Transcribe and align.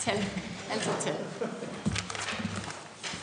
Tal. 0.00 0.24
Altid 0.70 0.92
tal. 1.00 1.14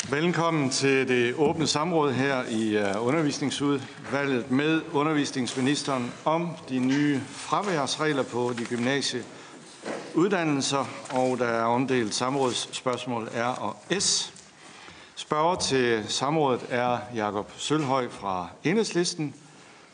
Velkommen 0.10 0.70
til 0.70 1.08
det 1.08 1.36
åbne 1.36 1.68
samråd 1.68 2.12
her 2.12 2.44
i 2.50 2.78
uh, 2.78 3.08
undervisningsudvalget 3.08 4.52
med 4.52 4.82
undervisningsministeren 4.94 6.14
om 6.26 6.50
de 6.70 6.80
nye 6.80 7.22
fraværsregler 7.30 8.24
på 8.24 8.54
de 8.58 8.66
gymnasie 8.66 9.24
uddannelser, 10.16 10.86
og 11.10 11.38
der 11.38 11.48
er 11.48 11.64
omdelt 11.64 12.14
samrådsspørgsmål 12.14 13.30
R 13.36 13.60
og 13.60 13.76
S. 14.00 14.34
Spørger 15.16 15.56
til 15.56 16.04
samrådet 16.08 16.66
er 16.70 16.98
Jakob 17.16 17.52
Sølhøj 17.58 18.10
fra 18.10 18.48
Enhedslisten, 18.64 19.36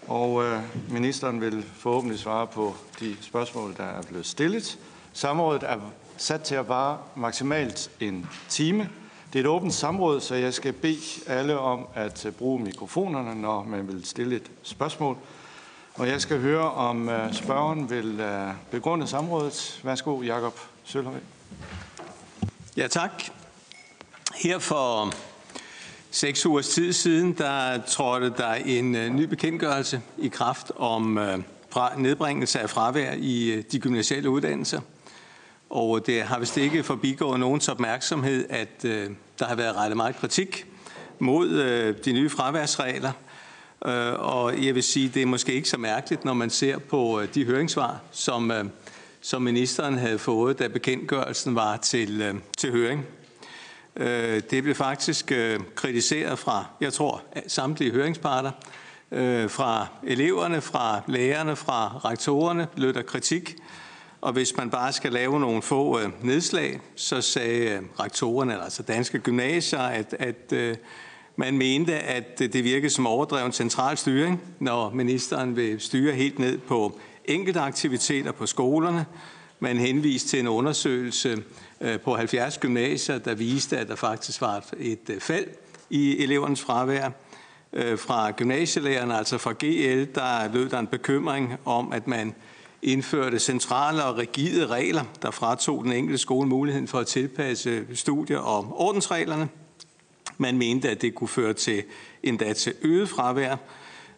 og 0.08 0.34
uh, 0.34 0.46
ministeren 0.90 1.42
vil 1.42 1.66
forhåbentlig 1.78 2.20
svare 2.20 2.48
på 2.48 2.76
de 3.00 3.16
spørgsmål, 3.22 3.76
der 3.78 3.86
er 3.86 4.02
blevet 4.02 4.26
stillet. 4.26 4.80
Samrådet 5.14 5.64
er 5.64 5.80
sat 6.18 6.42
til 6.42 6.56
at 6.56 6.70
vare 6.70 6.98
maksimalt 7.16 7.92
en 8.00 8.30
time. 8.50 8.90
Det 9.34 9.40
er 9.40 9.44
et 9.44 9.50
åbent 9.50 9.74
samråd, 9.74 10.22
så 10.22 10.36
jeg 10.36 10.54
skal 10.54 10.74
bede 10.74 11.00
alle 11.28 11.60
om 11.60 11.88
at 11.94 12.26
øh, 12.26 12.32
bruge 12.32 12.60
mikrofonerne, 12.60 13.42
når 13.42 13.64
man 13.64 13.88
vil 13.88 14.06
stille 14.06 14.36
et 14.36 14.52
spørgsmål. 14.64 15.18
Og 15.94 16.08
jeg 16.08 16.22
skal 16.22 16.40
høre, 16.40 16.72
om 16.72 17.10
øh, 17.10 17.34
spørgeren 17.34 17.90
vil 17.90 18.20
øh, 18.20 18.54
begrunde 18.72 19.08
samrådet. 19.08 19.82
Værsgo, 19.84 20.22
Jakob 20.22 20.60
Sølhøj. 20.84 21.20
Ja, 22.78 22.88
tak. 22.88 23.24
Her 24.36 24.60
for 24.60 25.14
seks 26.12 26.46
ugers 26.46 26.70
tid 26.70 26.94
siden, 26.94 27.34
der 27.38 27.82
trådte 27.82 28.34
der 28.38 28.54
en 28.54 28.92
ny 28.92 29.24
bekendtgørelse 29.24 30.02
i 30.18 30.28
kraft 30.28 30.72
om 30.76 31.20
nedbringelse 31.98 32.60
af 32.60 32.70
fravær 32.70 33.14
i 33.14 33.64
de 33.72 33.80
gymnasiale 33.80 34.30
uddannelser. 34.30 34.82
Og 35.74 35.98
øh, 35.98 36.06
det 36.06 36.24
har 36.24 36.40
vist 36.40 36.58
ikke 36.58 36.84
forbigået 36.84 37.40
nogens 37.40 37.70
opmærksomhed, 37.70 38.46
at 38.50 38.86
øh, 38.86 39.10
der 39.40 39.46
har 39.46 39.56
været 39.56 39.76
rettet 39.76 39.98
meget 39.98 40.16
kritik 40.16 40.66
mod 41.20 41.50
øh, 41.50 41.96
de 42.06 42.14
nye 42.14 42.30
fraværsregler. 42.30 43.12
Øh, 43.86 44.14
og 44.14 44.66
jeg 44.66 44.76
vil 44.76 44.84
sige, 44.84 45.12
det 45.14 45.22
er 45.22 45.26
måske 45.26 45.54
ikke 45.54 45.70
så 45.70 45.78
mærkeligt, 45.78 46.26
når 46.26 46.34
man 46.34 46.50
ser 46.50 46.78
på 46.78 47.22
øh, 47.22 47.28
de 47.34 47.46
høringssvar, 47.46 48.00
som, 48.12 48.52
øh, 48.52 48.66
som 49.22 49.42
ministeren 49.42 49.98
havde 49.98 50.20
fået, 50.20 50.60
da 50.60 50.68
bekendtgørelsen 50.68 51.56
var 51.56 51.78
til, 51.78 52.22
øh, 52.22 52.36
til 52.58 52.72
høring. 52.72 53.06
Øh, 53.96 54.42
det 54.52 54.64
blev 54.64 54.76
faktisk 54.76 55.32
øh, 55.32 55.60
kritiseret 55.76 56.40
fra, 56.40 56.66
jeg 56.82 56.94
tror, 56.94 57.24
samtlige 57.48 57.92
høringsparter. 57.92 58.52
Øh, 59.12 59.50
fra 59.50 59.88
eleverne, 60.04 60.62
fra 60.62 61.02
lærerne, 61.08 61.56
fra 61.56 61.98
rektorerne 62.06 62.68
lød 62.76 62.94
der 62.94 63.02
kritik. 63.02 63.56
Og 64.24 64.34
hvis 64.34 64.58
man 64.58 64.70
bare 64.70 64.94
skal 64.94 65.12
lave 65.12 65.40
nogle 65.40 65.62
få 65.62 66.00
øh, 66.00 66.10
nedslag, 66.22 66.80
så 66.96 67.22
sagde 67.22 67.70
øh, 67.70 67.82
rektorerne, 68.00 68.64
altså 68.64 68.84
danske 68.84 69.20
gymnasier, 69.20 69.80
at, 69.80 70.16
at 70.20 70.54
øh, 70.54 70.76
man 71.36 71.58
mente, 71.58 71.94
at 71.94 72.40
det 72.40 72.64
virkede 72.64 72.90
som 72.90 73.08
overdreven 73.08 73.52
central 73.52 73.98
styring, 73.98 74.42
når 74.60 74.90
ministeren 74.90 75.56
vil 75.56 75.80
styre 75.80 76.14
helt 76.14 76.40
ned 76.40 76.58
på 76.58 77.00
enkelte 77.26 77.60
aktiviteter 77.60 78.32
på 78.32 78.46
skolerne. 78.46 79.06
Man 79.60 79.78
henviste 79.78 80.30
til 80.30 80.40
en 80.40 80.48
undersøgelse 80.48 81.44
på 82.04 82.16
70 82.16 82.58
gymnasier, 82.58 83.18
der 83.18 83.36
viste, 83.36 83.78
at 83.78 83.88
der 83.88 83.96
faktisk 83.96 84.42
var 84.42 84.66
et, 84.80 85.12
fald 85.20 85.48
i 85.90 86.24
elevernes 86.24 86.62
fravær. 86.62 87.10
Fra 87.96 88.32
gymnasielærerne, 88.32 89.18
altså 89.18 89.38
fra 89.38 89.54
GL, 89.60 90.06
der 90.16 90.54
lød 90.54 90.70
der 90.70 90.80
en 90.80 90.88
bekymring 90.88 91.54
om, 91.66 91.94
at 91.94 92.08
man 92.08 92.36
indførte 92.84 93.40
centrale 93.40 94.04
og 94.04 94.18
rigide 94.18 94.68
regler, 94.68 95.04
der 95.22 95.32
fratog 95.32 95.84
den 95.84 95.92
enkelte 95.92 96.18
skole 96.18 96.50
muligheden 96.50 96.88
for 96.88 97.00
at 97.00 97.08
tilpasse 97.08 97.86
studier 97.94 98.40
og 98.40 98.74
ordensreglerne. 98.76 99.50
Man 100.38 100.58
mente, 100.58 100.90
at 100.90 101.02
det 101.02 101.16
kunne 101.16 101.28
føre 101.28 101.54
til 101.54 101.84
endda 102.24 102.54
til 102.54 102.74
øget 102.82 103.10
fravær. 103.10 103.56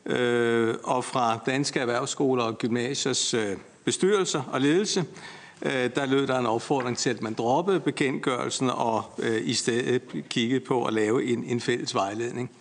Øh, 0.05 0.75
og 0.83 1.03
fra 1.03 1.39
danske 1.45 1.79
erhvervsskoler 1.79 2.43
og 2.43 2.57
gymnasiers 2.57 3.33
øh, 3.33 3.57
bestyrelser 3.85 4.41
og 4.51 4.61
ledelse, 4.61 5.05
øh, 5.61 5.89
der 5.95 6.05
lød 6.05 6.27
der 6.27 6.39
en 6.39 6.45
opfordring 6.45 6.97
til, 6.97 7.09
at 7.09 7.21
man 7.21 7.33
droppede 7.33 7.79
bekendtgørelsen 7.79 8.69
og 8.69 9.03
øh, 9.19 9.41
i 9.43 9.53
stedet 9.53 10.01
kiggede 10.29 10.59
på 10.59 10.85
at 10.85 10.93
lave 10.93 11.25
en, 11.25 11.43
en 11.43 11.61
fælles 11.61 11.95
vejledning. 11.95 12.51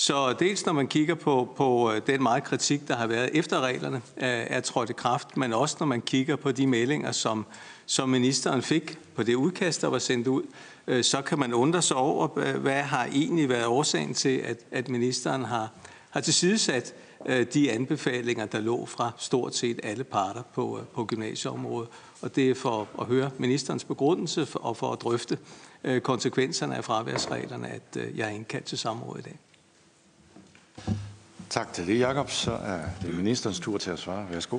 Så 0.00 0.32
dels 0.32 0.66
når 0.66 0.72
man 0.72 0.86
kigger 0.86 1.14
på, 1.14 1.48
på 1.56 1.92
øh, 1.92 2.02
den 2.06 2.22
meget 2.22 2.44
kritik, 2.44 2.88
der 2.88 2.96
har 2.96 3.06
været 3.06 3.30
efter 3.32 3.60
reglerne 3.60 3.96
øh, 3.96 4.02
er 4.26 4.60
trådt 4.60 4.90
i 4.90 4.92
kraft, 4.92 5.36
men 5.36 5.52
også 5.52 5.76
når 5.80 5.86
man 5.86 6.00
kigger 6.00 6.36
på 6.36 6.52
de 6.52 6.66
meldinger, 6.66 7.12
som, 7.12 7.46
som 7.86 8.08
ministeren 8.08 8.62
fik 8.62 8.98
på 9.14 9.22
det 9.22 9.34
udkast, 9.34 9.82
der 9.82 9.88
var 9.88 9.98
sendt 9.98 10.26
ud, 10.26 10.42
øh, 10.86 11.04
så 11.04 11.22
kan 11.22 11.38
man 11.38 11.54
undre 11.54 11.82
sig 11.82 11.96
over, 11.96 12.26
hvad 12.58 12.82
har 12.82 13.04
egentlig 13.04 13.48
været 13.48 13.66
årsagen 13.66 14.14
til, 14.14 14.38
at, 14.38 14.58
at 14.70 14.88
ministeren 14.88 15.44
har, 15.44 15.72
har 16.10 16.20
tilsidesat 16.20 16.94
de 17.54 17.72
anbefalinger, 17.72 18.46
der 18.46 18.60
lå 18.60 18.86
fra 18.86 19.10
stort 19.18 19.54
set 19.54 19.80
alle 19.82 20.04
parter 20.04 20.42
på, 20.54 20.80
på 20.94 21.04
gymnasieområdet. 21.04 21.88
Og 22.22 22.36
det 22.36 22.50
er 22.50 22.54
for 22.54 22.88
at 23.00 23.06
høre 23.06 23.30
ministerens 23.38 23.84
begrundelse 23.84 24.46
og 24.54 24.76
for 24.76 24.92
at 24.92 25.00
drøfte 25.00 25.38
konsekvenserne 26.02 26.76
af 26.76 26.84
fraværsreglerne, 26.84 27.68
at 27.68 27.98
jeg 28.16 28.26
er 28.26 28.30
indkaldt 28.30 28.66
til 28.66 28.78
samråd 28.78 29.18
i 29.18 29.22
dag. 29.22 29.38
Tak 31.50 31.72
til 31.72 31.86
det, 31.86 31.98
Jakob. 31.98 32.30
Så 32.30 32.52
er 32.52 32.80
det 33.02 33.14
ministerens 33.14 33.60
tur 33.60 33.78
til 33.78 33.90
at 33.90 33.98
svare. 33.98 34.26
Værsgo. 34.30 34.58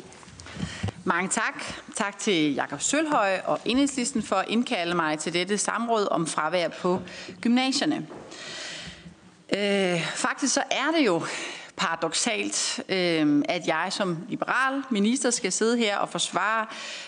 Mange 1.03 1.29
tak. 1.29 1.63
Tak 1.95 2.19
til 2.19 2.53
Jakob 2.53 2.81
Sølhøj 2.81 3.39
og 3.45 3.59
Enhedslisten 3.65 4.23
for 4.23 4.35
at 4.35 4.45
indkalde 4.47 4.95
mig 4.95 5.19
til 5.19 5.33
dette 5.33 5.57
samråd 5.57 6.07
om 6.11 6.27
fravær 6.27 6.67
på 6.67 7.01
gymnasierne. 7.41 8.07
Øh, 9.57 10.01
faktisk 10.15 10.53
så 10.53 10.63
er 10.71 10.91
det 10.97 11.05
jo 11.05 11.23
paradoxalt, 11.79 12.79
øh, 12.89 13.43
at 13.49 13.67
jeg 13.67 13.87
som 13.89 14.17
liberal 14.29 14.83
minister 14.89 15.29
skal 15.29 15.51
sidde 15.51 15.77
her 15.77 15.97
og 15.97 16.09
forsvare 16.09 16.65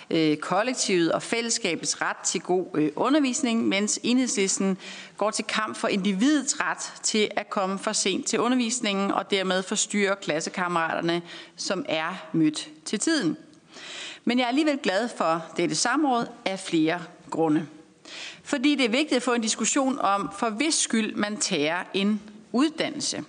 øh, 0.09 0.37
kollektivet 0.37 1.11
og 1.11 1.23
fællesskabets 1.23 2.01
ret 2.01 2.17
til 2.17 2.41
god 2.41 2.65
øh, 2.73 2.91
undervisning, 2.95 3.67
mens 3.67 3.99
enhedslisten 4.03 4.77
går 5.17 5.31
til 5.31 5.45
kamp 5.45 5.75
for 5.75 5.87
individets 5.87 6.59
ret 6.59 6.93
til 7.03 7.29
at 7.35 7.49
komme 7.49 7.79
for 7.79 7.91
sent 7.91 8.25
til 8.25 8.39
undervisningen 8.39 9.11
og 9.11 9.31
dermed 9.31 9.63
forstyrre 9.63 10.15
klassekammeraterne, 10.21 11.21
som 11.55 11.85
er 11.89 12.27
mødt 12.31 12.69
til 12.85 12.99
tiden. 12.99 13.37
Men 14.25 14.37
jeg 14.39 14.43
er 14.43 14.49
alligevel 14.49 14.77
glad 14.77 15.09
for 15.17 15.45
dette 15.57 15.75
samråd 15.75 16.25
af 16.45 16.59
flere 16.59 17.01
grunde. 17.29 17.67
Fordi 18.43 18.75
det 18.75 18.85
er 18.85 18.89
vigtigt 18.89 19.13
at 19.13 19.23
få 19.23 19.33
en 19.33 19.41
diskussion 19.41 19.99
om, 19.99 20.29
for 20.37 20.49
hvis 20.49 20.73
skyld 20.73 21.15
man 21.15 21.37
tager 21.37 21.83
en 21.93 22.21
uddannelse 22.51 23.23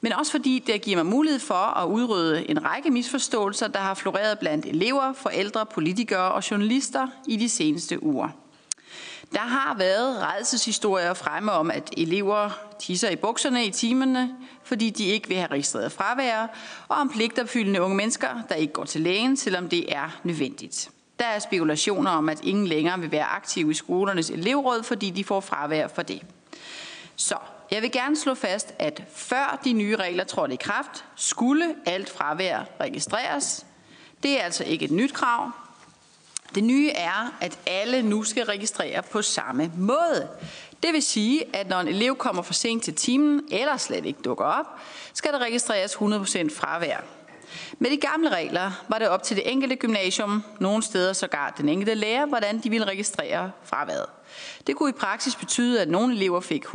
men 0.00 0.12
også 0.12 0.32
fordi 0.32 0.58
det 0.66 0.82
giver 0.82 0.96
mig 0.96 1.06
mulighed 1.06 1.40
for 1.40 1.54
at 1.54 1.88
udrydde 1.88 2.50
en 2.50 2.64
række 2.64 2.90
misforståelser, 2.90 3.68
der 3.68 3.78
har 3.78 3.94
floreret 3.94 4.38
blandt 4.38 4.66
elever, 4.66 5.12
forældre, 5.12 5.66
politikere 5.66 6.32
og 6.32 6.50
journalister 6.50 7.06
i 7.26 7.36
de 7.36 7.48
seneste 7.48 8.02
uger. 8.02 8.28
Der 9.32 9.40
har 9.40 9.74
været 9.74 10.22
redselshistorier 10.22 11.14
fremme 11.14 11.52
om, 11.52 11.70
at 11.70 11.90
elever 11.96 12.50
tisser 12.78 13.10
i 13.10 13.16
bukserne 13.16 13.64
i 13.64 13.70
timerne, 13.70 14.34
fordi 14.64 14.90
de 14.90 15.04
ikke 15.04 15.28
vil 15.28 15.36
have 15.36 15.50
registreret 15.50 15.92
fravær, 15.92 16.46
og 16.88 16.96
om 16.96 17.08
pligtopfyldende 17.08 17.82
unge 17.82 17.96
mennesker, 17.96 18.28
der 18.48 18.54
ikke 18.54 18.72
går 18.72 18.84
til 18.84 19.00
lægen, 19.00 19.36
selvom 19.36 19.68
det 19.68 19.92
er 19.92 20.18
nødvendigt. 20.22 20.90
Der 21.18 21.24
er 21.24 21.38
spekulationer 21.38 22.10
om, 22.10 22.28
at 22.28 22.40
ingen 22.42 22.66
længere 22.66 23.00
vil 23.00 23.12
være 23.12 23.24
aktive 23.24 23.70
i 23.70 23.74
skolernes 23.74 24.30
elevråd, 24.30 24.82
fordi 24.82 25.10
de 25.10 25.24
får 25.24 25.40
fravær 25.40 25.88
for 25.88 26.02
det. 26.02 26.22
Så 27.16 27.36
jeg 27.70 27.82
vil 27.82 27.92
gerne 27.92 28.16
slå 28.16 28.34
fast, 28.34 28.74
at 28.78 29.02
før 29.14 29.60
de 29.64 29.72
nye 29.72 29.96
regler 29.96 30.24
trådte 30.24 30.54
i 30.54 30.58
kraft, 30.60 31.04
skulle 31.16 31.74
alt 31.86 32.10
fravær 32.10 32.64
registreres. 32.80 33.66
Det 34.22 34.40
er 34.40 34.44
altså 34.44 34.64
ikke 34.64 34.84
et 34.84 34.90
nyt 34.90 35.12
krav. 35.12 35.50
Det 36.54 36.64
nye 36.64 36.90
er, 36.90 37.36
at 37.40 37.58
alle 37.66 38.02
nu 38.02 38.22
skal 38.22 38.44
registrere 38.44 39.02
på 39.02 39.22
samme 39.22 39.72
måde. 39.76 40.28
Det 40.82 40.92
vil 40.92 41.02
sige, 41.02 41.56
at 41.56 41.68
når 41.68 41.80
en 41.80 41.88
elev 41.88 42.16
kommer 42.16 42.42
for 42.42 42.54
sent 42.54 42.84
til 42.84 42.94
timen, 42.94 43.42
eller 43.50 43.76
slet 43.76 44.04
ikke 44.06 44.22
dukker 44.22 44.44
op, 44.44 44.66
skal 45.14 45.32
der 45.32 45.38
registreres 45.38 45.94
100% 45.94 45.98
fravær. 46.00 47.17
Med 47.78 47.90
de 47.90 47.96
gamle 47.96 48.28
regler 48.28 48.84
var 48.88 48.98
det 48.98 49.08
op 49.08 49.22
til 49.22 49.36
det 49.36 49.52
enkelte 49.52 49.76
gymnasium, 49.76 50.42
nogle 50.60 50.82
steder 50.82 51.12
sågar 51.12 51.54
den 51.58 51.68
enkelte 51.68 51.94
lærer, 51.94 52.26
hvordan 52.26 52.58
de 52.58 52.70
ville 52.70 52.86
registrere 52.86 53.50
fraværet. 53.64 54.06
Det 54.66 54.76
kunne 54.76 54.90
i 54.90 54.92
praksis 54.92 55.36
betyde, 55.36 55.82
at 55.82 55.88
nogle 55.88 56.14
elever 56.14 56.40
fik 56.40 56.64
100% 56.64 56.70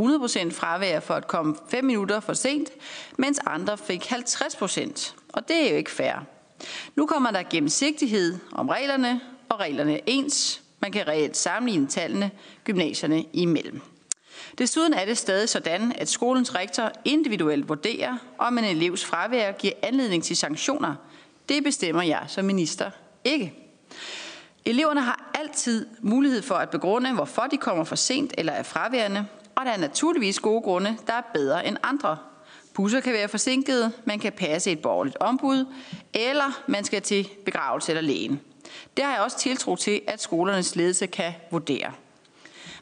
fravær 0.52 1.00
for 1.00 1.14
at 1.14 1.28
komme 1.28 1.56
5 1.70 1.86
minutter 1.86 2.20
for 2.20 2.34
sent, 2.34 2.70
mens 3.18 3.40
andre 3.46 3.78
fik 3.78 4.12
50%. 4.12 5.14
Og 5.34 5.48
det 5.48 5.66
er 5.66 5.70
jo 5.70 5.76
ikke 5.76 5.92
fair. 5.92 6.14
Nu 6.96 7.06
kommer 7.06 7.32
der 7.32 7.44
gennemsigtighed 7.50 8.38
om 8.52 8.70
reglerne, 8.70 9.22
og 9.50 9.60
reglerne 9.60 9.94
er 9.94 10.02
ens. 10.06 10.62
Man 10.80 10.92
kan 10.92 11.08
reelt 11.08 11.38
sammenligne 11.38 11.88
tallene 11.88 12.32
gymnasierne 12.64 13.24
imellem. 13.34 13.82
Desuden 14.58 14.94
er 14.94 15.06
det 15.06 15.18
stadig 15.18 15.50
sådan, 15.50 15.94
at 15.98 16.10
skolens 16.10 16.56
rektor 16.56 16.92
individuelt 17.06 17.70
vurderer, 17.70 18.18
om 18.38 18.58
en 18.58 18.64
elevs 18.64 19.06
fravær 19.06 19.52
giver 19.52 19.74
anledning 19.82 20.24
til 20.24 20.38
sanktioner. 20.38 20.96
Det 21.50 21.64
bestemmer 21.64 22.04
jeg 22.04 22.24
som 22.28 22.46
minister 22.46 22.92
ikke. 23.24 23.54
Eleverne 24.66 25.02
har 25.02 25.32
altid 25.34 25.88
mulighed 26.02 26.42
for 26.42 26.56
at 26.56 26.70
begrunde, 26.70 27.14
hvorfor 27.14 27.42
de 27.42 27.58
kommer 27.58 27.84
for 27.84 27.96
sent 27.96 28.34
eller 28.38 28.54
er 28.54 28.64
fraværende, 28.64 29.26
og 29.56 29.66
der 29.66 29.72
er 29.72 29.78
naturligvis 29.78 30.40
gode 30.40 30.62
grunde, 30.62 30.98
der 31.08 31.14
er 31.14 31.22
bedre 31.34 31.68
end 31.68 31.78
andre. 31.84 32.18
Busser 32.74 33.00
kan 33.00 33.14
være 33.14 33.28
forsinkede, 33.28 33.92
man 34.06 34.20
kan 34.20 34.32
passe 34.32 34.72
et 34.72 34.82
borgerligt 34.82 35.18
ombud, 35.20 35.66
eller 36.14 36.64
man 36.68 36.84
skal 36.84 37.02
til 37.02 37.30
begravelse 37.46 37.92
eller 37.92 38.02
lægen. 38.02 38.42
Det 38.98 39.06
har 39.06 39.14
jeg 39.14 39.22
også 39.22 39.40
tiltro 39.40 39.76
til, 39.76 40.02
at 40.08 40.22
skolernes 40.22 40.76
ledelse 40.76 41.08
kan 41.08 41.34
vurdere. 41.52 41.92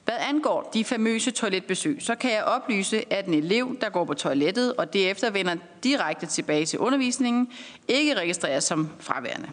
Hvad 0.06 0.15
angår 0.19 0.69
de 0.74 0.83
famøse 0.83 1.31
toiletbesøg, 1.31 1.98
så 2.00 2.15
kan 2.15 2.31
jeg 2.31 2.44
oplyse, 2.44 3.13
at 3.13 3.25
en 3.25 3.33
elev, 3.33 3.77
der 3.81 3.89
går 3.89 4.06
på 4.06 4.13
toilettet 4.13 4.74
og 4.74 4.94
derefter 4.94 5.30
vender 5.30 5.56
direkte 5.83 6.25
tilbage 6.25 6.65
til 6.65 6.80
undervisningen, 6.80 7.51
ikke 7.88 8.13
registreres 8.13 8.63
som 8.63 8.89
fraværende. 9.00 9.50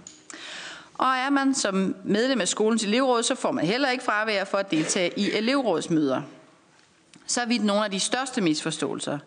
Og 0.98 1.06
er 1.06 1.30
man 1.30 1.54
som 1.54 1.96
medlem 2.04 2.40
af 2.40 2.48
skolens 2.48 2.84
elevråd, 2.84 3.22
så 3.22 3.34
får 3.34 3.52
man 3.52 3.66
heller 3.66 3.90
ikke 3.90 4.04
fravær 4.04 4.44
for 4.44 4.58
at 4.58 4.70
deltage 4.70 5.12
i 5.16 5.32
elevrådsmøder. 5.32 6.22
Så 7.26 7.40
er 7.40 7.46
vi 7.46 7.58
nogle 7.58 7.84
af 7.84 7.90
de 7.90 8.00
største 8.00 8.40
misforståelser. 8.40 9.18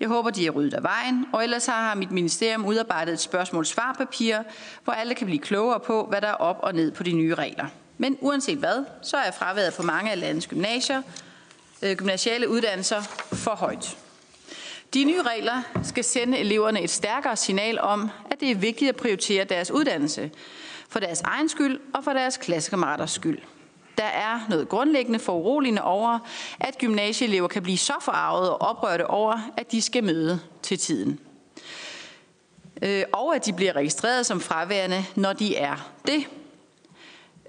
Jeg 0.00 0.08
håber, 0.08 0.30
de 0.30 0.46
er 0.46 0.50
ryddet 0.50 0.74
af 0.74 0.82
vejen, 0.82 1.26
og 1.32 1.44
ellers 1.44 1.66
har 1.66 1.94
mit 1.94 2.10
ministerium 2.10 2.66
udarbejdet 2.66 3.12
et 3.12 3.20
spørgsmål-svarpapir, 3.20 4.38
hvor 4.84 4.92
alle 4.92 5.14
kan 5.14 5.26
blive 5.26 5.38
klogere 5.38 5.80
på, 5.80 6.06
hvad 6.06 6.20
der 6.20 6.28
er 6.28 6.34
op 6.34 6.58
og 6.62 6.74
ned 6.74 6.90
på 6.90 7.02
de 7.02 7.12
nye 7.12 7.34
regler. 7.34 7.66
Men 7.98 8.18
uanset 8.20 8.58
hvad, 8.58 8.84
så 9.02 9.16
er 9.16 9.30
fraværet 9.30 9.74
på 9.74 9.82
mange 9.82 10.10
af 10.10 10.20
landets 10.20 10.46
gymnasier, 10.46 11.02
øh, 11.82 11.96
gymnasiale 11.96 12.48
uddannelser 12.48 13.02
for 13.32 13.54
højt. 13.54 13.96
De 14.94 15.04
nye 15.04 15.22
regler 15.22 15.62
skal 15.82 16.04
sende 16.04 16.38
eleverne 16.38 16.82
et 16.82 16.90
stærkere 16.90 17.36
signal 17.36 17.80
om, 17.80 18.10
at 18.30 18.40
det 18.40 18.50
er 18.50 18.54
vigtigt 18.54 18.88
at 18.88 18.96
prioritere 18.96 19.44
deres 19.44 19.70
uddannelse, 19.70 20.30
for 20.88 21.00
deres 21.00 21.20
egen 21.20 21.48
skyld 21.48 21.80
og 21.94 22.04
for 22.04 22.12
deres 22.12 22.36
klassekammeraters 22.36 23.10
skyld. 23.10 23.38
Der 23.98 24.04
er 24.04 24.40
noget 24.48 24.68
grundlæggende 24.68 25.18
foruroligende 25.18 25.82
over, 25.82 26.18
at 26.60 26.78
gymnasieelever 26.78 27.48
kan 27.48 27.62
blive 27.62 27.78
så 27.78 27.92
forarvet 28.00 28.50
og 28.50 28.60
oprørte 28.60 29.06
over, 29.06 29.38
at 29.56 29.72
de 29.72 29.82
skal 29.82 30.04
møde 30.04 30.40
til 30.62 30.78
tiden. 30.78 31.20
Øh, 32.82 33.04
og 33.12 33.34
at 33.34 33.46
de 33.46 33.52
bliver 33.52 33.72
registreret 33.76 34.26
som 34.26 34.40
fraværende, 34.40 35.04
når 35.14 35.32
de 35.32 35.56
er 35.56 35.90
det. 36.06 36.26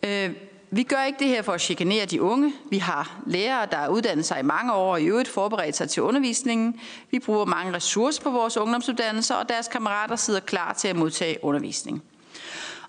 Øh, 0.03 0.31
vi 0.71 0.83
gør 0.83 1.03
ikke 1.03 1.19
det 1.19 1.27
her 1.27 1.41
for 1.41 1.53
at 1.53 1.61
chikanere 1.61 2.05
de 2.05 2.21
unge. 2.21 2.53
Vi 2.69 2.77
har 2.77 3.21
lærere, 3.25 3.67
der 3.71 3.77
har 3.77 3.87
uddannet 3.87 4.25
sig 4.25 4.39
i 4.39 4.43
mange 4.43 4.73
år 4.73 4.91
og 4.91 5.01
i 5.01 5.05
øvrigt 5.05 5.29
forberedt 5.29 5.75
sig 5.75 5.89
til 5.89 6.03
undervisningen. 6.03 6.79
Vi 7.11 7.19
bruger 7.19 7.45
mange 7.45 7.73
ressourcer 7.73 8.23
på 8.23 8.29
vores 8.29 8.57
ungdomsuddannelser, 8.57 9.35
og 9.35 9.49
deres 9.49 9.67
kammerater 9.67 10.15
sidder 10.15 10.39
klar 10.39 10.73
til 10.73 10.87
at 10.87 10.95
modtage 10.95 11.43
undervisning. 11.43 12.03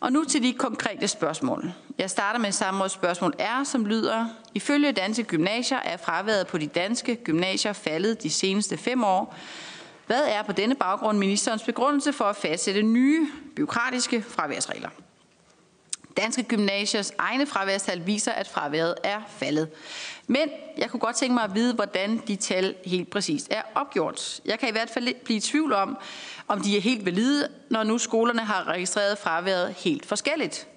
Og 0.00 0.12
nu 0.12 0.24
til 0.24 0.42
de 0.42 0.52
konkrete 0.52 1.08
spørgsmål. 1.08 1.72
Jeg 1.98 2.10
starter 2.10 2.40
med 2.40 2.52
samme 2.52 2.88
spørgsmål 2.88 3.34
R, 3.38 3.64
som 3.64 3.86
lyder, 3.86 4.26
ifølge 4.54 4.92
danske 4.92 5.22
gymnasier 5.22 5.78
er 5.78 5.96
fraværet 5.96 6.46
på 6.46 6.58
de 6.58 6.66
danske 6.66 7.16
gymnasier 7.16 7.72
faldet 7.72 8.22
de 8.22 8.30
seneste 8.30 8.76
fem 8.76 9.04
år. 9.04 9.34
Hvad 10.06 10.22
er 10.28 10.42
på 10.42 10.52
denne 10.52 10.74
baggrund 10.74 11.18
ministerens 11.18 11.62
begrundelse 11.62 12.12
for 12.12 12.24
at 12.24 12.36
fastsætte 12.36 12.82
nye 12.82 13.28
byråkratiske 13.56 14.22
fraværsregler? 14.22 14.88
Danske 16.16 16.42
Gymnasiers 16.42 17.12
egne 17.18 17.46
fraværstal 17.46 18.06
viser, 18.06 18.32
at 18.32 18.48
fraværet 18.48 18.94
er 19.04 19.20
faldet. 19.38 19.68
Men 20.26 20.48
jeg 20.78 20.90
kunne 20.90 21.00
godt 21.00 21.16
tænke 21.16 21.34
mig 21.34 21.44
at 21.44 21.54
vide, 21.54 21.74
hvordan 21.74 22.22
de 22.28 22.36
tal 22.36 22.74
helt 22.84 23.10
præcist 23.10 23.48
er 23.50 23.62
opgjort. 23.74 24.40
Jeg 24.44 24.58
kan 24.58 24.68
i 24.68 24.72
hvert 24.72 24.90
fald 24.90 25.24
blive 25.24 25.36
i 25.36 25.40
tvivl 25.40 25.72
om, 25.72 25.98
om 26.48 26.60
de 26.60 26.76
er 26.76 26.80
helt 26.80 27.06
valide, 27.06 27.48
når 27.70 27.82
nu 27.82 27.98
skolerne 27.98 28.40
har 28.40 28.68
registreret 28.68 29.18
fraværet 29.18 29.74
helt 29.78 30.06
forskelligt. 30.06 30.68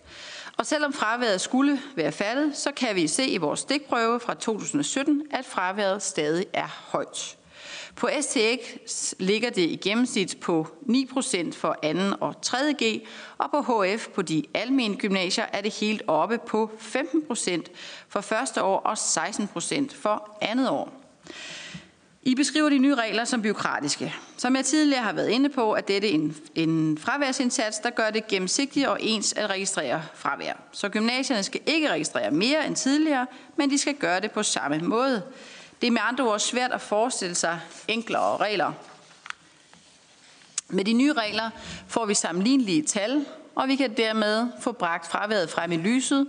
Og 0.57 0.65
selvom 0.65 0.93
fraværet 0.93 1.41
skulle 1.41 1.81
være 1.95 2.11
faldet, 2.11 2.57
så 2.57 2.71
kan 2.71 2.95
vi 2.95 3.07
se 3.07 3.27
i 3.27 3.37
vores 3.37 3.59
stikprøve 3.59 4.19
fra 4.19 4.33
2017, 4.33 5.23
at 5.31 5.45
fraværet 5.45 6.03
stadig 6.03 6.45
er 6.53 6.67
højt. 6.91 7.37
På 7.95 8.09
STX 8.21 9.13
ligger 9.19 9.49
det 9.49 9.61
i 9.61 9.75
gennemsnit 9.75 10.37
på 10.41 10.67
9% 10.81 11.53
for 11.53 11.77
2. 11.83 11.89
og 12.21 12.41
3. 12.41 12.57
G, 12.83 13.07
og 13.37 13.51
på 13.51 13.83
HF 13.83 14.07
på 14.07 14.21
de 14.21 14.43
almene 14.53 14.95
gymnasier 14.95 15.45
er 15.53 15.61
det 15.61 15.73
helt 15.73 16.01
oppe 16.07 16.37
på 16.47 16.71
15% 16.79 17.61
for 18.09 18.21
første 18.21 18.63
år 18.63 18.79
og 18.79 18.93
16% 18.93 19.95
for 19.95 20.37
andet 20.41 20.69
år. 20.69 21.03
I 22.25 22.35
beskriver 22.35 22.69
de 22.69 22.77
nye 22.77 22.95
regler 22.95 23.25
som 23.25 23.41
byråkratiske. 23.41 24.15
Som 24.37 24.55
jeg 24.55 24.65
tidligere 24.65 25.03
har 25.03 25.13
været 25.13 25.29
inde 25.29 25.49
på, 25.49 25.75
er 25.75 25.81
dette 25.81 26.09
en, 26.09 26.35
en 26.55 26.97
fraværsindsats, 26.97 27.79
der 27.79 27.89
gør 27.89 28.09
det 28.09 28.27
gennemsigtigt 28.27 28.87
og 28.87 28.97
ens 29.01 29.33
at 29.33 29.49
registrere 29.49 30.03
fravær. 30.13 30.53
Så 30.71 30.89
gymnasierne 30.89 31.43
skal 31.43 31.61
ikke 31.65 31.89
registrere 31.89 32.31
mere 32.31 32.67
end 32.67 32.75
tidligere, 32.75 33.27
men 33.55 33.69
de 33.69 33.77
skal 33.77 33.95
gøre 33.95 34.19
det 34.19 34.31
på 34.31 34.43
samme 34.43 34.79
måde. 34.79 35.21
Det 35.83 35.87
er 35.87 35.91
med 35.91 36.01
andre 36.03 36.23
ord 36.23 36.39
svært 36.39 36.71
at 36.71 36.81
forestille 36.81 37.35
sig 37.35 37.59
enklere 37.87 38.37
regler. 38.37 38.71
Med 40.69 40.85
de 40.85 40.93
nye 40.93 41.13
regler 41.13 41.49
får 41.87 42.05
vi 42.05 42.13
sammenlignelige 42.13 42.83
tal, 42.83 43.25
og 43.55 43.67
vi 43.67 43.75
kan 43.75 43.97
dermed 43.97 44.47
få 44.59 44.71
bragt 44.71 45.07
fraværet 45.07 45.49
frem 45.49 45.71
i 45.71 45.77
lyset. 45.77 46.27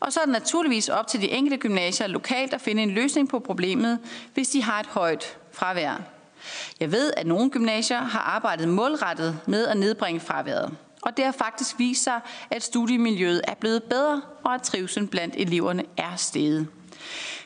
Og 0.00 0.12
så 0.12 0.20
er 0.20 0.24
det 0.24 0.32
naturligvis 0.32 0.88
op 0.88 1.06
til 1.06 1.20
de 1.20 1.30
enkelte 1.30 1.56
gymnasier 1.56 2.06
lokalt 2.06 2.54
at 2.54 2.60
finde 2.60 2.82
en 2.82 2.90
løsning 2.90 3.28
på 3.28 3.38
problemet, 3.38 3.98
hvis 4.34 4.48
de 4.48 4.62
har 4.62 4.80
et 4.80 4.86
højt 4.86 5.38
fravær. 5.52 6.02
Jeg 6.80 6.92
ved, 6.92 7.12
at 7.16 7.26
nogle 7.26 7.50
gymnasier 7.50 8.00
har 8.00 8.20
arbejdet 8.20 8.68
målrettet 8.68 9.38
med 9.46 9.66
at 9.66 9.76
nedbringe 9.76 10.20
fraværet. 10.20 10.76
Og 11.02 11.16
det 11.16 11.24
har 11.24 11.32
faktisk 11.32 11.78
vist 11.78 12.04
sig, 12.04 12.20
at 12.50 12.62
studiemiljøet 12.62 13.40
er 13.48 13.54
blevet 13.54 13.82
bedre, 13.82 14.22
og 14.44 14.54
at 14.54 14.62
trivselen 14.62 15.08
blandt 15.08 15.34
eleverne 15.38 15.84
er 15.96 16.16
steget. 16.16 16.68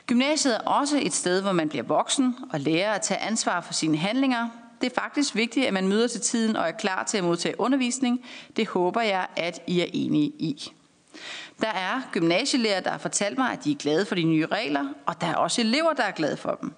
Gymnasiet 0.07 0.55
er 0.55 0.61
også 0.61 0.99
et 1.03 1.13
sted, 1.13 1.43
hvor 1.43 1.53
man 1.53 1.69
bliver 1.69 1.83
voksen 1.83 2.37
og 2.53 2.61
lærer 2.61 2.93
at 2.93 3.03
tage 3.03 3.21
ansvar 3.21 3.61
for 3.61 3.73
sine 3.73 3.97
handlinger. 3.97 4.49
Det 4.81 4.93
er 4.93 5.01
faktisk 5.01 5.35
vigtigt, 5.35 5.67
at 5.67 5.73
man 5.73 5.89
møder 5.89 6.09
til 6.09 6.21
tiden 6.21 6.57
og 6.57 6.69
er 6.69 6.73
klar 6.73 7.05
til 7.05 7.19
at 7.19 7.25
modtage 7.25 7.61
undervisning. 7.61 8.25
Det 8.57 8.67
håber 8.67 9.01
jeg, 9.01 9.27
at 9.37 9.63
I 9.67 9.81
er 9.81 9.87
enige 9.93 10.27
i. 10.27 10.73
Der 11.61 11.69
er 11.69 12.03
gymnasielærer, 12.13 12.81
der 12.81 12.91
har 12.91 12.99
fortalt 12.99 13.39
mig, 13.39 13.53
at 13.53 13.65
de 13.65 13.73
er 13.73 13.77
glade 13.77 14.07
for 14.07 14.15
de 14.15 14.23
nye 14.23 14.47
regler, 14.47 14.89
og 15.07 15.21
der 15.21 15.27
er 15.27 15.35
også 15.35 15.61
elever, 15.61 15.93
der 15.93 16.03
er 16.03 16.11
glade 16.11 16.37
for 16.37 16.59
dem. 16.61 16.73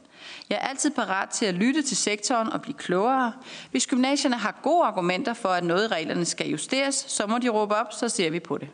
Jeg 0.50 0.58
er 0.62 0.68
altid 0.68 0.90
parat 0.90 1.28
til 1.28 1.46
at 1.46 1.54
lytte 1.54 1.82
til 1.82 1.96
sektoren 1.96 2.52
og 2.52 2.62
blive 2.62 2.76
klogere. 2.76 3.32
Hvis 3.70 3.86
gymnasierne 3.86 4.36
har 4.36 4.60
gode 4.62 4.84
argumenter 4.84 5.34
for, 5.34 5.48
at 5.48 5.64
noget 5.64 5.84
i 5.84 5.94
reglerne 5.94 6.24
skal 6.24 6.50
justeres, 6.50 6.94
så 6.94 7.26
må 7.26 7.38
de 7.38 7.48
råbe 7.48 7.74
op, 7.74 7.92
så 7.92 8.08
ser 8.08 8.30
vi 8.30 8.40
på 8.40 8.58
det. 8.58 8.68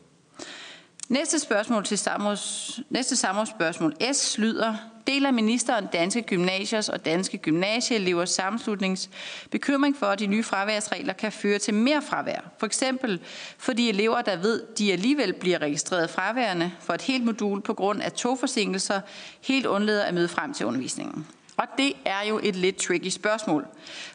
Næste 1.09 1.39
spørgsmål 1.39 1.85
til 1.85 1.99
samråds, 1.99 2.81
næste 2.91 3.17
samrådsspørgsmål 3.17 3.95
S 4.13 4.39
lyder, 4.39 4.75
deler 5.07 5.31
ministeren 5.31 5.87
danske 5.93 6.23
gymnasiers 6.23 6.89
og 6.89 7.05
danske 7.05 7.39
gymnasieelevers 7.39 8.31
sammenslutnings 8.31 9.11
bekymring 9.51 9.97
for, 9.97 10.07
at 10.07 10.19
de 10.19 10.27
nye 10.27 10.43
fraværsregler 10.43 11.13
kan 11.13 11.33
føre 11.33 11.59
til 11.59 11.75
mere 11.75 12.03
fravær. 12.03 12.41
For 12.59 12.67
eksempel 12.67 13.21
for 13.59 13.73
de 13.73 13.89
elever, 13.89 14.23
der 14.23 14.37
ved, 14.37 14.63
de 14.79 14.93
alligevel 14.93 15.33
bliver 15.33 15.59
registreret 15.59 16.11
fraværende 16.11 16.73
for 16.81 16.93
et 16.93 17.03
helt 17.03 17.25
modul 17.25 17.61
på 17.61 17.75
grund 17.75 18.03
af 18.03 18.13
togforsinkelser, 18.13 19.01
helt 19.43 19.67
undlader 19.67 20.05
at 20.05 20.15
møde 20.15 20.29
frem 20.29 20.55
til 20.55 20.67
undervisningen. 20.67 21.27
Og 21.57 21.67
det 21.79 21.93
er 22.05 22.29
jo 22.29 22.41
et 22.43 22.57
lidt 22.57 22.77
tricky 22.77 23.09
spørgsmål. 23.09 23.67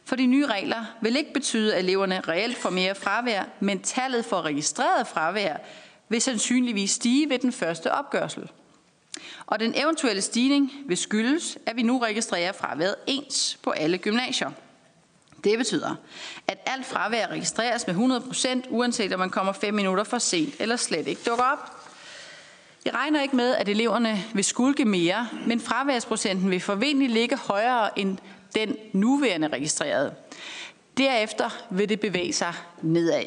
For 0.05 0.15
de 0.15 0.25
nye 0.25 0.45
regler 0.45 0.85
vil 1.01 1.15
ikke 1.17 1.33
betyde, 1.33 1.75
at 1.75 1.83
eleverne 1.83 2.21
reelt 2.27 2.57
får 2.57 2.69
mere 2.69 2.95
fravær, 2.95 3.43
men 3.59 3.79
tallet 3.79 4.25
for 4.25 4.41
registreret 4.41 5.07
fravær 5.07 5.57
vil 6.09 6.21
sandsynligvis 6.21 6.91
stige 6.91 7.29
ved 7.29 7.39
den 7.39 7.51
første 7.51 7.91
opgørsel. 7.91 8.49
Og 9.45 9.59
den 9.59 9.73
eventuelle 9.75 10.21
stigning 10.21 10.71
vil 10.85 10.97
skyldes, 10.97 11.57
at 11.65 11.75
vi 11.75 11.83
nu 11.83 11.99
registrerer 11.99 12.51
fraværet 12.51 12.95
ens 13.07 13.59
på 13.63 13.71
alle 13.71 13.97
gymnasier. 13.97 14.51
Det 15.43 15.57
betyder, 15.57 15.95
at 16.47 16.57
alt 16.65 16.85
fravær 16.85 17.27
registreres 17.27 17.87
med 17.87 17.95
100%, 18.65 18.67
uanset 18.69 19.13
om 19.13 19.19
man 19.19 19.29
kommer 19.29 19.51
5 19.51 19.73
minutter 19.73 20.03
for 20.03 20.17
sent 20.17 20.55
eller 20.59 20.75
slet 20.75 21.07
ikke 21.07 21.21
dukker 21.25 21.43
op. 21.43 21.79
Jeg 22.85 22.93
regner 22.93 23.21
ikke 23.21 23.35
med, 23.35 23.55
at 23.55 23.69
eleverne 23.69 24.23
vil 24.33 24.43
skulke 24.43 24.85
mere, 24.85 25.27
men 25.47 25.59
fraværsprocenten 25.59 26.51
vil 26.51 26.59
forventelig 26.59 27.09
ligge 27.09 27.37
højere 27.37 27.99
end 27.99 28.17
den 28.55 28.75
nuværende 28.93 29.47
registrerede. 29.47 30.13
Derefter 30.97 31.49
vil 31.69 31.89
det 31.89 31.99
bevæge 31.99 32.33
sig 32.33 32.53
nedad. 32.81 33.25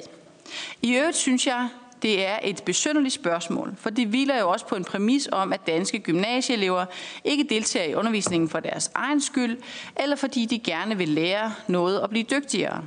I 0.83 0.95
øvrigt 0.95 1.17
synes 1.17 1.47
jeg, 1.47 1.69
det 2.03 2.27
er 2.27 2.39
et 2.43 2.63
besynderligt 2.65 3.15
spørgsmål, 3.15 3.75
for 3.79 3.91
det 3.91 4.07
hviler 4.07 4.41
jo 4.41 4.51
også 4.51 4.67
på 4.67 4.75
en 4.75 4.85
præmis 4.85 5.29
om, 5.33 5.53
at 5.53 5.67
danske 5.67 5.99
gymnasieelever 5.99 6.85
ikke 7.25 7.45
deltager 7.45 7.87
i 7.87 7.95
undervisningen 7.95 8.49
for 8.49 8.61
deres 8.61 8.91
egen 8.95 9.21
skyld, 9.21 9.59
eller 9.97 10.17
fordi 10.17 10.47
de 10.47 10.59
gerne 10.59 10.99
vil 10.99 11.09
lære 11.09 11.55
noget 11.69 12.01
og 12.01 12.11
blive 12.11 12.25
dygtigere. 12.31 12.85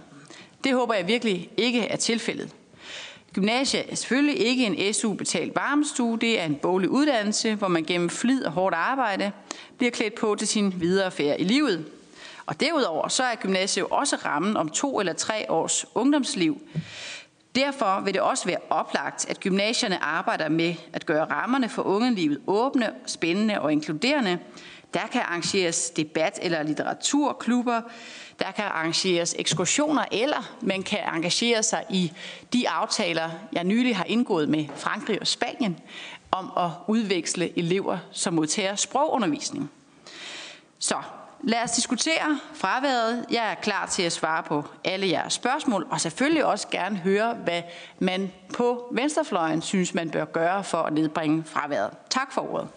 Det 0.64 0.74
håber 0.74 0.94
jeg 0.94 1.08
virkelig 1.08 1.50
ikke 1.58 1.82
er 1.82 1.96
tilfældet. 1.96 2.50
Gymnasiet 3.34 3.84
er 3.92 3.96
selvfølgelig 3.96 4.40
ikke 4.40 4.66
en 4.66 4.94
SU-betalt 4.94 5.56
varmestue, 5.56 6.18
det 6.20 6.40
er 6.40 6.46
en 6.46 6.56
boglig 6.56 6.90
uddannelse, 6.90 7.56
hvor 7.56 7.68
man 7.68 7.84
gennem 7.84 8.10
flid 8.10 8.46
og 8.46 8.52
hårdt 8.52 8.76
arbejde 8.76 9.32
bliver 9.78 9.92
klædt 9.92 10.16
på 10.16 10.36
til 10.40 10.48
sin 10.48 10.74
videre 10.82 11.12
færd 11.12 11.36
i 11.40 11.44
livet. 11.44 11.86
Og 12.46 12.60
derudover 12.60 13.08
så 13.08 13.24
er 13.24 13.36
gymnasiet 13.36 13.82
jo 13.82 13.88
også 13.92 14.16
rammen 14.26 14.58
om 14.58 14.70
to 14.70 15.00
eller 15.00 15.14
tre 15.14 15.52
års 15.52 15.86
ungdomsliv. 15.96 16.62
Derfor 17.56 18.02
vil 18.02 18.14
det 18.14 18.22
også 18.22 18.46
være 18.46 18.58
oplagt, 18.70 19.30
at 19.30 19.40
gymnasierne 19.40 20.04
arbejder 20.04 20.50
med 20.50 20.76
at 20.94 21.06
gøre 21.06 21.26
rammerne 21.26 21.70
for 21.70 21.82
ungelivet 21.82 22.42
åbne, 22.48 22.94
spændende 23.06 23.62
og 23.62 23.72
inkluderende. 23.72 24.40
Der 24.94 25.08
kan 25.12 25.22
arrangeres 25.22 25.90
debat- 25.90 26.40
eller 26.42 26.64
litteraturklubber, 26.64 27.82
der 28.40 28.52
kan 28.52 28.66
arrangeres 28.66 29.36
ekskursioner, 29.40 30.06
eller 30.12 30.56
man 30.62 30.84
kan 30.84 31.00
engagere 31.14 31.64
sig 31.64 31.84
i 31.90 32.12
de 32.54 32.70
aftaler, 32.70 33.30
jeg 33.54 33.64
nylig 33.64 33.98
har 33.98 34.06
indgået 34.06 34.50
med 34.50 34.66
Frankrig 34.76 35.22
og 35.22 35.28
Spanien, 35.28 35.80
om 36.32 36.52
at 36.58 36.70
udveksle 36.88 37.60
elever, 37.60 37.98
som 38.12 38.34
modtager 38.34 38.76
sprogundervisning. 38.76 39.72
Så 40.80 40.96
lad 41.46 41.64
os 41.64 41.72
diskutere 41.72 42.40
fraværet. 42.54 43.26
Jeg 43.32 43.52
er 43.52 43.56
klar 43.56 43.86
til 43.86 44.04
at 44.04 44.12
svare 44.12 44.44
på 44.44 44.64
alle 44.84 45.10
jeres 45.10 45.34
spørgsmål, 45.34 45.88
og 45.90 46.02
selvfølgelig 46.02 46.46
også 46.46 46.68
gerne 46.72 46.98
høre, 46.98 47.34
hvad 47.34 47.62
man 48.00 48.32
på 48.54 48.90
venstrefløjen 48.92 49.62
synes, 49.62 49.94
man 49.94 50.10
bør 50.10 50.26
gøre 50.26 50.64
for 50.64 50.78
at 50.78 50.94
nedbringe 50.94 51.44
fraværet. 51.46 51.92
Tak 52.10 52.34
for 52.34 52.54
ordet. 52.54 52.68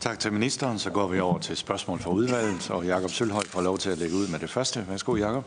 Tak 0.00 0.18
til 0.18 0.32
ministeren. 0.32 0.78
Så 0.78 0.90
går 0.90 1.08
vi 1.08 1.20
over 1.20 1.38
til 1.38 1.56
spørgsmål 1.56 1.98
fra 1.98 2.10
udvalget, 2.10 2.70
og 2.70 2.84
Jakob 2.84 3.10
Sølhøj 3.10 3.44
får 3.46 3.60
lov 3.60 3.78
til 3.78 3.90
at 3.90 3.98
lægge 3.98 4.16
ud 4.16 4.28
med 4.28 4.38
det 4.38 4.50
første. 4.50 4.86
Værsgo, 4.88 5.16
Jakob. 5.16 5.44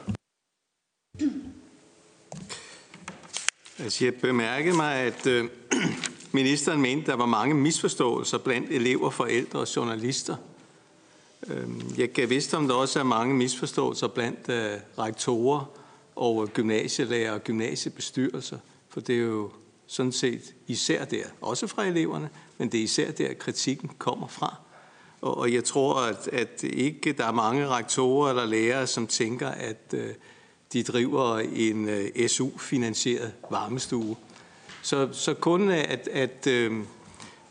Altså, 3.80 4.06
jeg 4.06 4.14
bemærkede 4.14 4.76
mig, 4.76 4.96
at 4.96 5.28
øh, 5.28 5.50
ministeren 6.32 6.82
mente, 6.82 7.02
at 7.02 7.08
der 7.08 7.16
var 7.16 7.26
mange 7.26 7.56
misforståelser 7.56 8.38
blandt 8.38 8.70
elever, 8.70 9.10
forældre 9.10 9.60
og 9.60 9.76
journalister. 9.76 10.36
Øh, 11.48 12.00
jeg 12.00 12.14
kan 12.14 12.30
vidste, 12.30 12.58
om 12.58 12.68
der 12.68 12.76
også 12.76 13.00
er 13.00 13.04
mange 13.04 13.36
misforståelser 13.36 14.08
blandt 14.08 14.50
øh, 14.50 14.72
rektorer 15.00 15.66
og 16.16 16.48
gymnasielærer 16.54 17.32
og 17.32 17.44
gymnasiebestyrelser, 17.44 18.58
for 18.90 19.00
det 19.00 19.16
er 19.16 19.20
jo 19.20 19.52
sådan 19.88 20.12
set 20.12 20.54
især 20.68 21.06
der, 21.06 21.24
også 21.42 21.68
fra 21.68 21.86
eleverne, 21.86 22.30
men 22.58 22.72
det 22.72 22.80
er 22.80 22.84
især 22.84 23.12
der, 23.12 23.34
kritikken 23.34 23.92
kommer 23.98 24.28
fra. 24.28 24.56
Og, 25.22 25.38
og 25.38 25.54
jeg 25.54 25.64
tror, 25.64 25.96
at, 25.96 26.28
at 26.28 26.64
ikke 26.64 27.12
der 27.12 27.26
er 27.26 27.32
mange 27.32 27.68
rektorer 27.68 28.30
eller 28.30 28.46
lærere, 28.46 28.88
som 28.88 29.08
tænker, 29.08 29.48
at 29.48 29.94
øh, 29.94 30.10
de 30.74 30.84
driver 30.84 31.40
en 31.40 31.90
øh, 31.90 32.28
SU-finansieret 32.28 33.34
varmestue. 33.52 34.16
Så, 34.82 35.10
så 35.12 35.34
kun 35.34 35.70
at, 35.70 36.08
at 36.08 36.48
øh, 36.48 36.74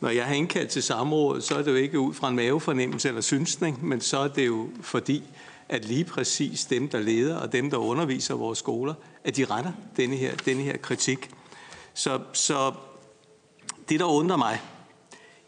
når 0.05 0.11
jeg 0.11 0.25
har 0.25 0.35
indkaldt 0.35 0.71
til 0.71 0.83
samråd, 0.83 1.41
så 1.41 1.55
er 1.55 1.63
det 1.63 1.71
jo 1.71 1.77
ikke 1.77 1.99
ud 1.99 2.15
fra 2.15 2.29
en 2.29 2.37
mavefornemmelse 2.37 3.09
eller 3.09 3.21
synsning, 3.21 3.85
men 3.85 4.01
så 4.01 4.19
er 4.19 4.29
det 4.29 4.47
jo 4.47 4.69
fordi, 4.81 5.23
at 5.69 5.85
lige 5.85 6.05
præcis 6.05 6.65
dem, 6.65 6.89
der 6.89 7.01
leder 7.01 7.37
og 7.37 7.53
dem, 7.53 7.71
der 7.71 7.77
underviser 7.77 8.35
vores 8.35 8.59
skoler, 8.59 8.95
at 9.25 9.37
de 9.37 9.45
retter 9.45 9.73
denne 9.97 10.17
her, 10.17 10.37
denne 10.37 10.63
her 10.63 10.77
kritik. 10.77 11.31
Så, 11.95 12.21
så 12.33 12.73
det, 13.89 14.01
der 14.01 14.07
undrer 14.07 14.37
mig, 14.37 14.61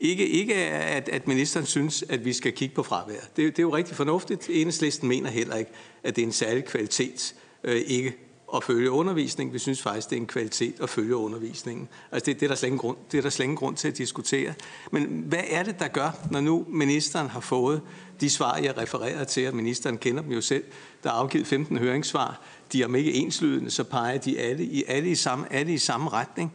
ikke, 0.01 0.29
ikke 0.29 0.55
at, 0.55 1.09
at 1.09 1.29
ministeren 1.29 1.67
synes, 1.67 2.05
at 2.09 2.25
vi 2.25 2.33
skal 2.33 2.53
kigge 2.53 2.75
på 2.75 2.83
fravær. 2.83 3.21
Det, 3.21 3.37
det 3.37 3.59
er 3.59 3.63
jo 3.63 3.77
rigtig 3.77 3.97
fornuftigt. 3.97 4.51
Enhedslisten 4.51 5.09
mener 5.09 5.31
heller 5.31 5.57
ikke, 5.57 5.71
at 6.03 6.17
det 6.17 6.23
er 6.23 6.27
en 6.27 6.33
særlig 6.33 6.65
kvalitet 6.65 7.35
øh, 7.65 7.83
ikke 7.87 8.25
at 8.55 8.65
følge 8.65 8.91
undervisning. 8.91 9.53
Vi 9.53 9.59
synes 9.59 9.83
faktisk, 9.83 10.11
det 10.11 10.17
er 10.17 10.21
en 10.21 10.26
kvalitet 10.26 10.81
at 10.81 10.91
følge 10.91 11.17
undervisningen. 11.17 11.88
Altså 12.12 12.26
det, 12.26 12.41
det, 12.41 12.47
er 12.47 12.49
der 12.49 12.55
slet 12.55 12.67
ingen 12.67 12.79
grund, 12.79 12.97
det 13.12 13.19
er 13.19 13.23
der 13.23 13.31
slet 13.31 13.45
ingen 13.45 13.57
grund 13.57 13.76
til 13.76 13.88
at 13.88 13.99
diskutere. 13.99 14.55
Men 14.91 15.25
hvad 15.26 15.43
er 15.50 15.62
det, 15.62 15.79
der 15.79 15.88
gør, 15.88 16.11
når 16.31 16.41
nu 16.41 16.67
ministeren 16.69 17.29
har 17.29 17.41
fået 17.41 17.81
de 18.21 18.31
svar, 18.31 18.57
jeg 18.57 18.79
refererer 18.79 19.25
til, 19.25 19.41
at 19.41 19.55
ministeren 19.55 19.99
kender 19.99 20.23
dem 20.23 20.33
jo 20.33 20.41
selv, 20.41 20.65
der 21.03 21.11
er 21.11 21.15
afgivet 21.15 21.47
15 21.47 21.79
høringssvar, 21.79 22.41
de 22.73 22.83
er 22.83 22.87
om 22.87 22.95
ikke 22.95 23.15
enslydende, 23.15 23.71
så 23.71 23.85
peger 23.85 24.19
de 24.19 24.38
alle 24.38 24.65
i, 24.65 24.85
alle 24.88 25.11
i, 25.11 25.15
samme, 25.15 25.53
alle 25.53 25.73
i 25.73 25.79
samme 25.79 26.11
retning. 26.11 26.53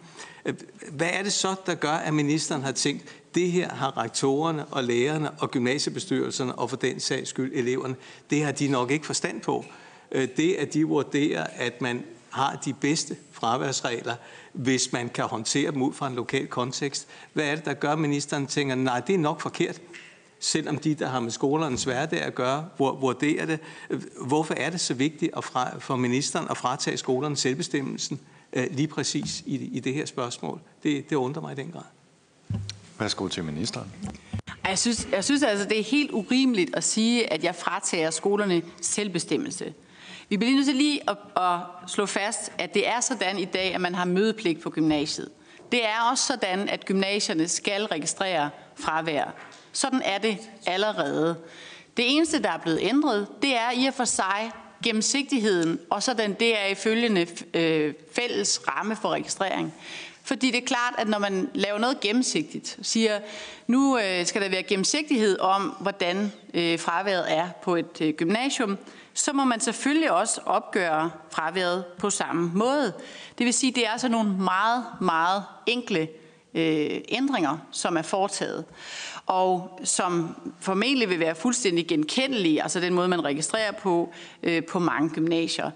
Hvad 0.91 1.10
er 1.13 1.24
det 1.24 1.33
så, 1.33 1.55
der 1.65 1.75
gør, 1.75 1.91
at 1.91 2.13
ministeren 2.13 2.63
har 2.63 2.71
tænkt, 2.71 3.03
det 3.36 3.51
her 3.51 3.69
har 3.69 3.98
rektorerne 3.98 4.65
og 4.65 4.83
lærerne 4.83 5.31
og 5.31 5.51
gymnasiebestyrelserne 5.51 6.55
og 6.55 6.69
for 6.69 6.77
den 6.77 7.00
sags 7.00 7.29
skyld 7.29 7.51
eleverne, 7.55 7.95
det 8.29 8.43
har 8.43 8.51
de 8.51 8.67
nok 8.67 8.91
ikke 8.91 9.05
forstand 9.05 9.41
på. 9.41 9.65
Øh, 10.12 10.27
det, 10.38 10.53
at 10.53 10.74
de 10.74 10.84
vurderer, 10.84 11.48
at 11.56 11.82
man 11.82 12.03
har 12.30 12.62
de 12.65 12.74
bedste 12.74 13.15
fraværsregler, 13.32 14.15
hvis 14.53 14.91
man 14.91 15.10
kan 15.10 15.25
håndtere 15.25 15.72
dem 15.72 15.82
ud 15.82 15.94
fra 15.94 16.08
en 16.08 16.15
lokal 16.15 16.48
kontekst. 16.48 17.08
Hvad 17.34 17.46
er 17.46 17.56
det, 17.56 17.65
der 17.65 17.74
gør, 17.74 17.91
at 17.91 18.00
ministeren 18.00 18.48
tænker, 18.48 18.75
nej, 18.75 19.00
det 19.00 19.15
er 19.15 19.20
nok 19.20 19.41
forkert, 19.41 19.82
selvom 20.39 20.77
de, 20.77 20.96
der 20.96 21.08
har 21.08 21.20
med 21.20 21.32
skolernes 21.32 21.84
hverdag 21.84 22.22
at 22.22 22.36
gøre, 22.36 22.70
vurderer 22.77 23.46
det. 23.46 23.60
Hvorfor 24.25 24.53
er 24.53 24.70
det 24.70 24.80
så 24.80 24.94
vigtigt 24.94 25.32
at 25.38 25.44
fra, 25.44 25.80
for 25.80 25.96
ministeren 25.96 26.48
at 26.50 26.58
fratage 26.58 26.98
skolerne 26.98 27.38
selvbestemmelsen 27.38 28.20
øh, 28.53 28.68
lige 28.72 28.88
præcis 28.88 29.44
i, 29.46 29.56
i 29.56 29.80
det 29.80 29.94
her 29.94 30.06
spørgsmål? 30.06 30.60
Det, 30.84 31.10
det 31.10 31.15
undrer 31.15 31.41
mig 31.41 31.51
i 31.51 31.56
den 31.56 31.72
grad. 31.72 31.84
Værsgo 33.00 33.27
til 33.27 33.44
ministeren. 33.44 33.91
Jeg 34.68 34.80
synes, 34.80 35.08
jeg 35.12 35.24
synes 35.24 35.44
altså, 35.44 35.65
det 35.65 35.80
er 35.80 35.84
helt 35.84 36.12
urimeligt 36.12 36.75
at 36.75 36.84
sige, 36.84 37.34
at 37.34 37.44
jeg 37.44 37.56
fratager 37.56 38.10
skolerne 38.10 38.62
selvbestemmelse. 38.82 39.74
Vi 40.31 40.38
bliver 40.38 40.55
nødt 40.55 40.65
til 40.65 40.75
lige 40.75 41.01
at, 41.09 41.17
at 41.38 41.59
slå 41.88 42.05
fast, 42.05 42.51
at 42.57 42.73
det 42.73 42.88
er 42.88 43.00
sådan 43.00 43.39
i 43.39 43.45
dag, 43.45 43.73
at 43.75 43.81
man 43.81 43.95
har 43.95 44.05
mødepligt 44.05 44.61
på 44.61 44.69
gymnasiet. 44.69 45.29
Det 45.71 45.85
er 45.85 46.09
også 46.11 46.25
sådan, 46.25 46.69
at 46.69 46.85
gymnasierne 46.85 47.47
skal 47.47 47.85
registrere 47.85 48.50
fravær. 48.75 49.33
Sådan 49.71 50.01
er 50.05 50.17
det 50.17 50.38
allerede. 50.65 51.35
Det 51.97 52.15
eneste, 52.15 52.41
der 52.41 52.51
er 52.51 52.57
blevet 52.57 52.79
ændret, 52.81 53.27
det 53.41 53.55
er 53.55 53.71
i 53.75 53.85
og 53.85 53.93
for 53.93 54.05
sig 54.05 54.51
gennemsigtigheden, 54.83 55.79
og 55.89 56.03
så 56.03 56.13
den 56.13 56.33
deraf 56.33 56.77
følgende 56.77 57.27
øh, 57.53 57.93
fælles 58.15 58.61
ramme 58.67 58.95
for 58.95 59.09
registrering. 59.09 59.73
Fordi 60.23 60.51
det 60.51 60.63
er 60.63 60.67
klart, 60.67 60.93
at 60.97 61.07
når 61.07 61.19
man 61.19 61.50
laver 61.53 61.79
noget 61.79 62.00
gennemsigtigt, 62.00 62.77
siger, 62.81 63.19
nu 63.67 63.97
øh, 63.97 64.25
skal 64.25 64.41
der 64.41 64.50
være 64.50 64.63
gennemsigtighed 64.63 65.39
om, 65.39 65.61
hvordan 65.79 66.31
øh, 66.53 66.79
fraværet 66.79 67.33
er 67.33 67.50
på 67.63 67.75
et 67.75 68.01
øh, 68.01 68.13
gymnasium, 68.13 68.77
så 69.13 69.34
må 69.34 69.44
man 69.44 69.60
selvfølgelig 69.60 70.12
også 70.12 70.41
opgøre 70.46 71.12
fraværet 71.32 71.86
på 71.98 72.10
samme 72.10 72.51
måde. 72.53 72.94
Det 73.38 73.46
vil 73.46 73.53
sige, 73.53 73.70
at 73.70 73.75
det 73.75 73.86
er 73.86 73.91
altså 73.91 74.08
nogle 74.08 74.30
meget, 74.30 74.86
meget 75.01 75.44
enkle 75.65 76.08
øh, 76.53 77.01
ændringer, 77.10 77.58
som 77.72 77.98
er 77.98 78.01
foretaget, 78.01 78.65
og 79.25 79.80
som 79.84 80.36
formentlig 80.60 81.10
vil 81.10 81.20
være 81.20 81.36
fuldstændig 81.36 81.88
genkendelige, 81.88 82.63
altså 82.63 82.80
den 82.80 82.94
måde, 82.94 83.08
man 83.08 83.24
registrerer 83.24 83.72
på, 83.72 84.13
øh, 84.44 84.65
på 84.65 84.80
mange 84.80 85.10
gymnasier. 85.10 85.72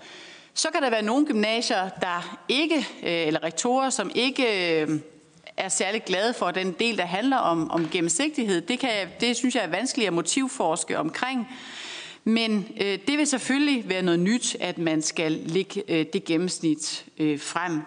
Så 0.53 0.67
kan 0.73 0.81
der 0.81 0.89
være 0.89 1.01
nogle 1.01 1.25
gymnasier, 1.25 1.89
der 1.89 2.39
ikke, 2.49 2.77
øh, 3.03 3.27
eller 3.27 3.43
rektorer, 3.43 3.89
som 3.89 4.11
ikke 4.15 4.81
øh, 4.81 4.99
er 5.57 5.69
særlig 5.69 6.03
glade 6.03 6.33
for 6.33 6.51
den 6.51 6.71
del, 6.71 6.97
der 6.97 7.05
handler 7.05 7.37
om, 7.37 7.71
om 7.71 7.89
gennemsigtighed. 7.89 8.61
Det, 8.61 8.79
kan, 8.79 8.89
det 9.19 9.35
synes 9.35 9.55
jeg 9.55 9.63
er 9.63 9.69
vanskeligt 9.69 10.07
at 10.07 10.13
motivforske 10.13 10.99
omkring. 10.99 11.47
Men 12.27 12.67
øh, 12.81 12.99
det 13.07 13.17
vil 13.17 13.27
selvfølgelig 13.27 13.89
være 13.89 14.01
noget 14.01 14.19
nyt, 14.19 14.57
at 14.59 14.77
man 14.77 15.01
skal 15.01 15.31
lægge 15.31 15.83
øh, 15.87 16.05
det 16.13 16.25
gennemsnit 16.25 17.05
øh, 17.17 17.39
frem. 17.39 17.81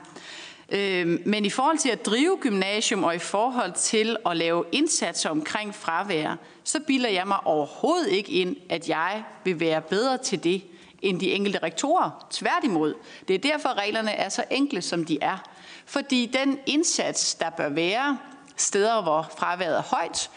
Øh, 0.68 1.20
men 1.26 1.44
i 1.44 1.50
forhold 1.50 1.78
til 1.78 1.88
at 1.88 2.06
drive 2.06 2.38
gymnasium 2.40 3.04
og 3.04 3.14
i 3.14 3.18
forhold 3.18 3.72
til 3.72 4.16
at 4.26 4.36
lave 4.36 4.64
indsatser 4.72 5.30
omkring 5.30 5.74
fravær, 5.74 6.36
så 6.64 6.80
bilder 6.86 7.08
jeg 7.08 7.26
mig 7.26 7.46
overhovedet 7.46 8.08
ikke 8.08 8.32
ind, 8.32 8.56
at 8.68 8.88
jeg 8.88 9.22
vil 9.44 9.60
være 9.60 9.80
bedre 9.80 10.18
til 10.18 10.44
det 10.44 10.62
end 11.02 11.20
de 11.20 11.32
enkelte 11.32 11.58
rektorer. 11.62 12.26
Tværtimod. 12.30 12.94
Det 13.28 13.34
er 13.34 13.38
derfor, 13.38 13.78
reglerne 13.78 14.10
er 14.10 14.28
så 14.28 14.44
enkle, 14.50 14.82
som 14.82 15.04
de 15.04 15.18
er. 15.20 15.38
Fordi 15.86 16.30
den 16.32 16.58
indsats, 16.66 17.34
der 17.34 17.50
bør 17.50 17.68
være 17.68 18.18
steder, 18.56 19.02
hvor 19.02 19.30
fraværet 19.38 19.78
er 19.78 19.82
højt, 19.82 20.30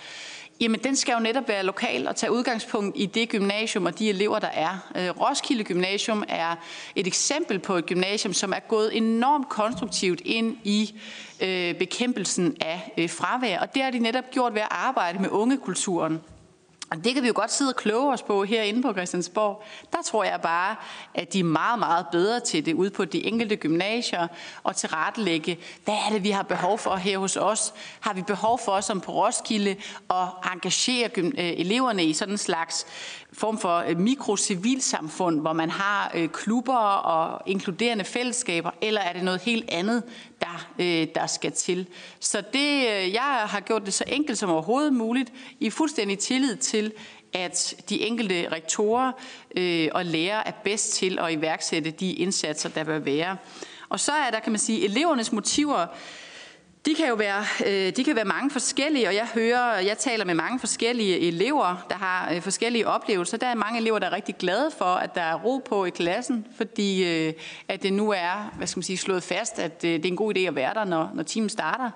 Jamen, 0.61 0.79
den 0.83 0.95
skal 0.95 1.13
jo 1.13 1.19
netop 1.19 1.47
være 1.47 1.63
lokal 1.63 2.07
og 2.07 2.15
tage 2.15 2.31
udgangspunkt 2.31 2.97
i 2.99 3.05
det 3.05 3.29
gymnasium 3.29 3.85
og 3.85 3.99
de 3.99 4.09
elever, 4.09 4.39
der 4.39 4.47
er. 4.47 4.91
Øh, 4.95 5.09
Roskilde 5.21 5.63
Gymnasium 5.63 6.23
er 6.27 6.55
et 6.95 7.07
eksempel 7.07 7.59
på 7.59 7.75
et 7.75 7.85
gymnasium, 7.85 8.33
som 8.33 8.53
er 8.53 8.59
gået 8.59 8.97
enormt 8.97 9.49
konstruktivt 9.49 10.21
ind 10.25 10.57
i 10.63 10.99
øh, 11.41 11.75
bekæmpelsen 11.75 12.57
af 12.61 12.93
øh, 12.97 13.09
fravær, 13.09 13.59
og 13.59 13.73
det 13.73 13.83
har 13.83 13.91
de 13.91 13.99
netop 13.99 14.31
gjort 14.31 14.53
ved 14.53 14.61
at 14.61 14.67
arbejde 14.71 15.19
med 15.19 15.29
ungekulturen. 15.29 16.19
Og 16.91 17.03
det 17.03 17.13
kan 17.13 17.23
vi 17.23 17.27
jo 17.27 17.33
godt 17.35 17.51
sidde 17.51 17.71
og 17.71 17.75
kloge 17.75 18.13
os 18.13 18.21
på 18.21 18.43
herinde 18.43 18.81
på 18.81 18.93
Christiansborg. 18.93 19.63
Der 19.91 20.01
tror 20.01 20.23
jeg 20.23 20.39
bare, 20.41 20.75
at 21.13 21.33
de 21.33 21.39
er 21.39 21.43
meget, 21.43 21.79
meget 21.79 22.05
bedre 22.11 22.39
til 22.39 22.65
det 22.65 22.73
ude 22.73 22.89
på 22.89 23.05
de 23.05 23.23
enkelte 23.23 23.55
gymnasier 23.55 24.27
og 24.63 24.75
til 24.75 24.89
retlægge, 24.89 25.59
hvad 25.85 25.93
er 25.93 26.13
det, 26.13 26.23
vi 26.23 26.29
har 26.29 26.43
behov 26.43 26.77
for 26.77 26.95
her 26.95 27.17
hos 27.17 27.37
os? 27.37 27.73
Har 27.99 28.13
vi 28.13 28.21
behov 28.21 28.59
for, 28.65 28.81
som 28.81 29.01
på 29.01 29.11
Roskilde, 29.11 29.75
at 30.09 30.27
engagere 30.53 31.09
øh, 31.17 31.31
eleverne 31.37 32.05
i 32.05 32.13
sådan 32.13 32.33
en 32.33 32.37
slags 32.37 32.85
form 33.33 33.57
for 33.57 33.77
øh, 33.77 33.99
mikrocivilsamfund, 33.99 35.41
hvor 35.41 35.53
man 35.53 35.69
har 35.69 36.11
øh, 36.15 36.29
klubber 36.29 36.77
og 36.77 37.41
inkluderende 37.45 38.03
fællesskaber, 38.03 38.71
eller 38.81 39.01
er 39.01 39.13
det 39.13 39.23
noget 39.23 39.41
helt 39.41 39.69
andet, 39.69 40.03
der, 40.39 40.69
øh, 40.79 41.07
der 41.15 41.27
skal 41.27 41.51
til? 41.51 41.87
Så 42.19 42.43
det, 42.53 42.87
øh, 42.89 43.13
jeg 43.13 43.43
har 43.45 43.59
gjort 43.59 43.85
det 43.85 43.93
så 43.93 44.03
enkelt 44.07 44.37
som 44.37 44.49
overhovedet 44.49 44.93
muligt, 44.93 45.33
i 45.59 45.69
fuldstændig 45.69 46.19
tillid 46.19 46.55
til, 46.55 46.93
at 47.33 47.75
de 47.89 48.01
enkelte 48.01 48.47
rektorer 48.51 49.11
øh, 49.55 49.89
og 49.91 50.05
lærere 50.05 50.47
er 50.47 50.51
bedst 50.63 50.93
til 50.93 51.19
at 51.19 51.33
iværksætte 51.33 51.91
de 51.91 52.13
indsatser, 52.13 52.69
der 52.69 52.83
bør 52.83 52.99
være. 52.99 53.37
Og 53.89 53.99
så 53.99 54.11
er 54.11 54.31
der, 54.31 54.39
kan 54.39 54.51
man 54.51 54.59
sige, 54.59 54.85
elevernes 54.85 55.31
motiver. 55.31 55.87
De 56.85 56.95
kan 56.95 57.07
jo 57.07 57.15
være, 57.15 57.45
øh, 57.65 57.95
de 57.95 58.03
kan 58.03 58.15
være 58.15 58.25
mange 58.25 58.51
forskellige, 58.51 59.07
og 59.07 59.15
jeg 59.15 59.27
hører, 59.33 59.79
jeg 59.79 59.97
taler 59.97 60.25
med 60.25 60.33
mange 60.33 60.59
forskellige 60.59 61.19
elever, 61.19 61.85
der 61.89 61.95
har 61.95 62.33
øh, 62.33 62.41
forskellige 62.41 62.87
oplevelser. 62.87 63.37
Der 63.37 63.47
er 63.47 63.55
mange 63.55 63.79
elever, 63.79 63.99
der 63.99 64.07
er 64.07 64.11
rigtig 64.11 64.35
glade 64.35 64.71
for, 64.77 64.85
at 64.85 65.15
der 65.15 65.21
er 65.21 65.35
ro 65.35 65.57
på 65.57 65.85
i 65.85 65.89
klassen, 65.89 66.47
fordi 66.57 67.03
øh, 67.03 67.33
at 67.67 67.83
det 67.83 67.93
nu 67.93 68.11
er, 68.11 68.51
hvad 68.57 68.67
skal 68.67 68.77
man 68.77 68.83
sige, 68.83 68.97
slået 68.97 69.23
fast, 69.23 69.59
at 69.59 69.81
det 69.81 70.05
er 70.05 70.09
en 70.09 70.15
god 70.15 70.37
idé 70.37 70.39
at 70.39 70.55
være 70.55 70.73
der, 70.73 70.83
når, 70.83 71.11
når 71.13 71.23
timen 71.23 71.49
starter. 71.49 71.91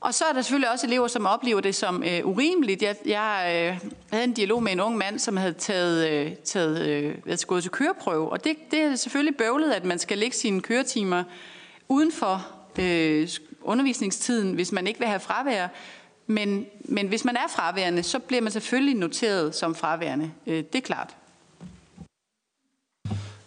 Og 0.00 0.14
så 0.14 0.24
er 0.24 0.32
der 0.32 0.42
selvfølgelig 0.42 0.70
også 0.70 0.86
elever, 0.86 1.08
som 1.08 1.26
oplever 1.26 1.60
det 1.60 1.74
som 1.74 2.02
øh, 2.02 2.26
urimeligt. 2.26 2.82
Jeg, 2.82 2.96
jeg 3.06 3.52
øh, 3.54 3.90
havde 4.10 4.24
en 4.24 4.32
dialog 4.32 4.62
med 4.62 4.72
en 4.72 4.80
ung 4.80 4.96
mand, 4.96 5.18
som 5.18 5.36
havde 5.36 5.52
taget, 5.52 6.10
øh, 6.10 6.32
taget 6.44 6.86
øh, 6.86 7.36
gået 7.46 7.62
til 7.62 7.72
køreprøve. 7.72 8.30
Og 8.30 8.44
det, 8.44 8.56
det 8.70 8.80
er 8.80 8.94
selvfølgelig 8.96 9.36
bøvlet, 9.36 9.72
at 9.72 9.84
man 9.84 9.98
skal 9.98 10.18
lægge 10.18 10.36
sine 10.36 10.60
køretimer 10.60 11.24
uden 11.88 12.12
for 12.12 12.55
øh, 12.78 13.28
undervisningstiden, 13.62 14.54
hvis 14.54 14.72
man 14.72 14.86
ikke 14.86 15.00
vil 15.00 15.08
have 15.08 15.20
fravær. 15.20 15.68
Men, 16.26 16.66
men 16.84 17.08
hvis 17.08 17.24
man 17.24 17.36
er 17.36 17.48
fraværende, 17.48 18.02
så 18.02 18.18
bliver 18.18 18.42
man 18.42 18.52
selvfølgelig 18.52 18.94
noteret 18.94 19.54
som 19.54 19.74
fraværende. 19.74 20.30
Øh, 20.46 20.56
det 20.56 20.74
er 20.74 20.80
klart. 20.80 21.16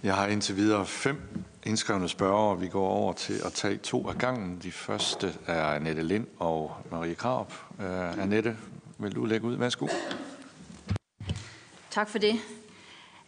Jeg 0.04 0.16
har 0.16 0.28
indtil 0.28 0.56
videre 0.56 0.86
fem 0.86 1.22
indskrevne 1.64 2.10
spørgere. 2.10 2.60
Vi 2.60 2.68
går 2.68 2.88
over 2.88 3.14
til 3.14 3.42
at 3.46 3.54
tage 3.54 3.78
to 3.78 4.10
af 4.10 4.18
gangen. 4.18 4.60
De 4.64 4.72
første 4.72 5.34
er 5.48 5.64
Annette 5.64 6.04
Lind 6.04 6.28
og 6.40 6.72
Marie 6.92 7.16
Krab. 7.16 7.54
Uh, 7.80 8.22
Annette, 8.22 8.58
vil 8.98 9.16
du 9.16 9.26
lægge 9.26 9.48
ud? 9.48 9.56
Værsgo. 9.56 9.88
Tak 11.90 12.10
for 12.10 12.18
det. 12.18 12.36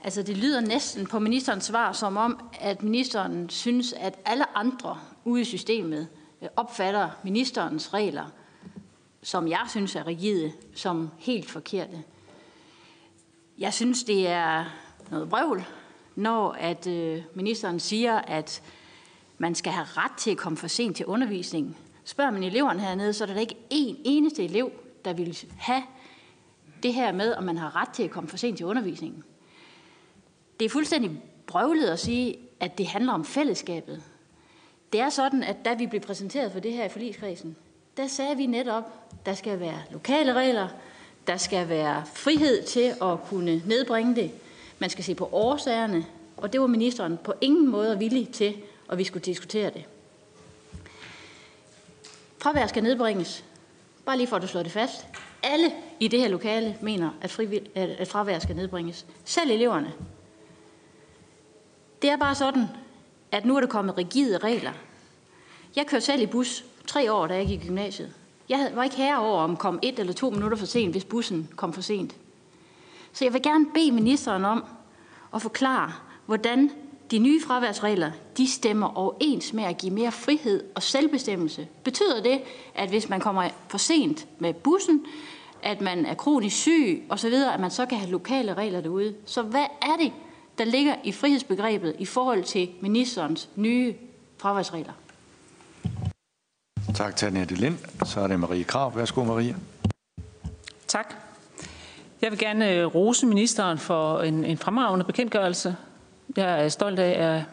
Altså, 0.03 0.23
det 0.23 0.37
lyder 0.37 0.61
næsten 0.61 1.07
på 1.07 1.19
ministerens 1.19 1.63
svar 1.63 1.91
som 1.93 2.17
om, 2.17 2.39
at 2.59 2.83
ministeren 2.83 3.49
synes, 3.49 3.93
at 3.93 4.19
alle 4.25 4.57
andre 4.57 4.99
ude 5.25 5.41
i 5.41 5.45
systemet 5.45 6.07
øh, 6.41 6.49
opfatter 6.55 7.09
ministerens 7.23 7.93
regler, 7.93 8.25
som 9.23 9.47
jeg 9.47 9.65
synes 9.69 9.95
er 9.95 10.07
rigide, 10.07 10.51
som 10.75 11.09
helt 11.17 11.49
forkerte. 11.49 12.03
Jeg 13.57 13.73
synes, 13.73 14.03
det 14.03 14.27
er 14.27 14.65
noget 15.11 15.29
brøvl, 15.29 15.65
når 16.15 16.51
at 16.51 16.87
øh, 16.87 17.21
ministeren 17.33 17.79
siger, 17.79 18.17
at 18.17 18.61
man 19.37 19.55
skal 19.55 19.71
have 19.71 19.87
ret 19.97 20.17
til 20.17 20.31
at 20.31 20.37
komme 20.37 20.57
for 20.57 20.67
sent 20.67 20.97
til 20.97 21.05
undervisningen. 21.05 21.77
Spørger 22.03 22.31
man 22.31 22.43
eleverne 22.43 22.79
hernede, 22.81 23.13
så 23.13 23.23
er 23.23 23.27
der 23.27 23.39
ikke 23.39 23.55
én 23.73 23.95
eneste 24.03 24.43
elev, 24.43 24.71
der 25.05 25.13
vil 25.13 25.37
have 25.57 25.83
det 26.83 26.93
her 26.93 27.11
med, 27.11 27.33
om 27.33 27.43
man 27.43 27.57
har 27.57 27.75
ret 27.75 27.89
til 27.89 28.03
at 28.03 28.11
komme 28.11 28.29
for 28.29 28.37
sent 28.37 28.57
til 28.57 28.65
undervisningen. 28.65 29.23
Det 30.61 30.65
er 30.65 30.69
fuldstændig 30.69 31.11
brøvlet 31.47 31.87
at 31.87 31.99
sige, 31.99 32.37
at 32.59 32.77
det 32.77 32.87
handler 32.87 33.13
om 33.13 33.25
fællesskabet. 33.25 34.03
Det 34.93 35.01
er 35.01 35.09
sådan, 35.09 35.43
at 35.43 35.55
da 35.65 35.73
vi 35.73 35.87
blev 35.87 36.01
præsenteret 36.01 36.51
for 36.51 36.59
det 36.59 36.73
her 36.73 36.85
i 36.85 36.89
forligskredsen, 36.89 37.55
der 37.97 38.07
sagde 38.07 38.37
vi 38.37 38.45
netop, 38.45 38.83
der 39.25 39.33
skal 39.33 39.59
være 39.59 39.81
lokale 39.91 40.33
regler, 40.33 40.67
der 41.27 41.37
skal 41.37 41.69
være 41.69 42.03
frihed 42.13 42.63
til 42.63 42.93
at 43.01 43.23
kunne 43.29 43.61
nedbringe 43.65 44.15
det, 44.15 44.31
man 44.79 44.89
skal 44.89 45.03
se 45.03 45.15
på 45.15 45.29
årsagerne, 45.31 46.05
og 46.37 46.53
det 46.53 46.61
var 46.61 46.67
ministeren 46.67 47.19
på 47.23 47.33
ingen 47.41 47.67
måde 47.67 47.99
villig 47.99 48.29
til, 48.29 48.55
at 48.89 48.97
vi 48.97 49.03
skulle 49.03 49.25
diskutere 49.25 49.69
det. 49.69 49.85
Fravær 52.37 52.67
skal 52.67 52.83
nedbringes. 52.83 53.43
Bare 54.05 54.17
lige 54.17 54.27
for 54.27 54.35
at 54.35 54.41
du 54.41 54.47
slår 54.47 54.63
det 54.63 54.71
fast. 54.71 55.07
Alle 55.43 55.71
i 55.99 56.07
det 56.07 56.19
her 56.19 56.27
lokale 56.27 56.77
mener, 56.81 57.09
at, 57.21 57.39
frivill- 57.39 57.79
at 57.79 58.07
fravær 58.07 58.39
skal 58.39 58.55
nedbringes. 58.55 59.05
Selv 59.25 59.51
eleverne. 59.51 59.93
Det 62.01 62.09
er 62.09 62.17
bare 62.17 62.35
sådan, 62.35 62.67
at 63.31 63.45
nu 63.45 63.55
er 63.55 63.59
der 63.59 63.67
kommet 63.67 63.97
rigide 63.97 64.37
regler. 64.37 64.71
Jeg 65.75 65.87
kørte 65.87 66.05
selv 66.05 66.21
i 66.21 66.25
bus 66.25 66.65
tre 66.87 67.13
år, 67.13 67.27
da 67.27 67.35
jeg 67.35 67.47
gik 67.47 67.63
i 67.63 67.67
gymnasiet. 67.67 68.13
Jeg 68.49 68.71
var 68.75 68.83
ikke 68.83 68.95
herre 68.95 69.19
over, 69.19 69.41
om 69.41 69.57
kom 69.57 69.79
et 69.81 69.99
eller 69.99 70.13
to 70.13 70.29
minutter 70.29 70.57
for 70.57 70.65
sent, 70.65 70.91
hvis 70.91 71.05
bussen 71.05 71.49
kom 71.55 71.73
for 71.73 71.81
sent. 71.81 72.15
Så 73.13 73.25
jeg 73.25 73.33
vil 73.33 73.41
gerne 73.41 73.65
bede 73.73 73.91
ministeren 73.91 74.45
om 74.45 74.63
at 75.35 75.41
forklare, 75.41 75.93
hvordan 76.25 76.71
de 77.11 77.19
nye 77.19 77.41
fraværsregler, 77.41 78.11
de 78.37 78.51
stemmer 78.51 78.97
overens 78.97 79.53
med 79.53 79.63
at 79.63 79.77
give 79.77 79.93
mere 79.93 80.11
frihed 80.11 80.63
og 80.75 80.83
selvbestemmelse. 80.83 81.67
Betyder 81.83 82.23
det, 82.23 82.41
at 82.75 82.89
hvis 82.89 83.09
man 83.09 83.19
kommer 83.19 83.49
for 83.67 83.77
sent 83.77 84.27
med 84.39 84.53
bussen, 84.53 85.05
at 85.63 85.81
man 85.81 86.05
er 86.05 86.13
kronisk 86.13 86.55
syg 86.55 87.03
osv., 87.09 87.33
at 87.33 87.59
man 87.59 87.71
så 87.71 87.85
kan 87.85 87.97
have 87.97 88.11
lokale 88.11 88.53
regler 88.53 88.81
derude? 88.81 89.15
Så 89.25 89.41
hvad 89.41 89.65
er 89.81 89.97
det, 89.99 90.11
der 90.61 90.65
ligger 90.65 90.95
i 91.03 91.11
frihedsbegrebet 91.11 91.95
i 91.99 92.05
forhold 92.05 92.43
til 92.43 92.69
ministerens 92.81 93.49
nye 93.55 93.95
fraværsregler? 94.37 94.93
Tak 96.95 97.15
til 97.15 97.25
Annette 97.25 97.55
Lind. 97.55 97.77
Så 98.05 98.19
er 98.19 98.27
det 98.27 98.39
Marie 98.39 98.63
Krav. 98.63 98.95
Værsgo, 98.95 99.23
Marie. 99.23 99.55
Tak. 100.87 101.15
Jeg 102.21 102.31
vil 102.31 102.39
gerne 102.39 102.71
øh, 102.71 102.85
rose 102.85 103.25
ministeren 103.25 103.77
for 103.77 104.19
en, 104.19 104.45
en 104.45 104.57
fremragende 104.57 105.05
bekendtgørelse. 105.05 105.75
Jeg 106.35 106.65
er 106.65 106.69
stolt 106.69 106.99
af 106.99 107.35
at 107.35 107.43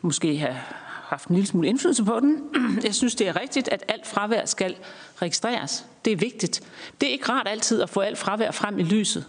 måske 0.00 0.38
have 0.38 0.56
haft 1.04 1.28
en 1.28 1.34
lille 1.34 1.48
smule 1.48 1.68
indflydelse 1.68 2.04
på 2.04 2.20
den. 2.20 2.42
Jeg 2.84 2.94
synes, 2.94 3.14
det 3.14 3.28
er 3.28 3.40
rigtigt, 3.40 3.68
at 3.68 3.84
alt 3.88 4.06
fravær 4.06 4.44
skal 4.44 4.76
registreres. 5.22 5.86
Det 6.04 6.12
er 6.12 6.16
vigtigt. 6.16 6.60
Det 7.00 7.08
er 7.08 7.12
ikke 7.12 7.28
rart 7.28 7.48
altid 7.48 7.82
at 7.82 7.90
få 7.90 8.00
alt 8.00 8.18
fravær 8.18 8.50
frem 8.50 8.78
i 8.78 8.82
lyset, 8.82 9.26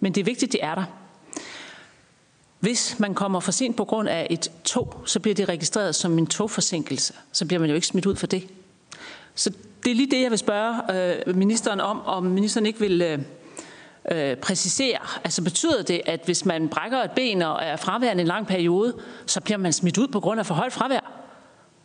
men 0.00 0.14
det 0.14 0.20
er 0.20 0.24
vigtigt, 0.24 0.52
det 0.52 0.64
er 0.64 0.74
der. 0.74 0.99
Hvis 2.60 2.96
man 2.98 3.14
kommer 3.14 3.40
for 3.40 3.52
sent 3.52 3.76
på 3.76 3.84
grund 3.84 4.08
af 4.08 4.26
et 4.30 4.50
tog, 4.64 5.02
så 5.06 5.20
bliver 5.20 5.34
det 5.34 5.48
registreret 5.48 5.94
som 5.94 6.18
en 6.18 6.26
togforsinkelse. 6.26 7.14
Så 7.32 7.46
bliver 7.46 7.60
man 7.60 7.68
jo 7.68 7.74
ikke 7.74 7.86
smidt 7.86 8.06
ud 8.06 8.16
for 8.16 8.26
det. 8.26 8.48
Så 9.34 9.50
det 9.84 9.90
er 9.90 9.94
lige 9.94 10.10
det, 10.10 10.22
jeg 10.22 10.30
vil 10.30 10.38
spørge 10.38 10.76
øh, 11.26 11.36
ministeren 11.36 11.80
om, 11.80 12.06
om 12.06 12.22
ministeren 12.22 12.66
ikke 12.66 12.80
vil 12.80 13.02
øh, 13.02 13.18
øh, 14.12 14.36
præcisere. 14.36 14.98
Altså 15.24 15.42
betyder 15.42 15.82
det, 15.82 16.00
at 16.06 16.20
hvis 16.24 16.44
man 16.44 16.68
brækker 16.68 16.98
et 17.02 17.10
ben 17.10 17.42
og 17.42 17.62
er 17.62 17.76
fraværende 17.76 18.20
en 18.20 18.26
lang 18.26 18.46
periode, 18.46 18.96
så 19.26 19.40
bliver 19.40 19.58
man 19.58 19.72
smidt 19.72 19.98
ud 19.98 20.08
på 20.08 20.20
grund 20.20 20.40
af 20.40 20.46
for 20.46 20.54
højt 20.54 20.72
fravær? 20.72 21.12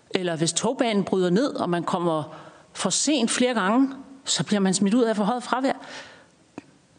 Eller 0.10 0.36
hvis 0.36 0.54
togbanen 0.54 1.04
bryder 1.04 1.30
ned, 1.30 1.56
og 1.56 1.70
man 1.70 1.84
kommer 1.84 2.24
for 2.74 2.90
sent 2.90 3.32
flere 3.32 3.54
gange, 3.54 3.94
så 4.26 4.44
bliver 4.44 4.60
man 4.60 4.74
smidt 4.74 4.94
ud 4.94 5.04
af 5.04 5.16
for 5.16 5.24
højt 5.24 5.44
fravær? 5.44 5.74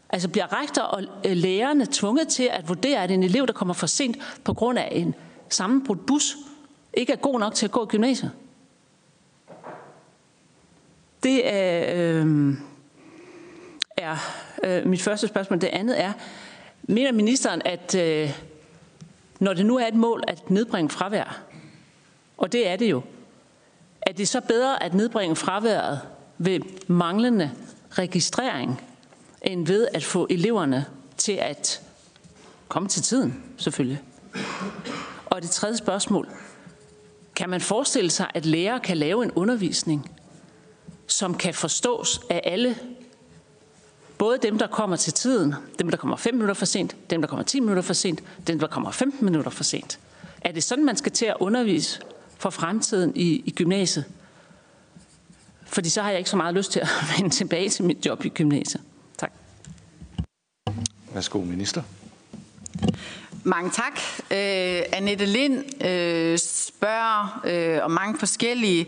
Altså 0.09 0.29
bliver 0.29 0.61
rektor 0.61 0.81
og 0.81 1.03
øh, 1.25 1.31
lærerne 1.31 1.87
tvunget 1.91 2.27
til 2.27 2.49
at 2.51 2.67
vurdere, 2.67 3.03
at 3.03 3.11
en 3.11 3.23
elev, 3.23 3.47
der 3.47 3.53
kommer 3.53 3.73
for 3.73 3.87
sent 3.87 4.17
på 4.43 4.53
grund 4.53 4.79
af 4.79 4.89
en 4.91 5.15
sammenbrudt 5.49 6.05
bus, 6.05 6.37
ikke 6.93 7.13
er 7.13 7.17
god 7.17 7.39
nok 7.39 7.55
til 7.55 7.65
at 7.65 7.71
gå 7.71 7.83
i 7.83 7.87
gymnasiet? 7.87 8.31
Det 11.23 11.53
er, 11.53 11.93
øh, 11.95 12.53
er 13.97 14.17
øh, 14.63 14.87
mit 14.87 15.01
første 15.01 15.27
spørgsmål. 15.27 15.61
Det 15.61 15.67
andet 15.67 16.01
er, 16.01 16.13
mener 16.83 17.11
ministeren, 17.11 17.61
at 17.65 17.95
øh, 17.95 18.39
når 19.39 19.53
det 19.53 19.65
nu 19.65 19.77
er 19.77 19.87
et 19.87 19.95
mål 19.95 20.23
at 20.27 20.49
nedbringe 20.49 20.89
fravær, 20.89 21.41
og 22.37 22.51
det 22.51 22.67
er 22.67 22.75
det 22.75 22.91
jo, 22.91 23.01
er 24.01 24.13
det 24.13 24.27
så 24.27 24.41
bedre 24.41 24.83
at 24.83 24.93
nedbringe 24.93 25.35
fraværet 25.35 26.01
ved 26.37 26.59
manglende 26.87 27.51
registrering, 27.91 28.81
end 29.41 29.67
ved 29.67 29.87
at 29.93 30.03
få 30.03 30.27
eleverne 30.29 30.85
til 31.17 31.31
at 31.31 31.81
komme 32.67 32.89
til 32.89 33.01
tiden, 33.01 33.43
selvfølgelig. 33.57 34.01
Og 35.25 35.41
det 35.41 35.49
tredje 35.49 35.77
spørgsmål. 35.77 36.27
Kan 37.35 37.49
man 37.49 37.61
forestille 37.61 38.09
sig, 38.09 38.31
at 38.33 38.45
lærere 38.45 38.79
kan 38.79 38.97
lave 38.97 39.23
en 39.23 39.31
undervisning, 39.31 40.11
som 41.07 41.37
kan 41.37 41.53
forstås 41.53 42.21
af 42.29 42.41
alle 42.43 42.75
Både 44.17 44.37
dem, 44.41 44.57
der 44.57 44.67
kommer 44.67 44.95
til 44.95 45.13
tiden, 45.13 45.55
dem, 45.79 45.89
der 45.89 45.97
kommer 45.97 46.15
5 46.15 46.33
minutter 46.33 46.53
for 46.53 46.65
sent, 46.65 46.95
dem, 47.09 47.21
der 47.21 47.27
kommer 47.27 47.43
10 47.43 47.59
minutter 47.59 47.81
for 47.81 47.93
sent, 47.93 48.23
dem, 48.47 48.59
der 48.59 48.67
kommer 48.67 48.91
15 48.91 49.25
minutter 49.25 49.51
for 49.51 49.63
sent. 49.63 49.99
Er 50.41 50.51
det 50.51 50.63
sådan, 50.63 50.85
man 50.85 50.97
skal 50.97 51.11
til 51.11 51.25
at 51.25 51.35
undervise 51.39 51.99
for 52.37 52.49
fremtiden 52.49 53.15
i, 53.15 53.43
i 53.45 53.51
gymnasiet? 53.51 54.05
Fordi 55.65 55.89
så 55.89 56.01
har 56.01 56.09
jeg 56.09 56.17
ikke 56.17 56.29
så 56.29 56.37
meget 56.37 56.55
lyst 56.55 56.71
til 56.71 56.79
at 56.79 56.87
vende 57.17 57.29
tilbage 57.29 57.69
til 57.69 57.85
mit 57.85 58.05
job 58.05 58.25
i 58.25 58.29
gymnasiet. 58.29 58.83
Værsgo, 61.17 61.39
minister. 61.39 61.81
Mange 63.43 63.71
tak. 63.71 63.99
Øh, 64.31 64.81
Annette 64.91 65.25
Lind 65.25 65.83
øh, 65.85 66.37
spørger 66.37 67.41
øh, 67.45 67.83
om 67.83 67.91
mange 67.91 68.19
forskellige 68.19 68.85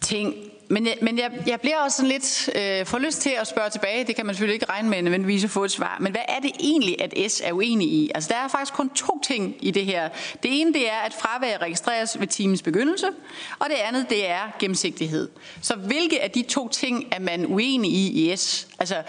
ting 0.00 0.34
men 0.68 0.86
jeg, 0.86 0.96
men 1.02 1.18
jeg, 1.18 1.30
jeg 1.46 1.60
bliver 1.60 1.78
også 1.78 1.96
sådan 1.96 2.10
lidt 2.10 2.50
øh, 2.54 2.86
for 2.86 2.98
lyst 2.98 3.20
til 3.20 3.30
at 3.40 3.46
spørge 3.46 3.70
tilbage. 3.70 4.04
Det 4.04 4.16
kan 4.16 4.26
man 4.26 4.34
selvfølgelig 4.34 4.54
ikke 4.54 4.68
regne 4.68 4.88
med 4.88 5.02
nødvendigvis 5.02 5.44
at 5.44 5.50
få 5.50 5.64
et 5.64 5.70
svar. 5.70 5.96
Men 6.00 6.12
hvad 6.12 6.22
er 6.28 6.40
det 6.40 6.50
egentlig, 6.60 7.00
at 7.00 7.32
S 7.32 7.42
er 7.44 7.52
uenig 7.52 7.88
i? 7.88 8.10
Altså, 8.14 8.28
der 8.32 8.40
er 8.40 8.48
faktisk 8.48 8.72
kun 8.72 8.90
to 8.90 9.20
ting 9.24 9.56
i 9.60 9.70
det 9.70 9.86
her. 9.86 10.08
Det 10.42 10.60
ene, 10.60 10.72
det 10.72 10.90
er, 10.90 10.98
at 11.06 11.12
fravær 11.20 11.58
registreres 11.58 12.20
ved 12.20 12.26
timens 12.26 12.62
begyndelse. 12.62 13.06
Og 13.58 13.66
det 13.68 13.74
andet, 13.74 14.10
det 14.10 14.30
er 14.30 14.56
gennemsigtighed. 14.58 15.28
Så 15.60 15.74
hvilke 15.74 16.22
af 16.22 16.30
de 16.30 16.42
to 16.42 16.68
ting 16.68 17.08
er 17.10 17.20
man 17.20 17.46
uenig 17.46 17.92
i 17.92 18.32
i 18.32 18.36
S? 18.36 18.68
Altså, 18.78 19.02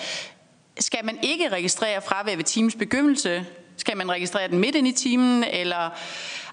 skal 0.79 1.05
man 1.05 1.17
ikke 1.21 1.49
registrere 1.49 2.01
fravær 2.01 2.35
ved 2.35 2.43
timens 2.43 2.75
begyndelse, 2.75 3.45
Skal 3.77 3.97
man 3.97 4.11
registrere 4.11 4.47
den 4.47 4.59
midt 4.59 4.75
ind 4.75 4.87
i 4.87 4.91
timen? 4.91 5.43
Eller, 5.43 5.89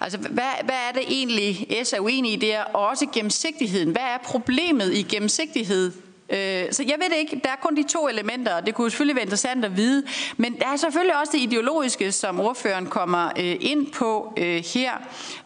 altså, 0.01 0.19
hvad, 0.19 0.65
hvad 0.65 0.75
er 0.89 0.93
det 0.95 1.03
egentlig, 1.09 1.77
S 1.85 1.93
er 1.93 2.01
uenig 2.01 2.33
i 2.33 2.37
der? 2.37 2.63
Og 2.63 2.87
også 2.89 3.07
gennemsigtigheden. 3.13 3.91
Hvad 3.91 4.03
er 4.03 4.19
problemet 4.25 4.95
i 4.95 5.03
gennemsigtighed? 5.03 5.93
Øh, 6.29 6.73
så 6.73 6.83
jeg 6.83 6.95
ved 6.99 7.11
det 7.11 7.17
ikke. 7.17 7.41
Der 7.45 7.51
er 7.51 7.57
kun 7.63 7.77
de 7.77 7.83
to 7.83 8.09
elementer, 8.09 8.55
og 8.55 8.67
det 8.67 8.75
kunne 8.75 8.91
selvfølgelig 8.91 9.17
være 9.17 9.25
interessant 9.25 9.65
at 9.65 9.77
vide. 9.77 10.05
Men 10.37 10.59
der 10.59 10.67
er 10.67 10.77
selvfølgelig 10.77 11.21
også 11.21 11.33
det 11.33 11.41
ideologiske, 11.41 12.13
som 12.13 12.41
ordføreren 12.41 12.87
kommer 12.87 13.27
øh, 13.39 13.57
ind 13.61 13.93
på 13.93 14.35
øh, 14.37 14.65
her. 14.75 14.93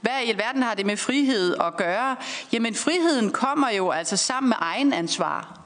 Hvad 0.01 0.13
i 0.25 0.31
alverden 0.31 0.63
har 0.63 0.75
det 0.75 0.87
med 0.87 0.97
frihed 0.97 1.55
at 1.61 1.77
gøre? 1.77 2.17
Jamen 2.53 2.75
friheden 2.75 3.31
kommer 3.31 3.71
jo 3.71 3.91
altså 3.91 4.17
sammen 4.17 4.49
med 4.49 4.57
egen 4.61 4.93
ansvar. 4.93 5.66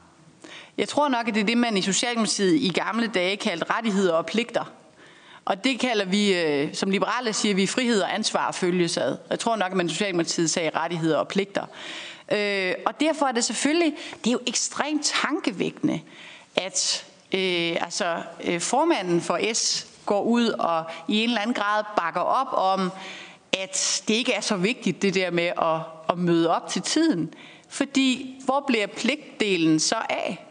Jeg 0.78 0.88
tror 0.88 1.08
nok, 1.08 1.28
at 1.28 1.34
det 1.34 1.40
er 1.40 1.44
det, 1.44 1.58
man 1.58 1.76
i 1.76 1.82
Socialdemokratiet 1.82 2.54
i 2.54 2.68
gamle 2.68 3.06
dage 3.06 3.36
kaldte 3.36 3.66
rettigheder 3.70 4.12
og 4.12 4.26
pligter. 4.26 4.72
Og 5.44 5.64
det 5.64 5.80
kalder 5.80 6.04
vi, 6.04 6.34
øh, 6.34 6.74
som 6.74 6.90
liberale 6.90 7.32
siger 7.32 7.54
vi, 7.54 7.66
frihed 7.66 8.00
og 8.00 8.14
ansvar 8.14 8.52
følges 8.52 8.96
ad. 8.96 9.16
Jeg 9.30 9.38
tror 9.38 9.56
nok, 9.56 9.70
at 9.70 9.76
man 9.76 9.86
i 9.86 9.88
Socialdemokratiet 9.88 10.50
sagde 10.50 10.70
rettigheder 10.74 11.16
og 11.18 11.28
pligter. 11.28 11.64
Øh, 12.32 12.74
og 12.86 13.00
derfor 13.00 13.26
er 13.26 13.32
det 13.32 13.44
selvfølgelig, 13.44 13.94
det 14.24 14.26
er 14.26 14.32
jo 14.32 14.40
ekstremt 14.46 15.12
tankevækkende, 15.22 16.00
at 16.56 17.06
øh, 17.34 17.76
altså, 17.80 18.22
øh, 18.44 18.60
formanden 18.60 19.20
for 19.20 19.54
S 19.54 19.86
går 20.06 20.22
ud 20.22 20.48
og 20.48 20.84
i 21.08 21.22
en 21.22 21.28
eller 21.28 21.40
anden 21.40 21.54
grad 21.54 21.84
bakker 21.96 22.20
op 22.20 22.48
om, 22.52 22.92
at 23.52 24.02
det 24.08 24.14
ikke 24.14 24.32
er 24.32 24.40
så 24.40 24.56
vigtigt 24.56 25.02
det 25.02 25.14
der 25.14 25.30
med 25.30 25.52
at, 25.62 25.80
at 26.08 26.18
møde 26.18 26.50
op 26.56 26.68
til 26.68 26.82
tiden. 26.82 27.34
Fordi 27.68 28.40
hvor 28.44 28.64
bliver 28.66 28.86
pligtdelen 28.86 29.80
så 29.80 29.96
af? 30.10 30.46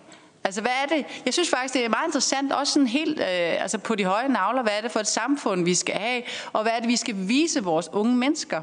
Altså, 0.50 0.62
hvad 0.62 0.72
er 0.84 0.96
det? 0.96 1.06
Jeg 1.26 1.34
synes 1.34 1.50
faktisk, 1.50 1.74
det 1.74 1.86
er 1.86 1.90
meget 1.90 2.08
interessant, 2.08 2.54
også 2.54 2.74
sådan 2.74 2.88
helt 2.88 3.20
øh, 3.20 3.62
altså 3.62 3.78
på 3.78 3.96
de 3.96 4.06
høje 4.06 4.30
navler, 4.30 4.62
hvad 4.62 4.78
er 4.78 4.82
det 4.82 4.92
for 4.92 5.00
et 5.00 5.08
samfund, 5.08 5.64
vi 5.64 5.76
skal 5.76 5.96
have, 5.96 6.24
og 6.54 6.62
hvad 6.62 6.72
er 6.72 6.80
det, 6.80 6.88
vi 6.88 6.96
skal 6.96 7.16
vise 7.18 7.64
vores 7.64 7.90
unge 7.94 8.16
mennesker? 8.16 8.62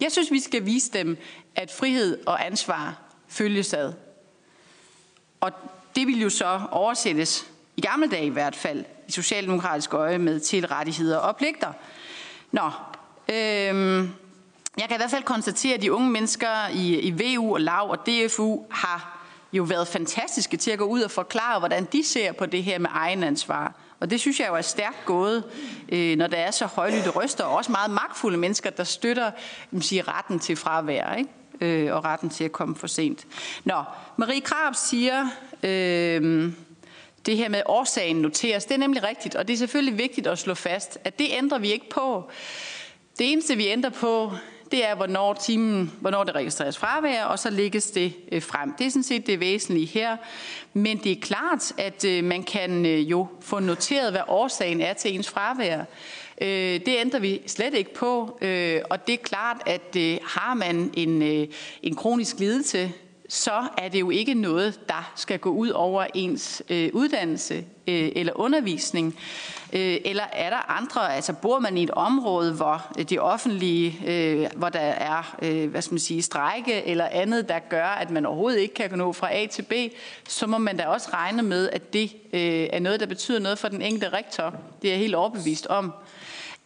Jeg 0.00 0.12
synes, 0.12 0.30
vi 0.30 0.40
skal 0.40 0.66
vise 0.66 0.90
dem, 0.92 1.18
at 1.56 1.70
frihed 1.70 2.18
og 2.26 2.46
ansvar 2.46 2.98
følges 3.28 3.74
ad. 3.74 3.92
Og 5.40 5.52
det 5.96 6.06
vil 6.06 6.20
jo 6.20 6.30
så 6.30 6.60
oversættes, 6.70 7.46
i 7.76 7.80
gamle 7.80 8.08
dage 8.08 8.26
i 8.26 8.28
hvert 8.30 8.56
fald, 8.56 8.84
i 9.08 9.12
socialdemokratisk 9.12 9.94
øje 9.94 10.18
med 10.18 10.40
til 10.40 10.66
rettigheder 10.66 11.18
og 11.18 11.36
pligter. 11.36 11.72
Nå, 12.52 12.70
øhm, 13.28 14.10
jeg 14.78 14.88
kan 14.88 14.96
i 14.96 15.00
hvert 15.00 15.10
fald 15.10 15.24
konstatere, 15.24 15.74
at 15.74 15.82
de 15.82 15.92
unge 15.92 16.10
mennesker 16.10 16.68
i, 16.68 16.98
i 16.98 17.10
VU 17.10 17.54
og 17.54 17.60
LAV 17.60 17.90
og 17.90 18.06
DFU 18.06 18.64
har 18.70 19.17
jo 19.52 19.62
været 19.62 19.88
fantastiske 19.88 20.56
til 20.56 20.70
at 20.70 20.78
gå 20.78 20.84
ud 20.84 21.00
og 21.00 21.10
forklare, 21.10 21.58
hvordan 21.58 21.88
de 21.92 22.04
ser 22.04 22.32
på 22.32 22.46
det 22.46 22.64
her 22.64 22.78
med 22.78 22.90
egen 22.92 23.22
ansvar. 23.22 23.74
Og 24.00 24.10
det 24.10 24.20
synes 24.20 24.40
jeg 24.40 24.48
jo 24.48 24.54
er 24.54 24.62
stærkt 24.62 25.04
gået, 25.04 25.44
øh, 25.88 26.16
når 26.16 26.26
der 26.26 26.36
er 26.36 26.50
så 26.50 26.66
højlytte 26.66 27.10
røster, 27.10 27.44
og 27.44 27.56
også 27.56 27.72
meget 27.72 27.90
magtfulde 27.90 28.38
mennesker, 28.38 28.70
der 28.70 28.84
støtter 28.84 29.30
siger, 29.80 30.18
retten 30.18 30.38
til 30.38 30.56
fravær, 30.56 31.14
ikke? 31.14 31.30
Øh, 31.60 31.94
og 31.94 32.04
retten 32.04 32.30
til 32.30 32.44
at 32.44 32.52
komme 32.52 32.76
for 32.76 32.86
sent. 32.86 33.26
Nå, 33.64 33.82
Marie 34.16 34.40
Krab 34.40 34.74
siger, 34.74 35.26
øh, 35.62 36.52
det 37.26 37.36
her 37.36 37.48
med 37.48 37.62
årsagen 37.66 38.16
noteres, 38.16 38.64
det 38.64 38.74
er 38.74 38.78
nemlig 38.78 39.02
rigtigt, 39.02 39.34
og 39.34 39.48
det 39.48 39.54
er 39.54 39.58
selvfølgelig 39.58 39.98
vigtigt 39.98 40.26
at 40.26 40.38
slå 40.38 40.54
fast, 40.54 40.98
at 41.04 41.18
det 41.18 41.26
ændrer 41.30 41.58
vi 41.58 41.72
ikke 41.72 41.90
på. 41.90 42.30
Det 43.18 43.32
eneste, 43.32 43.56
vi 43.56 43.66
ændrer 43.66 43.90
på, 43.90 44.32
det 44.70 44.88
er, 44.88 44.94
hvornår, 44.94 45.34
timen, 45.34 45.92
hvornår 46.00 46.24
det 46.24 46.34
registreres 46.34 46.78
fravær, 46.78 47.24
og 47.24 47.38
så 47.38 47.50
lægges 47.50 47.90
det 47.90 48.12
øh, 48.32 48.42
frem. 48.42 48.72
Det 48.78 48.86
er 48.86 48.90
sådan 48.90 49.02
set 49.02 49.26
det 49.26 49.40
væsentlige 49.40 49.86
her. 49.86 50.16
Men 50.72 50.98
det 50.98 51.12
er 51.12 51.20
klart, 51.20 51.72
at 51.78 52.04
øh, 52.04 52.24
man 52.24 52.42
kan 52.42 52.86
øh, 52.86 53.10
jo 53.10 53.26
få 53.40 53.58
noteret, 53.58 54.12
hvad 54.12 54.20
årsagen 54.28 54.80
er 54.80 54.92
til 54.92 55.14
ens 55.14 55.28
fravær. 55.28 55.84
Det 56.40 56.88
ændrer 56.88 57.20
vi 57.20 57.40
slet 57.46 57.74
ikke 57.74 57.94
på, 57.94 58.20
og 58.90 59.06
det 59.06 59.12
er 59.12 59.22
klart, 59.22 59.56
at 59.66 60.20
har 60.24 60.54
man 60.54 60.90
en, 60.94 61.22
en 61.82 61.94
kronisk 61.96 62.38
lidelse, 62.38 62.92
så 63.28 63.68
er 63.78 63.88
det 63.88 64.00
jo 64.00 64.10
ikke 64.10 64.34
noget, 64.34 64.80
der 64.88 65.12
skal 65.16 65.38
gå 65.38 65.50
ud 65.50 65.68
over 65.68 66.06
ens 66.14 66.62
øh, 66.68 66.90
uddannelse 66.92 67.54
øh, 67.86 68.12
eller 68.16 68.32
undervisning. 68.36 69.18
Øh, 69.72 69.96
eller 70.04 70.22
er 70.32 70.50
der 70.50 70.70
andre, 70.70 71.14
altså 71.14 71.32
bor 71.32 71.58
man 71.58 71.78
i 71.78 71.82
et 71.82 71.90
område, 71.90 72.52
hvor 72.52 72.92
det 73.08 73.20
offentlige, 73.20 74.00
øh, 74.06 74.46
hvor 74.56 74.68
der 74.68 74.78
er, 74.78 75.36
øh, 75.42 75.70
hvad 75.70 75.82
skal 75.82 75.94
man 75.94 76.00
sige, 76.00 76.22
strække 76.22 76.84
eller 76.84 77.08
andet, 77.10 77.48
der 77.48 77.58
gør, 77.58 77.86
at 77.86 78.10
man 78.10 78.26
overhovedet 78.26 78.60
ikke 78.60 78.74
kan 78.74 78.98
nå 78.98 79.12
fra 79.12 79.34
A 79.34 79.46
til 79.46 79.62
B, 79.62 79.72
så 80.28 80.46
må 80.46 80.58
man 80.58 80.76
da 80.76 80.86
også 80.86 81.08
regne 81.12 81.42
med, 81.42 81.70
at 81.70 81.92
det 81.92 82.16
øh, 82.32 82.68
er 82.72 82.78
noget, 82.78 83.00
der 83.00 83.06
betyder 83.06 83.38
noget 83.38 83.58
for 83.58 83.68
den 83.68 83.82
enkelte 83.82 84.08
rektor. 84.08 84.54
Det 84.82 84.88
er 84.88 84.92
jeg 84.92 85.00
helt 85.00 85.14
overbevist 85.14 85.66
om 85.66 85.92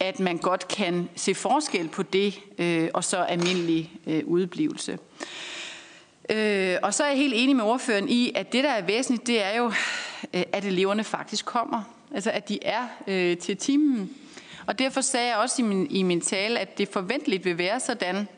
at 0.00 0.20
man 0.20 0.38
godt 0.38 0.68
kan 0.68 1.08
se 1.16 1.34
forskel 1.34 1.88
på 1.88 2.02
det 2.02 2.40
øh, 2.58 2.88
og 2.94 3.04
så 3.04 3.16
almindelig 3.16 3.92
øh, 4.06 4.22
udblivelse. 4.26 4.98
Øh, 6.32 6.78
og 6.82 6.94
så 6.94 7.04
er 7.04 7.08
jeg 7.08 7.16
helt 7.16 7.34
enig 7.36 7.56
med 7.56 7.64
ordføreren 7.64 8.08
i, 8.08 8.32
at 8.34 8.52
det, 8.52 8.64
der 8.64 8.70
er 8.70 8.82
væsentligt, 8.82 9.26
det 9.26 9.44
er 9.44 9.56
jo, 9.56 9.66
øh, 10.34 10.42
at 10.52 10.64
eleverne 10.64 11.04
faktisk 11.04 11.44
kommer. 11.44 11.82
Altså, 12.14 12.30
at 12.30 12.48
de 12.48 12.58
er 12.64 12.86
øh, 13.06 13.38
til 13.38 13.56
timen. 13.56 14.10
Og 14.66 14.78
derfor 14.78 15.00
sagde 15.00 15.28
jeg 15.28 15.36
også 15.36 15.62
i 15.62 15.64
min, 15.64 15.86
i 15.90 16.02
min 16.02 16.20
tale, 16.20 16.58
at 16.58 16.78
det 16.78 16.88
forventeligt 16.88 17.44
vil 17.44 17.58
være 17.58 17.80
sådan, 17.80 18.28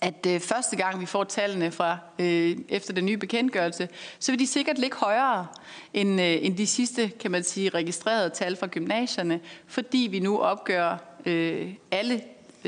at 0.00 0.26
øh, 0.28 0.40
første 0.40 0.76
gang 0.76 1.00
vi 1.00 1.06
får 1.06 1.24
tallene 1.24 1.70
fra 1.70 1.98
øh, 2.18 2.56
efter 2.68 2.92
den 2.92 3.06
nye 3.06 3.16
bekendtgørelse, 3.16 3.88
så 4.18 4.32
vil 4.32 4.38
de 4.38 4.46
sikkert 4.46 4.78
ligge 4.78 4.96
højere 4.96 5.46
end, 5.94 6.20
øh, 6.20 6.36
end 6.40 6.56
de 6.56 6.66
sidste, 6.66 7.08
kan 7.08 7.30
man 7.30 7.44
sige, 7.44 7.68
registrerede 7.68 8.30
tal 8.30 8.56
fra 8.56 8.66
gymnasierne, 8.66 9.40
fordi 9.66 10.08
vi 10.10 10.18
nu 10.18 10.38
opgør 10.38 10.96
øh, 11.26 11.72
alle 11.90 12.22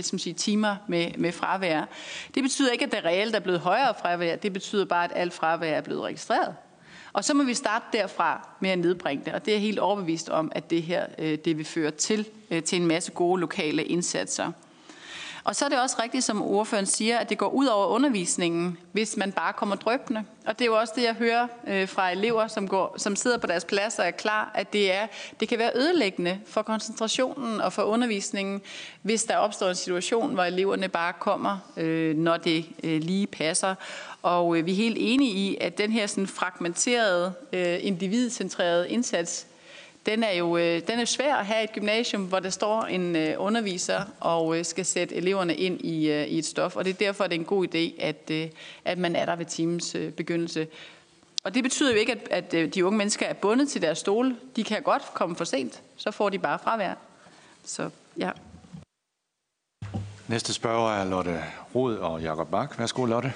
som 0.05 0.19
sige, 0.19 0.35
timer 0.35 0.77
med, 0.89 1.11
med 1.19 1.33
fravær. 1.33 1.85
Det 2.35 2.43
betyder 2.43 2.73
ikke, 2.73 2.85
at 2.85 2.93
der 2.93 3.05
reelt 3.05 3.35
er 3.35 3.41
blevet 3.41 3.61
højere 3.61 3.95
fravær. 4.01 4.37
Det 4.37 4.53
betyder 4.53 4.85
bare, 4.85 5.05
at 5.05 5.13
alt 5.15 5.33
fravær 5.33 5.77
er 5.77 5.81
blevet 5.81 6.03
registreret. 6.03 6.55
Og 7.13 7.25
så 7.25 7.35
må 7.35 7.45
vi 7.45 7.55
starte 7.55 7.85
derfra 7.93 8.49
med 8.61 8.71
at 8.71 8.79
nedbringe 8.79 9.25
det, 9.25 9.33
og 9.33 9.47
det 9.47 9.55
er 9.55 9.59
helt 9.59 9.79
overbevist 9.79 10.29
om, 10.29 10.53
at 10.55 10.71
det 10.71 10.83
her 10.83 11.07
øh, 11.19 11.39
det 11.45 11.59
vil 11.59 11.65
føre 11.65 11.91
til, 11.91 12.29
øh, 12.51 12.63
til 12.63 12.81
en 12.81 12.87
masse 12.87 13.13
gode 13.13 13.41
lokale 13.41 13.85
indsatser. 13.85 14.53
Og 15.45 15.57
så 15.57 15.65
er 15.65 15.69
det 15.69 15.81
også 15.81 15.97
rigtigt, 16.03 16.25
som 16.25 16.43
ordføreren 16.43 16.87
siger, 16.87 17.19
at 17.19 17.29
det 17.29 17.39
går 17.39 17.49
ud 17.49 17.67
over 17.67 17.87
undervisningen, 17.87 18.79
hvis 18.93 19.17
man 19.17 19.33
bare 19.33 19.53
kommer 19.53 19.77
drøbende. 19.77 20.25
Og 20.47 20.59
det 20.59 20.65
er 20.65 20.67
jo 20.67 20.79
også 20.79 20.93
det, 20.97 21.03
jeg 21.03 21.15
hører 21.15 21.47
øh, 21.67 21.89
fra 21.89 22.11
elever, 22.11 22.47
som, 22.47 22.69
går, 22.69 22.95
som 22.99 23.17
sidder 23.17 23.39
på 23.39 23.47
deres 23.47 23.65
plads 23.65 23.99
og 23.99 24.07
er 24.07 24.11
klar, 24.11 24.51
at 24.55 24.73
det, 24.73 24.93
er, 24.93 25.07
det 25.41 25.49
kan 25.49 25.59
være 25.59 25.71
ødelæggende 25.75 26.41
for 26.47 26.63
koncentrationen 26.63 27.61
og 27.61 27.73
for 27.73 27.83
undervisningen, 27.83 28.61
hvis 29.03 29.25
der 29.25 29.37
opstår 29.37 29.69
en 29.69 29.75
situation, 29.75 30.35
hvor 30.35 30.45
eleverne 30.45 30.89
bare 30.89 31.13
kommer, 31.13 31.59
øh, 31.77 32.17
når 32.17 32.37
det 32.37 32.67
øh, 32.85 33.01
lige 33.03 33.27
passer. 33.27 33.75
Og 34.23 34.57
øh, 34.57 34.67
vi 34.67 34.73
er 34.73 34.77
helt 34.77 34.97
enige 35.01 35.33
i, 35.33 35.57
at 35.61 35.79
den 35.79 35.93
her 35.93 36.07
sådan 36.07 36.27
fragmenterede, 36.27 37.33
øh, 37.53 37.79
individcentrerede 37.81 38.91
indsats, 38.91 39.47
den 40.07 40.23
er 40.23 40.33
jo 40.33 40.57
øh, 40.57 40.87
den 40.87 40.99
er 40.99 41.05
svær 41.05 41.35
at 41.35 41.47
have 41.47 41.65
et 41.65 41.73
gymnasium, 41.73 42.25
hvor 42.25 42.41
der 42.41 42.51
står 42.51 42.83
en 42.83 43.17
øh, 43.17 43.35
underviser 43.39 44.01
og 44.21 44.59
øh, 44.59 44.65
skal 44.65 44.85
sætte 44.85 45.15
eleverne 45.15 45.55
ind 45.55 45.81
i, 45.81 46.11
øh, 46.11 46.27
i 46.27 46.39
et 46.39 46.47
stof. 46.47 46.77
Og 46.77 46.85
det 46.85 46.91
er 46.91 46.95
derfor, 46.95 47.25
det 47.25 47.35
er 47.35 47.39
en 47.39 47.45
god 47.45 47.67
idé, 47.67 48.03
at, 48.05 48.31
øh, 48.31 48.49
at 48.85 48.99
man 48.99 49.17
er 49.17 49.27
der 49.27 49.37
ved 49.37 49.47
timens 49.47 49.95
øh, 49.95 50.13
begyndelse. 50.13 50.67
Og 51.45 51.55
det 51.55 51.63
betyder 51.63 51.91
jo 51.91 51.97
ikke, 51.97 52.13
at, 52.31 52.55
at 52.55 52.75
de 52.75 52.87
unge 52.87 52.99
mennesker 52.99 53.27
er 53.27 53.33
bundet 53.33 53.69
til 53.69 53.83
deres 53.83 53.99
stole. 53.99 54.37
De 54.57 54.65
kan 54.65 54.83
godt 54.83 55.03
komme 55.15 55.37
for 55.37 55.45
sent. 55.45 55.83
Så 55.97 56.11
får 56.11 56.29
de 56.29 56.39
bare 56.39 56.59
fravær. 56.59 56.95
Så 57.65 57.91
ja. 58.19 58.31
Næste 60.29 60.53
spørger 60.53 60.93
er 60.93 61.05
Lotte 61.05 61.41
Rod 61.75 61.97
og 61.97 62.23
Jakob 62.23 62.51
Bak. 62.51 62.79
Værsgo, 62.79 63.05
Lotte. 63.05 63.33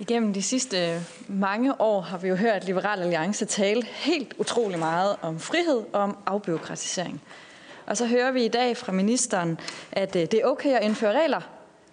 Igennem 0.00 0.32
de 0.32 0.42
sidste 0.42 1.00
mange 1.28 1.80
år 1.80 2.00
har 2.00 2.18
vi 2.18 2.28
jo 2.28 2.34
hørt 2.34 2.64
Liberal 2.64 3.02
Alliance 3.02 3.44
tale 3.44 3.82
helt 3.84 4.34
utrolig 4.38 4.78
meget 4.78 5.16
om 5.22 5.38
frihed 5.38 5.82
og 5.92 6.00
om 6.00 6.16
afbyråkratisering. 6.26 7.22
Og 7.86 7.96
så 7.96 8.06
hører 8.06 8.30
vi 8.30 8.44
i 8.44 8.48
dag 8.48 8.76
fra 8.76 8.92
ministeren, 8.92 9.58
at 9.92 10.16
øh, 10.16 10.22
det 10.22 10.34
er 10.34 10.44
okay 10.44 10.74
at 10.74 10.84
indføre 10.84 11.22
regler, 11.22 11.40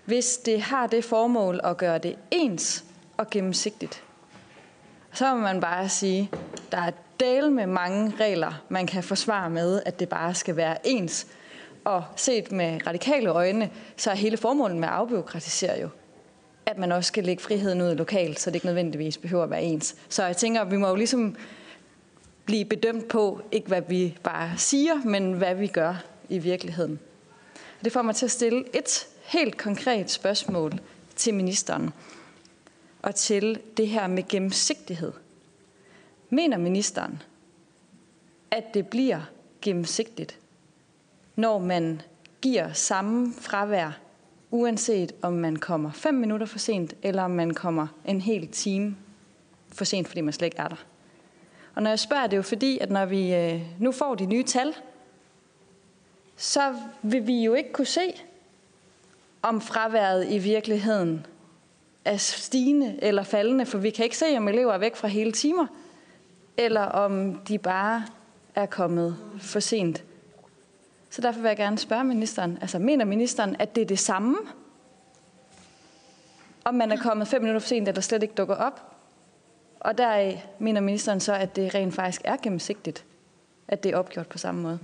hvis 0.06 0.38
det 0.38 0.62
har 0.62 0.88
det 0.88 1.04
formål 1.04 1.60
at 1.64 1.78
gøre 1.78 1.98
det 1.98 2.16
ens 2.32 2.84
og 3.18 3.30
gennemsigtigt. 3.30 4.04
Så 5.14 5.34
må 5.36 5.42
man 5.42 5.62
bare 5.62 5.90
sige, 5.90 6.32
der 6.72 6.78
er 6.78 6.92
del 7.20 7.52
med 7.52 7.68
mange 7.68 8.14
regler, 8.20 8.62
man 8.70 8.88
kan 8.88 9.04
forsvare 9.04 9.50
med, 9.50 9.82
at 9.86 10.00
det 10.00 10.10
bare 10.10 10.36
skal 10.36 10.56
være 10.56 10.88
ens. 10.88 11.28
Og 11.86 12.04
set 12.16 12.52
med 12.52 12.88
radikale 12.88 13.30
øjne, 13.30 13.70
så 13.98 14.12
er 14.12 14.16
hele 14.16 14.38
formålet 14.38 14.78
med 14.78 14.88
at 14.88 15.82
jo, 15.82 15.90
at 16.68 16.78
man 16.78 16.92
også 16.92 17.08
skal 17.08 17.24
lægge 17.24 17.44
friheden 17.44 17.82
ud 17.82 17.96
lokalt, 17.96 18.40
så 18.40 18.50
det 18.50 18.56
ikke 18.56 18.66
nødvendigvis 18.66 19.18
behøver 19.18 19.44
at 19.44 19.50
være 19.50 19.64
ens. 19.64 19.96
Så 20.10 20.26
jeg 20.26 20.38
tænker, 20.38 20.62
at 20.62 20.72
vi 20.72 20.78
må 20.78 20.88
jo 20.88 20.96
ligesom 20.96 21.36
blive 22.46 22.66
bedømt 22.66 23.08
på, 23.08 23.42
ikke 23.52 23.68
hvad 23.68 23.82
vi 23.82 24.18
bare 24.24 24.58
siger, 24.58 24.96
men 25.06 25.34
hvad 25.34 25.56
vi 25.56 25.68
gør 25.68 26.04
i 26.30 26.38
virkeligheden. 26.38 27.00
Det 27.84 27.92
får 27.92 28.02
mig 28.02 28.16
til 28.16 28.26
at 28.26 28.32
stille 28.32 28.76
et 28.76 29.08
helt 29.24 29.58
konkret 29.58 30.12
spørgsmål 30.12 30.72
til 31.16 31.34
ministeren 31.34 31.90
og 33.02 33.16
til 33.16 33.60
det 33.78 33.88
her 33.88 34.08
med 34.08 34.28
gennemsigtighed. 34.28 35.12
Mener 36.30 36.58
ministeren, 36.58 37.22
at 38.52 38.64
det 38.74 38.88
bliver 38.88 39.22
gennemsigtigt, 39.62 40.40
når 41.36 41.60
man 41.60 42.02
giver 42.42 42.74
samme 42.74 43.34
fravær, 43.34 44.00
uanset 44.58 45.16
om 45.22 45.34
man 45.34 45.56
kommer 45.56 45.92
5 45.92 46.14
minutter 46.14 46.48
for 46.48 46.60
sent, 46.60 46.94
eller 47.04 47.24
om 47.24 47.32
man 47.32 47.54
kommer 47.54 47.88
en 48.06 48.22
hel 48.22 48.48
time 48.48 48.96
for 49.74 49.86
sent, 49.86 50.08
fordi 50.08 50.22
man 50.22 50.34
slet 50.34 50.46
ikke 50.46 50.58
er 50.58 50.68
der. 50.68 50.86
Og 51.76 51.84
når 51.84 51.90
jeg 51.90 52.00
spørger, 52.00 52.24
det 52.24 52.34
er 52.34 52.38
jo 52.38 52.44
fordi, 52.44 52.78
at 52.78 52.92
når 52.92 53.06
vi 53.06 53.36
øh, 53.36 53.62
nu 53.80 53.92
får 53.92 54.16
de 54.16 54.26
nye 54.26 54.44
tal, 54.44 54.74
så 56.36 56.76
vil 57.02 57.28
vi 57.28 57.44
jo 57.44 57.54
ikke 57.54 57.72
kunne 57.72 57.86
se, 57.86 58.14
om 59.42 59.62
fraværet 59.62 60.32
i 60.32 60.38
virkeligheden 60.38 61.26
er 62.06 62.18
stigende 62.18 63.00
eller 63.02 63.24
faldende, 63.24 63.66
for 63.66 63.78
vi 63.78 63.90
kan 63.90 64.04
ikke 64.04 64.18
se, 64.18 64.38
om 64.38 64.48
elever 64.48 64.74
er 64.74 64.78
væk 64.78 64.96
fra 64.96 65.08
hele 65.08 65.32
timer, 65.32 65.68
eller 66.58 66.82
om 66.82 67.36
de 67.36 67.58
bare 67.58 68.06
er 68.56 68.66
kommet 68.66 69.18
for 69.40 69.60
sent. 69.60 70.04
Så 71.10 71.22
derfor 71.22 71.42
vil 71.42 71.48
jeg 71.48 71.58
gerne 71.58 71.78
spørge 71.78 72.04
ministeren, 72.04 72.58
altså 72.62 72.80
mener 72.80 73.06
ministeren, 73.06 73.56
at 73.60 73.76
det 73.76 73.82
er 73.82 73.86
det 73.86 74.00
samme, 74.00 74.38
om 76.66 76.74
man 76.76 76.92
er 76.92 76.98
kommet 76.98 77.28
fem 77.28 77.42
minutter 77.42 77.60
for 77.60 77.68
sent, 77.68 77.88
eller 77.88 78.02
slet 78.02 78.24
ikke 78.24 78.36
dukker 78.36 78.56
op? 78.56 78.82
Og 79.80 79.98
der 79.98 80.38
mener 80.60 80.82
ministeren 80.82 81.20
så, 81.20 81.34
at 81.34 81.56
det 81.56 81.76
rent 81.76 81.96
faktisk 81.96 82.22
er 82.26 82.38
gennemsigtigt, 82.44 83.06
at 83.68 83.84
det 83.84 83.94
er 83.94 83.98
opgjort 83.98 84.28
på 84.28 84.38
samme 84.38 84.62
måde? 84.62 84.80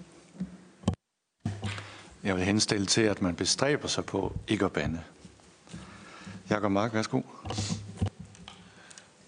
Jeg 2.23 2.36
vil 2.36 2.43
henstille 2.43 2.86
til, 2.86 3.01
at 3.01 3.21
man 3.21 3.36
bestræber 3.36 3.88
sig 3.88 4.05
på 4.05 4.33
ikke 4.47 4.65
at 4.65 4.71
bande. 4.71 5.01
Jakob 6.49 6.71
Mark, 6.71 6.93
værsgo. 6.93 7.21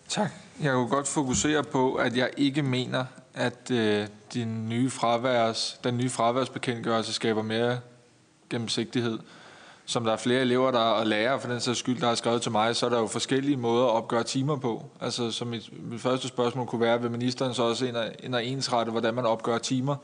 Tak. 0.10 0.32
Jeg 0.62 0.74
kunne 0.74 0.90
godt 0.90 1.08
fokusere 1.08 1.64
på, 1.64 1.96
at 1.96 2.18
jeg 2.18 2.30
ikke 2.38 2.62
mener, 2.62 3.06
at 3.36 3.72
øh, 3.72 4.08
din 4.34 4.70
nye 4.70 4.90
fraværs, 4.90 5.80
den 5.84 5.98
nye 5.98 6.10
fraværsbekendtgørelse 6.10 7.14
skaber 7.14 7.42
mere 7.42 7.80
gennemsigtighed. 8.50 9.20
Som 9.86 10.04
der 10.04 10.12
er 10.12 10.18
flere 10.18 10.42
elever 10.42 10.72
der, 10.72 10.80
og 10.80 11.08
lærere 11.08 11.40
for 11.40 11.48
den 11.48 11.60
sags 11.60 11.80
skyld, 11.80 12.00
der 12.00 12.08
har 12.08 12.16
skrevet 12.16 12.42
til 12.42 12.52
mig, 12.52 12.76
så 12.76 12.86
er 12.86 12.90
der 12.90 13.00
jo 13.00 13.08
forskellige 13.08 13.58
måder 13.58 13.86
at 13.86 13.92
opgøre 13.92 14.24
timer 14.24 14.56
på. 14.56 14.86
Altså, 15.02 15.32
så 15.32 15.46
mit, 15.46 15.70
mit 15.92 16.02
første 16.02 16.28
spørgsmål 16.28 16.66
kunne 16.66 16.82
være, 16.82 17.02
vil 17.02 17.12
ministeren 17.12 17.54
så 17.54 17.64
også 17.64 17.86
ind 17.86 17.96
og, 17.96 18.12
ind 18.24 18.36
og 18.36 18.46
ensrette, 18.46 18.92
hvordan 18.92 19.14
man 19.14 19.26
opgør 19.26 19.58
timer? 19.58 19.96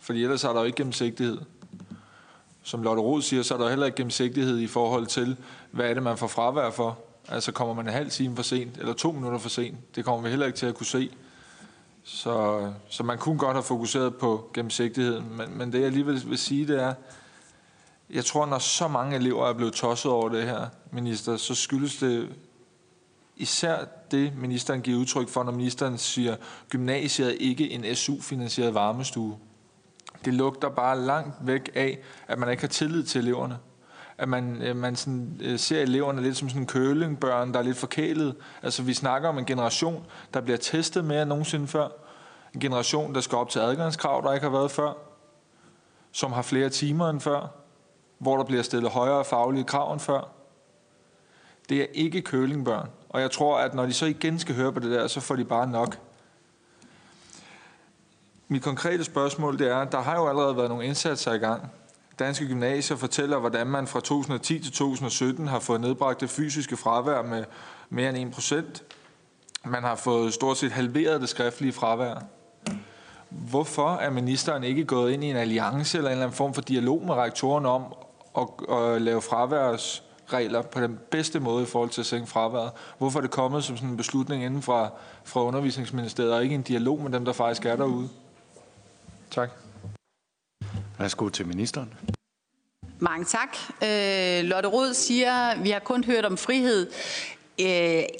Fordi 0.00 0.22
ellers 0.22 0.44
er 0.44 0.52
der 0.52 0.60
jo 0.60 0.64
ikke 0.64 0.76
gennemsigtighed. 0.76 1.38
Som 2.62 2.82
Lotte 2.82 3.02
Rod 3.02 3.22
siger, 3.22 3.42
så 3.42 3.54
er 3.54 3.58
der 3.58 3.68
heller 3.68 3.86
ikke 3.86 3.96
gennemsigtighed 3.96 4.58
i 4.58 4.66
forhold 4.66 5.06
til, 5.06 5.36
hvad 5.70 5.90
er 5.90 5.94
det, 5.94 6.02
man 6.02 6.16
får 6.16 6.26
fravær 6.26 6.70
for. 6.70 6.98
Altså 7.28 7.52
kommer 7.52 7.74
man 7.74 7.86
en 7.86 7.92
halv 7.92 8.10
time 8.10 8.36
for 8.36 8.42
sent, 8.42 8.78
eller 8.78 8.92
to 8.92 9.12
minutter 9.12 9.38
for 9.38 9.48
sent. 9.48 9.96
Det 9.96 10.04
kommer 10.04 10.22
vi 10.22 10.28
heller 10.28 10.46
ikke 10.46 10.58
til 10.58 10.66
at 10.66 10.74
kunne 10.74 10.86
se. 10.86 11.10
Så, 12.08 12.72
så 12.88 13.02
man 13.02 13.18
kunne 13.18 13.38
godt 13.38 13.56
have 13.56 13.62
fokuseret 13.62 14.16
på 14.16 14.50
gennemsigtigheden. 14.54 15.36
Men, 15.36 15.58
men 15.58 15.72
det 15.72 15.78
jeg 15.78 15.86
alligevel 15.86 16.14
vil, 16.14 16.30
vil 16.30 16.38
sige, 16.38 16.66
det 16.66 16.82
er, 16.82 16.94
jeg 18.10 18.24
tror, 18.24 18.46
når 18.46 18.58
så 18.58 18.88
mange 18.88 19.16
elever 19.16 19.48
er 19.48 19.52
blevet 19.52 19.74
tosset 19.74 20.12
over 20.12 20.28
det 20.28 20.42
her, 20.42 20.66
minister, 20.90 21.36
så 21.36 21.54
skyldes 21.54 21.96
det 21.96 22.28
især 23.36 23.84
det, 24.10 24.36
ministeren 24.36 24.82
giver 24.82 24.98
udtryk 24.98 25.28
for, 25.28 25.42
når 25.42 25.52
ministeren 25.52 25.98
siger, 25.98 26.36
gymnasiet 26.70 27.28
er 27.28 27.36
ikke 27.40 27.70
en 27.70 27.94
SU-finansieret 27.94 28.74
varmestue. 28.74 29.38
Det 30.24 30.34
lugter 30.34 30.68
bare 30.68 31.00
langt 31.00 31.34
væk 31.40 31.70
af, 31.74 31.98
at 32.28 32.38
man 32.38 32.50
ikke 32.50 32.60
har 32.60 32.68
tillid 32.68 33.04
til 33.04 33.20
eleverne. 33.20 33.58
At 34.18 34.28
man, 34.28 34.62
øh, 34.62 34.76
man 34.76 34.96
sådan, 34.96 35.40
øh, 35.42 35.58
ser 35.58 35.82
eleverne 35.82 36.22
lidt 36.22 36.36
som 36.36 36.48
sådan 36.48 36.66
kølingbørn, 36.66 37.52
der 37.52 37.58
er 37.58 37.62
lidt 37.62 37.76
forkælet. 37.76 38.34
Altså 38.62 38.82
vi 38.82 38.94
snakker 38.94 39.28
om 39.28 39.38
en 39.38 39.44
generation, 39.44 40.06
der 40.34 40.40
bliver 40.40 40.56
testet 40.58 41.04
mere 41.04 41.22
end 41.22 41.28
nogensinde 41.28 41.66
før. 41.66 41.88
En 42.54 42.60
generation, 42.60 43.14
der 43.14 43.20
skal 43.20 43.38
op 43.38 43.50
til 43.50 43.58
adgangskrav, 43.58 44.22
der 44.24 44.32
ikke 44.32 44.44
har 44.44 44.52
været 44.52 44.70
før. 44.70 44.92
Som 46.12 46.32
har 46.32 46.42
flere 46.42 46.68
timer 46.68 47.10
end 47.10 47.20
før. 47.20 47.46
Hvor 48.18 48.36
der 48.36 48.44
bliver 48.44 48.62
stillet 48.62 48.90
højere 48.90 49.24
faglige 49.24 49.64
krav 49.64 49.92
end 49.92 50.00
før. 50.00 50.28
Det 51.68 51.80
er 51.80 51.86
ikke 51.94 52.22
kølingbørn. 52.22 52.88
Og 53.08 53.20
jeg 53.20 53.30
tror, 53.30 53.58
at 53.58 53.74
når 53.74 53.86
de 53.86 53.92
så 53.92 54.06
igen 54.06 54.38
skal 54.38 54.54
høre 54.54 54.72
på 54.72 54.80
det 54.80 54.90
der, 54.90 55.06
så 55.06 55.20
får 55.20 55.36
de 55.36 55.44
bare 55.44 55.66
nok. 55.66 55.98
Mit 58.48 58.62
konkrete 58.62 59.04
spørgsmål 59.04 59.58
det 59.58 59.68
er, 59.68 59.84
der 59.84 60.00
har 60.00 60.16
jo 60.16 60.28
allerede 60.28 60.56
været 60.56 60.68
nogle 60.68 60.84
indsatser 60.84 61.32
i 61.32 61.38
gang. 61.38 61.70
Danske 62.18 62.46
Gymnasier 62.46 62.96
fortæller, 62.96 63.38
hvordan 63.38 63.66
man 63.66 63.86
fra 63.86 64.00
2010 64.00 64.58
til 64.58 64.72
2017 64.72 65.46
har 65.46 65.58
fået 65.58 65.80
nedbragt 65.80 66.20
det 66.20 66.30
fysiske 66.30 66.76
fravær 66.76 67.22
med 67.22 67.44
mere 67.90 68.08
end 68.08 68.28
1 68.28 68.34
procent. 68.34 68.82
Man 69.64 69.82
har 69.82 69.94
fået 69.94 70.34
stort 70.34 70.56
set 70.56 70.72
halveret 70.72 71.20
det 71.20 71.28
skriftlige 71.28 71.72
fravær. 71.72 72.14
Hvorfor 73.28 73.96
er 73.96 74.10
ministeren 74.10 74.64
ikke 74.64 74.84
gået 74.84 75.12
ind 75.12 75.24
i 75.24 75.30
en 75.30 75.36
alliance 75.36 75.98
eller 75.98 76.10
en 76.10 76.12
eller 76.12 76.24
anden 76.24 76.36
form 76.36 76.54
for 76.54 76.62
dialog 76.62 77.02
med 77.06 77.14
rektoren 77.14 77.66
om 77.66 77.84
at, 78.38 78.74
at 78.76 79.02
lave 79.02 79.22
fraværsregler 79.22 80.62
på 80.62 80.80
den 80.80 80.98
bedste 81.10 81.40
måde 81.40 81.62
i 81.62 81.66
forhold 81.66 81.90
til 81.90 82.00
at 82.00 82.06
sænke 82.06 82.26
fraværet? 82.26 82.70
Hvorfor 82.98 83.18
er 83.18 83.20
det 83.20 83.30
kommet 83.30 83.64
som 83.64 83.76
sådan 83.76 83.90
en 83.90 83.96
beslutning 83.96 84.44
inden 84.44 84.62
fra, 84.62 84.90
fra 85.24 85.44
undervisningsministeriet 85.44 86.32
og 86.32 86.42
ikke 86.42 86.54
en 86.54 86.62
dialog 86.62 87.00
med 87.02 87.10
dem, 87.10 87.24
der 87.24 87.32
faktisk 87.32 87.66
er 87.66 87.76
derude? 87.76 88.08
Tak. 89.30 89.50
Værsgo 90.98 91.28
til 91.28 91.46
ministeren. 91.46 91.94
Mange 92.98 93.24
tak. 93.24 93.56
Øh, 93.82 94.44
Lotte 94.44 94.68
Rod 94.68 94.94
siger, 94.94 95.62
vi 95.62 95.70
har 95.70 95.78
kun 95.78 96.04
hørt 96.04 96.24
om 96.24 96.36
frihed. 96.36 96.90
Øh, 97.60 97.66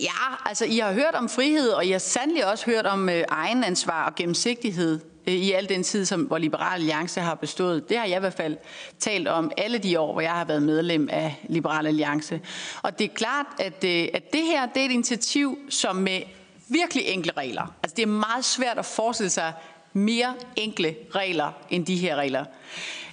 ja, 0.00 0.34
altså 0.44 0.64
I 0.64 0.78
har 0.78 0.92
hørt 0.92 1.14
om 1.14 1.28
frihed, 1.28 1.68
og 1.68 1.86
I 1.86 1.90
har 1.90 1.98
sandelig 1.98 2.46
også 2.46 2.66
hørt 2.66 2.86
om 2.86 3.08
øh, 3.08 3.24
egenansvar 3.28 4.06
og 4.06 4.14
gennemsigtighed 4.14 5.00
øh, 5.26 5.34
i 5.34 5.52
al 5.52 5.68
den 5.68 5.82
tid, 5.82 6.04
som, 6.04 6.22
hvor 6.22 6.38
Liberal 6.38 6.74
Alliance 6.80 7.20
har 7.20 7.34
bestået. 7.34 7.88
Det 7.88 7.98
har 7.98 8.06
jeg 8.06 8.16
i 8.16 8.20
hvert 8.20 8.34
fald 8.34 8.56
talt 8.98 9.28
om 9.28 9.50
alle 9.56 9.78
de 9.78 10.00
år, 10.00 10.12
hvor 10.12 10.20
jeg 10.20 10.32
har 10.32 10.44
været 10.44 10.62
medlem 10.62 11.08
af 11.12 11.40
Liberal 11.48 11.86
Alliance. 11.86 12.40
Og 12.82 12.98
det 12.98 13.04
er 13.04 13.14
klart, 13.14 13.46
at, 13.58 13.84
øh, 13.84 14.08
at 14.14 14.32
det 14.32 14.42
her 14.42 14.66
det 14.66 14.82
er 14.82 14.86
et 14.86 14.92
initiativ, 14.92 15.58
som 15.70 15.96
med 15.96 16.20
virkelig 16.68 17.06
enkle 17.06 17.32
regler. 17.36 17.74
Altså 17.82 17.94
det 17.96 18.02
er 18.02 18.06
meget 18.06 18.44
svært 18.44 18.78
at 18.78 18.84
forestille 18.84 19.30
sig 19.30 19.52
mere 19.96 20.34
enkle 20.56 20.96
regler 21.14 21.52
end 21.70 21.86
de 21.86 21.96
her 21.96 22.16
regler, 22.16 22.44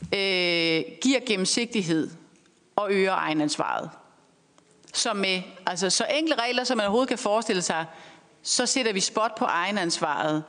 øh, 0.04 0.84
giver 1.02 1.20
gennemsigtighed 1.28 2.12
og 2.76 2.92
øger 2.92 3.14
egenansvaret. 3.14 3.90
Så 4.94 5.14
med 5.14 5.42
altså, 5.66 5.90
så 5.90 6.06
enkle 6.16 6.36
regler, 6.36 6.64
som 6.64 6.78
man 6.78 6.86
overhovedet 6.86 7.10
kan 7.10 7.18
forestille 7.18 7.62
sig, 7.62 7.86
så 8.44 8.66
sætter 8.66 8.94
vi 8.94 9.00
spot 9.00 9.36
på 9.38 9.46
egenansvaret 9.46 10.44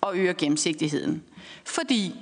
og 0.00 0.16
øger 0.16 0.32
gennemsigtigheden. 0.32 1.24
Fordi 1.64 2.14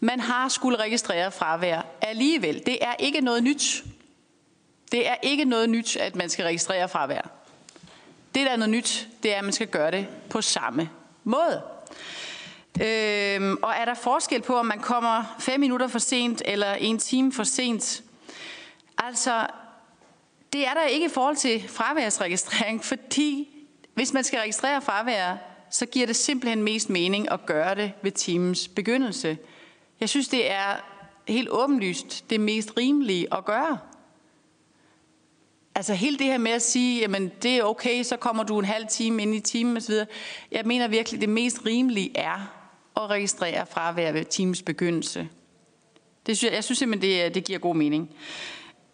man 0.00 0.20
har 0.20 0.48
skulle 0.48 0.78
registrere 0.78 1.32
fravær 1.32 1.82
alligevel. 2.00 2.62
Det 2.66 2.84
er 2.84 2.94
ikke 2.98 3.20
noget 3.20 3.42
nyt. 3.42 3.84
Det 4.92 5.08
er 5.08 5.14
ikke 5.22 5.44
noget 5.44 5.70
nyt, 5.70 5.96
at 5.96 6.16
man 6.16 6.28
skal 6.28 6.44
registrere 6.44 6.88
fravær. 6.88 7.30
Det, 8.34 8.46
der 8.46 8.52
er 8.52 8.56
noget 8.56 8.70
nyt, 8.70 9.08
det 9.22 9.34
er, 9.34 9.38
at 9.38 9.44
man 9.44 9.52
skal 9.52 9.66
gøre 9.66 9.90
det 9.90 10.06
på 10.30 10.40
samme 10.40 10.90
måde. 11.24 11.62
Øhm, 12.82 13.56
og 13.62 13.74
er 13.76 13.84
der 13.84 13.94
forskel 13.94 14.42
på, 14.42 14.56
om 14.56 14.66
man 14.66 14.80
kommer 14.80 15.36
fem 15.38 15.60
minutter 15.60 15.88
for 15.88 15.98
sent 15.98 16.42
eller 16.44 16.74
en 16.74 16.98
time 16.98 17.32
for 17.32 17.44
sent? 17.44 18.02
Altså, 18.98 19.46
det 20.52 20.66
er 20.66 20.74
der 20.74 20.84
ikke 20.84 21.06
i 21.06 21.08
forhold 21.08 21.36
til 21.36 21.68
fraværsregistrering, 21.68 22.84
fordi 22.90 23.48
hvis 23.94 24.12
man 24.12 24.24
skal 24.24 24.38
registrere 24.38 24.82
fravær, 24.82 25.36
så 25.70 25.86
giver 25.86 26.06
det 26.06 26.16
simpelthen 26.16 26.62
mest 26.62 26.90
mening 26.90 27.32
at 27.32 27.46
gøre 27.46 27.74
det 27.74 27.92
ved 28.02 28.12
timens 28.12 28.68
begyndelse. 28.68 29.38
Jeg 30.00 30.08
synes, 30.08 30.28
det 30.28 30.50
er 30.50 30.76
helt 31.28 31.48
åbenlyst 31.50 32.30
det 32.30 32.40
mest 32.40 32.72
rimelige 32.76 33.34
at 33.34 33.44
gøre. 33.44 33.78
Altså 35.74 35.94
hele 35.94 36.18
det 36.18 36.26
her 36.26 36.38
med 36.38 36.50
at 36.50 36.62
sige, 36.62 37.00
jamen 37.00 37.32
det 37.42 37.56
er 37.56 37.62
okay, 37.62 38.02
så 38.02 38.16
kommer 38.16 38.42
du 38.42 38.58
en 38.58 38.64
halv 38.64 38.86
time 38.90 39.22
ind 39.22 39.34
i 39.34 39.40
timen 39.40 39.76
osv. 39.76 39.94
Jeg 40.52 40.62
mener 40.64 40.88
virkelig, 40.88 41.20
det 41.20 41.28
mest 41.28 41.66
rimelige 41.66 42.18
er 42.18 42.57
og 42.98 43.10
registrere 43.10 43.66
fravær 43.66 44.12
ved 44.12 44.24
timens 44.24 44.62
begyndelse. 44.62 45.28
Det 46.26 46.36
synes 46.36 46.50
jeg, 46.50 46.56
jeg 46.56 46.64
synes 46.64 46.78
simpelthen, 46.78 47.10
det, 47.10 47.34
det 47.34 47.44
giver 47.44 47.58
god 47.58 47.76
mening. 47.76 48.10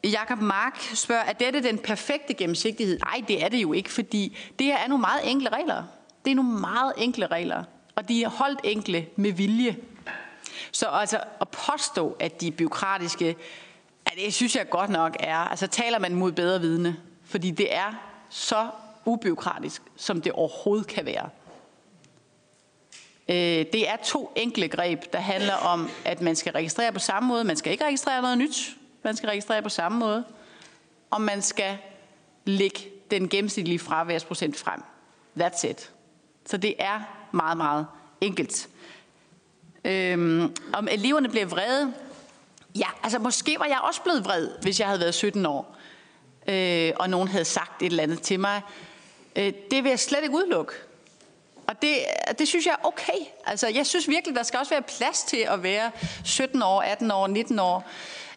Jakob 0.05 0.41
Mark 0.41 0.81
spørger, 0.95 1.23
er 1.23 1.33
dette 1.33 1.63
den 1.63 1.79
perfekte 1.79 2.35
gennemsigtighed? 2.35 2.99
Nej, 2.99 3.23
det 3.29 3.45
er 3.45 3.49
det 3.49 3.63
jo 3.63 3.73
ikke, 3.73 3.93
fordi 3.93 4.37
det 4.59 4.67
her 4.67 4.77
er 4.77 4.89
nogle 4.89 5.01
meget 5.01 5.31
enkle 5.31 5.49
regler. 5.49 5.83
Det 6.25 6.31
er 6.31 6.35
nogle 6.35 6.61
meget 6.61 6.93
enkle 6.97 7.27
regler, 7.27 7.65
og 7.95 8.09
de 8.09 8.23
er 8.23 8.29
holdt 8.29 8.61
enkle 8.65 9.07
med 9.17 9.33
vilje. 9.33 9.77
Så 10.73 10.87
altså 10.87 11.21
at 11.41 11.49
påstå, 11.49 12.17
at 12.21 12.41
de 12.41 12.49
er 12.49 12.53
byråkratiske, 12.53 13.37
ja, 14.11 14.25
det 14.25 14.35
synes 14.35 14.57
jeg 14.57 14.69
godt 14.71 14.91
nok 14.91 15.17
er, 15.21 15.37
altså 15.37 15.67
taler 15.67 15.99
man 15.99 16.15
mod 16.15 16.33
bedre 16.33 16.61
vidne, 16.61 16.97
fordi 17.25 17.51
det 17.51 17.75
er 17.75 17.95
så 18.31 18.69
ubyråkratisk, 19.05 19.83
som 19.97 20.21
det 20.21 20.33
overhovedet 20.33 20.87
kan 20.87 21.07
være. 21.07 21.29
Øh, 23.29 23.37
det 23.73 23.89
er 23.89 23.97
to 24.05 24.33
enkle 24.37 24.69
greb, 24.69 25.13
der 25.13 25.19
handler 25.19 25.55
om, 25.55 25.91
at 26.05 26.21
man 26.21 26.37
skal 26.37 26.53
registrere 26.53 26.93
på 26.93 26.99
samme 26.99 27.29
måde. 27.29 27.45
Man 27.45 27.57
skal 27.57 27.73
ikke 27.73 27.85
registrere 27.85 28.23
noget 28.23 28.39
nyt. 28.39 28.77
Man 29.03 29.17
skal 29.17 29.29
registrere 29.29 29.63
på 29.63 29.69
samme 29.69 29.99
måde. 29.99 30.25
Og 31.11 31.21
man 31.21 31.43
skal 31.43 31.79
lægge 32.45 32.81
den 33.11 33.29
gennemsnitlige 33.29 33.79
fraværsprocent 33.79 34.57
frem. 34.57 34.83
That's 35.41 35.67
it. 35.67 35.91
Så 36.47 36.57
det 36.57 36.75
er 36.79 37.01
meget, 37.33 37.57
meget 37.57 37.87
enkelt. 38.21 38.69
Øhm, 39.85 40.57
om 40.73 40.89
eleverne 40.91 41.29
bliver 41.29 41.47
vrede. 41.47 41.95
Ja, 42.79 42.87
altså 43.03 43.19
måske 43.19 43.57
var 43.59 43.65
jeg 43.67 43.79
også 43.83 44.03
blevet 44.03 44.25
vred, 44.25 44.49
hvis 44.63 44.81
jeg 44.81 44.89
havde 44.89 45.01
været 45.01 45.15
17 45.15 45.47
år, 45.47 45.77
øh, 46.49 46.93
og 46.97 47.11
nogen 47.11 47.29
havde 47.29 47.45
sagt 47.45 47.83
et 47.83 47.87
eller 47.87 48.03
andet 48.03 48.21
til 48.21 48.41
mig. 48.41 48.63
Øh, 49.37 49.53
det 49.71 49.85
vil 49.85 49.89
jeg 49.89 50.01
slet 50.01 50.23
ikke 50.23 50.35
udelukke. 50.35 50.73
Og 51.67 51.83
det, 51.83 51.97
det 52.39 52.49
synes 52.49 52.67
jeg 52.67 52.73
er 52.73 52.87
okay. 52.87 53.19
Altså, 53.47 53.69
jeg 53.69 53.87
synes 53.87 54.09
virkelig, 54.09 54.37
der 54.37 54.43
skal 54.43 54.59
også 54.59 54.71
være 54.71 54.83
plads 54.83 55.23
til 55.23 55.37
at 55.37 55.63
være 55.63 55.91
17 56.25 56.63
år, 56.63 56.83
18 56.83 57.11
år, 57.11 57.27
19 57.27 57.59
år. 57.59 57.85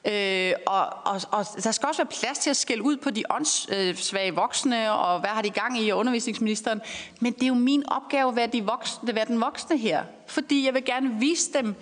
Øh, 0.06 0.54
og, 0.66 0.86
og, 1.06 1.22
og 1.32 1.46
der 1.64 1.72
skal 1.72 1.88
også 1.88 2.04
være 2.04 2.20
plads 2.20 2.40
til 2.40 2.50
at 2.50 2.58
skælde 2.58 2.84
ud 2.84 2.98
på 2.98 3.10
de 3.10 3.24
åndssvage 3.30 4.36
voksne, 4.36 4.92
og 4.92 5.20
hvad 5.20 5.30
har 5.30 5.42
de 5.42 5.50
gang 5.50 5.80
i, 5.80 5.92
undervisningsministeren. 5.92 6.82
Men 7.20 7.34
det 7.34 7.44
er 7.44 7.48
jo 7.48 7.54
min 7.54 7.90
opgave 7.90 8.30
at 8.30 8.36
være, 8.36 8.48
de 8.48 8.66
voksne, 8.66 9.10
at 9.10 9.16
være 9.16 9.26
den 9.26 9.42
voksne 9.42 9.78
her. 9.78 10.04
Fordi 10.28 10.66
jeg 10.66 10.74
vil 10.74 10.86
gerne 10.86 11.20
vise 11.20 11.54
dem, 11.54 11.76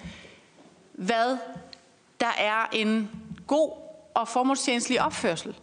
hvad 0.93 1.37
der 2.19 2.33
er 2.37 2.69
en 2.73 3.09
god 3.47 3.71
og 4.13 4.27
formålstjenestelig 4.27 5.01
opførsel. 5.01 5.55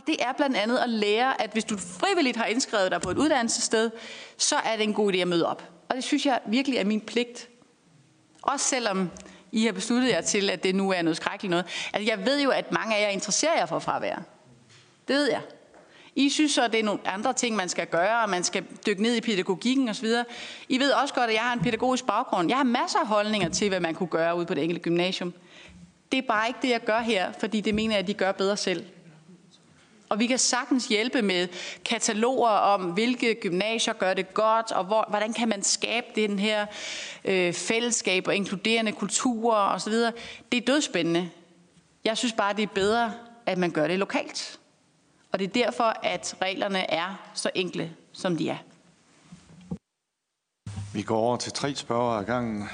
Og 0.00 0.06
det 0.06 0.16
er 0.22 0.32
blandt 0.32 0.56
andet 0.56 0.78
at 0.78 0.88
lære, 0.88 1.42
at 1.42 1.50
hvis 1.52 1.64
du 1.64 1.76
frivilligt 1.76 2.36
har 2.36 2.46
indskrevet 2.46 2.90
dig 2.90 3.00
på 3.00 3.10
et 3.10 3.18
uddannelsessted, 3.18 3.90
så 4.38 4.56
er 4.56 4.76
det 4.76 4.82
en 4.82 4.94
god 4.94 5.12
idé 5.12 5.16
at 5.16 5.28
møde 5.28 5.46
op. 5.46 5.64
Og 5.88 5.96
det 5.96 6.04
synes 6.04 6.26
jeg 6.26 6.40
virkelig 6.46 6.78
er 6.78 6.84
min 6.84 7.00
pligt. 7.00 7.48
Også 8.42 8.66
selvom 8.66 9.10
I 9.52 9.64
har 9.64 9.72
besluttet 9.72 10.08
jer 10.08 10.20
til, 10.20 10.50
at 10.50 10.62
det 10.62 10.74
nu 10.74 10.92
er 10.92 11.02
noget 11.02 11.16
skrækkeligt 11.16 11.50
noget. 11.50 11.66
Altså, 11.92 12.12
jeg 12.16 12.26
ved 12.26 12.42
jo, 12.42 12.50
at 12.50 12.72
mange 12.72 12.96
af 12.96 13.02
jer 13.02 13.08
interesserer 13.08 13.58
jer 13.58 13.66
for 13.66 13.78
fravær. 13.78 14.14
Det 15.08 15.16
ved 15.16 15.30
jeg. 15.30 15.40
I 16.14 16.28
synes 16.28 16.52
så, 16.52 16.64
at 16.64 16.72
det 16.72 16.80
er 16.80 16.84
nogle 16.84 17.00
andre 17.04 17.32
ting, 17.32 17.56
man 17.56 17.68
skal 17.68 17.86
gøre, 17.86 18.22
og 18.22 18.30
man 18.30 18.44
skal 18.44 18.64
dykke 18.86 19.02
ned 19.02 19.16
i 19.16 19.20
pædagogikken 19.20 19.88
osv. 19.88 20.08
I 20.68 20.78
ved 20.78 20.90
også 20.90 21.14
godt, 21.14 21.30
at 21.30 21.34
jeg 21.34 21.42
har 21.42 21.52
en 21.52 21.60
pædagogisk 21.60 22.06
baggrund. 22.06 22.48
Jeg 22.48 22.56
har 22.56 22.64
masser 22.64 22.98
af 22.98 23.06
holdninger 23.06 23.48
til, 23.48 23.68
hvad 23.68 23.80
man 23.80 23.94
kunne 23.94 24.08
gøre 24.08 24.36
ude 24.36 24.46
på 24.46 24.54
det 24.54 24.62
enkelte 24.62 24.82
gymnasium. 24.82 25.34
Det 26.12 26.18
er 26.18 26.22
bare 26.22 26.48
ikke 26.48 26.58
det, 26.62 26.70
jeg 26.70 26.84
gør 26.84 27.00
her, 27.00 27.32
fordi 27.40 27.60
det 27.60 27.74
mener 27.74 27.94
jeg, 27.94 28.00
at 28.00 28.06
de 28.06 28.14
gør 28.14 28.32
bedre 28.32 28.56
selv. 28.56 28.84
Og 30.10 30.18
vi 30.18 30.26
kan 30.26 30.38
sagtens 30.38 30.86
hjælpe 30.86 31.22
med 31.22 31.48
kataloger 31.84 32.48
om, 32.48 32.84
hvilke 32.84 33.34
gymnasier 33.34 33.94
gør 33.94 34.14
det 34.14 34.34
godt, 34.34 34.72
og 34.72 34.84
hvor, 34.84 35.06
hvordan 35.08 35.32
kan 35.32 35.48
man 35.48 35.62
skabe 35.62 36.06
den 36.14 36.38
her 36.38 36.66
øh, 37.24 37.52
fællesskab 37.52 38.26
og 38.26 38.36
inkluderende 38.36 38.92
kulturer 38.92 39.74
osv. 39.74 39.92
Det 39.92 40.56
er 40.56 40.60
dødspændende. 40.66 41.30
Jeg 42.04 42.18
synes 42.18 42.32
bare, 42.32 42.52
det 42.52 42.62
er 42.62 42.74
bedre, 42.74 43.12
at 43.46 43.58
man 43.58 43.70
gør 43.70 43.86
det 43.86 43.98
lokalt. 43.98 44.58
Og 45.32 45.38
det 45.38 45.44
er 45.44 45.64
derfor, 45.64 45.96
at 46.02 46.36
reglerne 46.42 46.90
er 46.90 47.30
så 47.34 47.50
enkle, 47.54 47.92
som 48.12 48.36
de 48.36 48.48
er. 48.48 48.58
Vi 50.94 51.02
går 51.02 51.18
over 51.18 51.36
til 51.36 51.52
tre 51.52 51.74
spørgere 51.74 52.20
ad 52.20 52.24
gangen. 52.24 52.68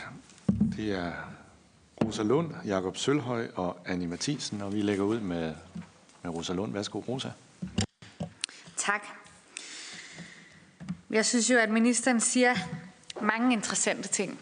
Det 0.76 0.92
er 0.92 1.12
Rosa 2.04 2.22
Lund, 2.22 2.54
Jakob 2.66 2.96
Sølhøj 2.96 3.48
og 3.54 3.76
Annie 3.86 4.08
Mathisen, 4.08 4.62
og 4.62 4.72
vi 4.72 4.82
lægger 4.82 5.04
ud 5.04 5.20
med 5.20 5.54
med 6.26 6.34
Rosa 6.34 6.52
Lund. 6.52 6.72
Værsgo, 6.72 6.98
Rosa. 7.08 7.28
Tak. 8.76 9.06
Jeg 11.10 11.26
synes 11.26 11.50
jo, 11.50 11.58
at 11.58 11.70
ministeren 11.70 12.20
siger 12.20 12.54
mange 13.20 13.52
interessante 13.52 14.08
ting. 14.08 14.40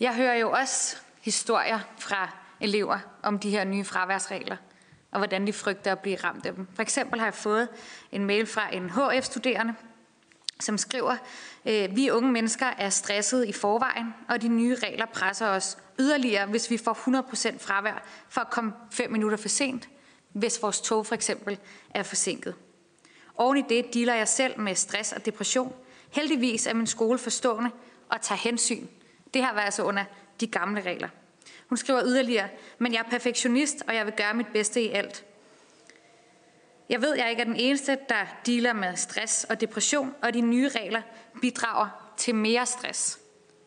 Jeg 0.00 0.14
hører 0.14 0.34
jo 0.34 0.50
også 0.50 0.96
historier 1.20 1.78
fra 1.98 2.30
elever 2.60 2.98
om 3.22 3.38
de 3.38 3.50
her 3.50 3.64
nye 3.64 3.84
fraværsregler, 3.84 4.56
og 5.10 5.18
hvordan 5.18 5.46
de 5.46 5.52
frygter 5.52 5.92
at 5.92 5.98
blive 5.98 6.16
ramt 6.16 6.46
af 6.46 6.54
dem. 6.54 6.66
For 6.74 6.82
eksempel 6.82 7.18
har 7.18 7.26
jeg 7.26 7.34
fået 7.34 7.68
en 8.12 8.24
mail 8.24 8.46
fra 8.46 8.74
en 8.74 8.90
HF-studerende, 8.90 9.74
som 10.60 10.78
skriver, 10.78 11.16
øh, 11.66 11.96
vi 11.96 12.10
unge 12.10 12.32
mennesker 12.32 12.66
er 12.66 12.90
stresset 12.90 13.46
i 13.46 13.52
forvejen, 13.52 14.14
og 14.28 14.42
de 14.42 14.48
nye 14.48 14.76
regler 14.82 15.06
presser 15.06 15.46
os 15.46 15.78
yderligere, 15.98 16.46
hvis 16.46 16.70
vi 16.70 16.76
får 16.76 16.92
100% 16.92 17.58
fravær 17.58 18.02
for 18.28 18.40
at 18.40 18.50
komme 18.50 18.72
5 18.90 19.10
minutter 19.10 19.36
for 19.36 19.48
sent– 19.48 19.88
hvis 20.32 20.62
vores 20.62 20.80
tog 20.80 21.06
for 21.06 21.14
eksempel 21.14 21.58
er 21.94 22.02
forsinket. 22.02 22.54
Oven 23.34 23.56
i 23.56 23.62
det 23.68 23.94
dealer 23.94 24.14
jeg 24.14 24.28
selv 24.28 24.60
med 24.60 24.74
stress 24.74 25.12
og 25.12 25.26
depression. 25.26 25.74
Heldigvis 26.10 26.66
er 26.66 26.74
min 26.74 26.86
skole 26.86 27.18
forstående 27.18 27.70
og 28.08 28.20
tager 28.20 28.38
hensyn. 28.38 28.86
Det 29.34 29.42
har 29.42 29.54
været 29.54 29.64
altså 29.64 29.82
under 29.82 30.04
de 30.40 30.46
gamle 30.46 30.80
regler. 30.80 31.08
Hun 31.68 31.76
skriver 31.76 32.04
yderligere, 32.04 32.48
men 32.78 32.92
jeg 32.92 32.98
er 32.98 33.10
perfektionist, 33.10 33.82
og 33.88 33.94
jeg 33.94 34.06
vil 34.06 34.14
gøre 34.16 34.34
mit 34.34 34.46
bedste 34.52 34.82
i 34.82 34.88
alt. 34.88 35.24
Jeg 36.88 37.02
ved, 37.02 37.14
jeg 37.14 37.30
ikke 37.30 37.40
er 37.40 37.46
den 37.46 37.56
eneste, 37.56 37.98
der 38.08 38.26
dealer 38.46 38.72
med 38.72 38.96
stress 38.96 39.44
og 39.44 39.60
depression, 39.60 40.14
og 40.22 40.34
de 40.34 40.40
nye 40.40 40.68
regler 40.68 41.02
bidrager 41.40 42.12
til 42.16 42.34
mere 42.34 42.66
stress, 42.66 43.18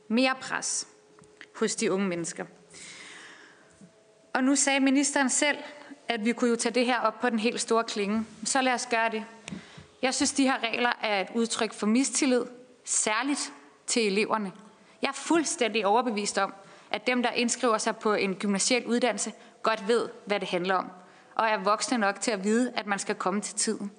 mere 0.08 0.36
pres 0.41 0.88
hos 1.56 1.76
de 1.76 1.91
unge 1.91 2.08
mennesker. 2.08 2.45
Og 4.34 4.43
nu 4.43 4.56
sagde 4.56 4.80
ministeren 4.80 5.30
selv, 5.30 5.58
at 6.08 6.26
vi 6.26 6.34
kunne 6.34 6.50
jo 6.50 6.56
tage 6.56 6.76
det 6.76 6.86
her 6.86 7.00
op 7.00 7.20
på 7.20 7.30
den 7.30 7.39
helt 7.39 7.62
store 7.62 7.84
klinge. 7.84 8.26
Så 8.44 8.62
lad 8.62 8.74
os 8.74 8.86
gøre 8.86 9.10
det. 9.12 9.26
Jeg 10.02 10.13
synes, 10.13 10.32
de 10.32 10.44
her 10.44 10.63
regler 10.63 10.92
er 11.02 11.22
et 11.22 11.28
udtryk 11.36 11.74
for 11.74 11.88
mistillid, 11.88 12.44
særligt 12.86 13.54
til 13.88 14.08
eleverne. 14.08 14.52
Jeg 15.02 15.08
er 15.08 15.13
fuldstændig 15.13 15.86
overbevist 15.86 16.38
om, 16.38 16.54
at 16.92 17.08
dem, 17.08 17.24
der 17.24 17.32
indskriver 17.32 17.78
sig 17.78 17.98
på 17.98 18.13
en 18.13 18.36
gymnasiel 18.36 18.86
uddannelse, 18.86 19.34
godt 19.63 19.88
ved, 19.88 20.10
hvad 20.26 20.39
det 20.39 20.48
handler 20.48 20.76
om, 20.76 20.92
og 21.36 21.48
er 21.48 21.58
voksne 21.58 21.98
nok 21.98 22.22
til 22.22 22.32
at 22.32 22.44
vide, 22.44 22.74
at 22.76 22.88
man 22.88 23.00
skal 23.00 23.16
komme 23.16 23.42
til 23.42 23.56
tiden. 23.56 23.92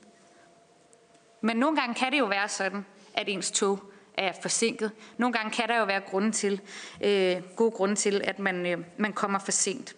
Men 1.41 1.57
nogle 1.57 1.77
gange 1.77 1.95
kan 1.95 2.13
det 2.13 2.19
jo 2.19 2.25
være 2.25 2.49
sådan, 2.49 2.87
at 3.15 3.29
ens 3.29 3.51
tog 3.51 3.81
er 4.15 4.33
forsinket. 4.43 4.91
Nogle 5.19 5.33
gange 5.33 5.51
kan 5.51 5.69
der 5.69 5.79
jo 5.79 5.85
være 5.85 6.01
grunde 6.01 6.33
til, 6.33 6.61
øh, 7.05 7.37
gode 7.57 7.71
grunde 7.71 7.95
til, 7.95 8.21
at 8.25 8.39
man, 8.39 8.67
øh, 8.67 8.79
man 8.97 9.13
kommer 9.13 9.39
for 9.39 9.53
sent. 9.53 9.97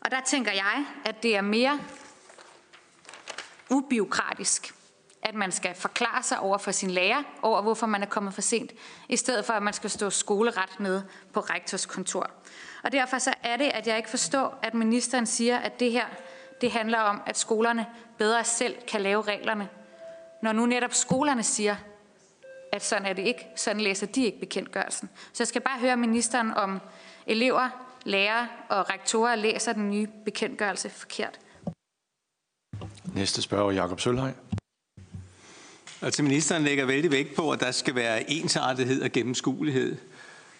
Og 0.00 0.10
der 0.10 0.20
tænker 0.26 0.52
jeg, 0.52 0.86
at 1.04 1.22
det 1.22 1.36
er 1.36 1.40
mere 1.40 1.80
ubiokratisk, 3.70 4.74
at 5.22 5.34
man 5.34 5.52
skal 5.52 5.74
forklare 5.74 6.22
sig 6.22 6.40
over 6.40 6.58
for 6.58 6.70
sin 6.70 6.90
lærer, 6.90 7.22
over 7.42 7.62
hvorfor 7.62 7.86
man 7.86 8.02
er 8.02 8.06
kommet 8.06 8.34
for 8.34 8.40
sent, 8.40 8.72
i 9.08 9.16
stedet 9.16 9.44
for 9.44 9.52
at 9.52 9.62
man 9.62 9.72
skal 9.72 9.90
stå 9.90 10.10
skoleret 10.10 10.80
nede 10.80 11.06
på 11.32 11.40
rektors 11.40 11.86
kontor. 11.86 12.30
Og 12.84 12.92
derfor 12.92 13.18
så 13.18 13.34
er 13.42 13.56
det, 13.56 13.64
at 13.64 13.86
jeg 13.86 13.96
ikke 13.96 14.10
forstår, 14.10 14.58
at 14.62 14.74
ministeren 14.74 15.26
siger, 15.26 15.58
at 15.58 15.80
det 15.80 15.92
her 15.92 16.06
det 16.60 16.72
handler 16.72 16.98
om, 16.98 17.22
at 17.26 17.38
skolerne 17.38 17.86
bedre 18.18 18.44
selv 18.44 18.76
kan 18.88 19.00
lave 19.00 19.22
reglerne. 19.22 19.68
Når 20.42 20.52
nu 20.52 20.66
netop 20.66 20.94
skolerne 20.94 21.42
siger, 21.42 21.76
at 22.72 22.84
sådan 22.84 23.06
er 23.06 23.12
det 23.12 23.22
ikke, 23.22 23.46
sådan 23.56 23.80
læser 23.80 24.06
de 24.06 24.24
ikke 24.24 24.40
bekendtgørelsen. 24.40 25.10
Så 25.32 25.42
jeg 25.42 25.48
skal 25.48 25.60
bare 25.60 25.78
høre 25.78 25.96
ministeren 25.96 26.54
om 26.54 26.80
elever, 27.26 27.87
lærere 28.04 28.48
og 28.68 28.90
rektorer 28.90 29.36
læser 29.36 29.72
den 29.72 29.90
nye 29.90 30.06
bekendtgørelse 30.24 30.90
forkert. 30.90 31.38
Næste 33.14 33.42
spørger 33.42 33.72
Jakob 33.72 34.00
Sølhøj. 34.00 34.32
Altså 36.02 36.22
ministeren 36.22 36.62
lægger 36.62 36.86
vældig 36.86 37.10
vægt 37.10 37.36
på, 37.36 37.50
at 37.50 37.60
der 37.60 37.70
skal 37.70 37.94
være 37.94 38.30
ensartethed 38.30 39.02
og 39.02 39.12
gennemskuelighed. 39.12 39.96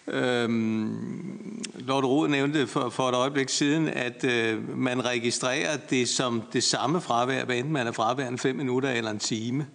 Øhm, 0.07 1.63
Lord 1.75 2.03
Rod 2.03 2.27
nævnte 2.27 2.67
for, 2.67 2.89
for 2.89 3.09
et 3.09 3.15
øjeblik 3.15 3.49
siden, 3.49 3.87
at 3.87 4.23
øh, 4.23 4.77
man 4.77 5.05
registrerer 5.05 5.77
det 5.77 6.09
som 6.09 6.43
det 6.53 6.63
samme 6.63 7.01
fravær, 7.01 7.45
hvad 7.45 7.55
enten 7.55 7.73
man 7.73 7.87
er 7.87 7.91
fraværende 7.91 8.37
fem 8.37 8.55
minutter 8.55 8.91
eller 8.91 9.11
en 9.11 9.19
time. 9.19 9.67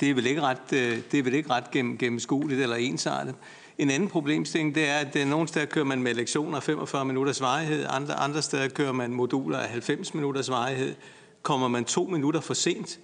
Det 0.00 0.10
er 0.10 0.14
vel 0.14 0.26
ikke 0.26 0.40
ret, 0.40 0.72
øh, 0.72 0.98
det 1.12 1.18
er 1.18 1.22
vel 1.22 1.34
ikke 1.34 1.50
ret 1.50 1.70
gennem, 1.70 1.98
gennemskueligt 1.98 2.60
eller 2.60 2.76
ensartet. 2.76 3.34
En 3.78 3.90
anden 3.90 4.08
problemstilling, 4.08 4.74
det 4.74 4.88
er, 4.88 4.98
at 4.98 5.16
øh, 5.16 5.26
nogle 5.26 5.48
steder 5.48 5.66
kører 5.66 5.84
man 5.84 6.02
med 6.02 6.14
lektioner 6.14 6.56
af 6.56 6.62
45 6.62 7.04
minutters 7.04 7.40
varighed, 7.40 7.86
andre, 7.88 8.14
andre 8.14 8.42
steder 8.42 8.68
kører 8.68 8.92
man 8.92 9.10
moduler 9.10 9.58
af 9.58 9.68
90 9.68 10.14
minutters 10.14 10.50
varighed. 10.50 10.94
Kommer 11.42 11.68
man 11.68 11.84
to 11.84 12.04
minutter 12.04 12.40
for 12.40 12.54
sent 12.54 13.00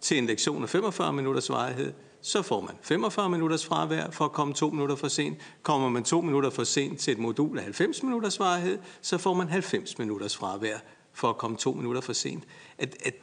til 0.00 0.18
en 0.18 0.26
lektion 0.26 0.62
af 0.62 0.68
45 0.68 1.12
minutters 1.12 1.50
varighed, 1.50 1.92
så 2.22 2.42
får 2.42 2.60
man 2.60 2.74
45 2.82 3.28
minutters 3.30 3.66
fravær 3.66 4.10
for 4.10 4.24
at 4.24 4.32
komme 4.32 4.54
to 4.54 4.70
minutter 4.70 4.96
for 4.96 5.08
sent. 5.08 5.38
Kommer 5.62 5.88
man 5.88 6.04
to 6.04 6.20
minutter 6.20 6.50
for 6.50 6.64
sent 6.64 7.00
til 7.00 7.12
et 7.12 7.18
modul 7.18 7.58
af 7.58 7.64
90 7.64 8.02
minutters 8.02 8.40
varighed, 8.40 8.78
så 9.02 9.18
får 9.18 9.34
man 9.34 9.48
90 9.48 9.98
minutters 9.98 10.36
fravær 10.36 10.78
for 11.12 11.28
at 11.28 11.38
komme 11.38 11.56
to 11.56 11.72
minutter 11.72 12.00
for 12.00 12.12
sent. 12.12 12.44
At, 12.78 12.96
at, 13.04 13.14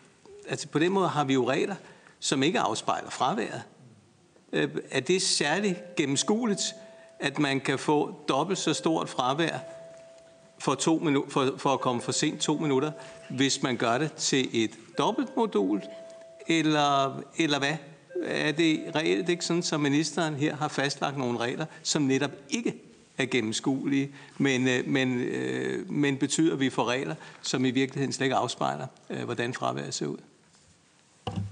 altså 0.47 0.67
på 0.67 0.79
den 0.79 0.91
måde 0.91 1.07
har 1.07 1.23
vi 1.23 1.33
jo 1.33 1.49
regler, 1.49 1.75
som 2.19 2.43
ikke 2.43 2.59
afspejler 2.59 3.09
fraværet. 3.09 3.61
Øh, 4.57 4.69
er 4.91 4.99
det 4.99 5.21
særligt 5.21 5.95
gennemskueligt, 5.95 6.75
at 7.19 7.39
man 7.39 7.59
kan 7.59 7.79
få 7.79 8.15
dobbelt 8.29 8.59
så 8.59 8.73
stort 8.73 9.09
fravær 9.09 9.57
for, 10.59 10.75
to 10.75 10.97
minu- 10.97 11.29
for, 11.29 11.53
for 11.57 11.73
at 11.73 11.79
komme 11.79 12.01
for 12.01 12.11
sent 12.11 12.41
to 12.41 12.57
minutter, 12.57 12.91
hvis 13.29 13.63
man 13.63 13.77
gør 13.77 13.97
det 13.97 14.13
til 14.13 14.49
et 14.63 14.71
dobbeltmodul, 14.97 15.81
eller, 16.47 17.21
eller 17.37 17.59
hvad? 17.59 17.75
Er 18.23 18.51
det 18.51 18.91
reelt 18.95 19.29
ikke 19.29 19.45
sådan, 19.45 19.63
som 19.63 19.81
ministeren 19.81 20.35
her 20.35 20.55
har 20.55 20.67
fastlagt 20.67 21.17
nogle 21.17 21.39
regler, 21.39 21.65
som 21.83 22.01
netop 22.01 22.31
ikke 22.49 22.75
er 23.17 23.25
gennemskuelige, 23.25 24.11
men, 24.37 24.67
øh, 24.67 24.87
men, 24.87 25.21
øh, 25.21 25.91
men 25.91 26.17
betyder, 26.17 26.53
at 26.53 26.59
vi 26.59 26.69
får 26.69 26.85
regler, 26.85 27.15
som 27.41 27.65
i 27.65 27.71
virkeligheden 27.71 28.13
slet 28.13 28.25
ikke 28.25 28.35
afspejler, 28.35 28.87
hvordan 29.25 29.53
fraværet 29.53 29.93
ser 29.93 30.05
ud? 30.05 30.17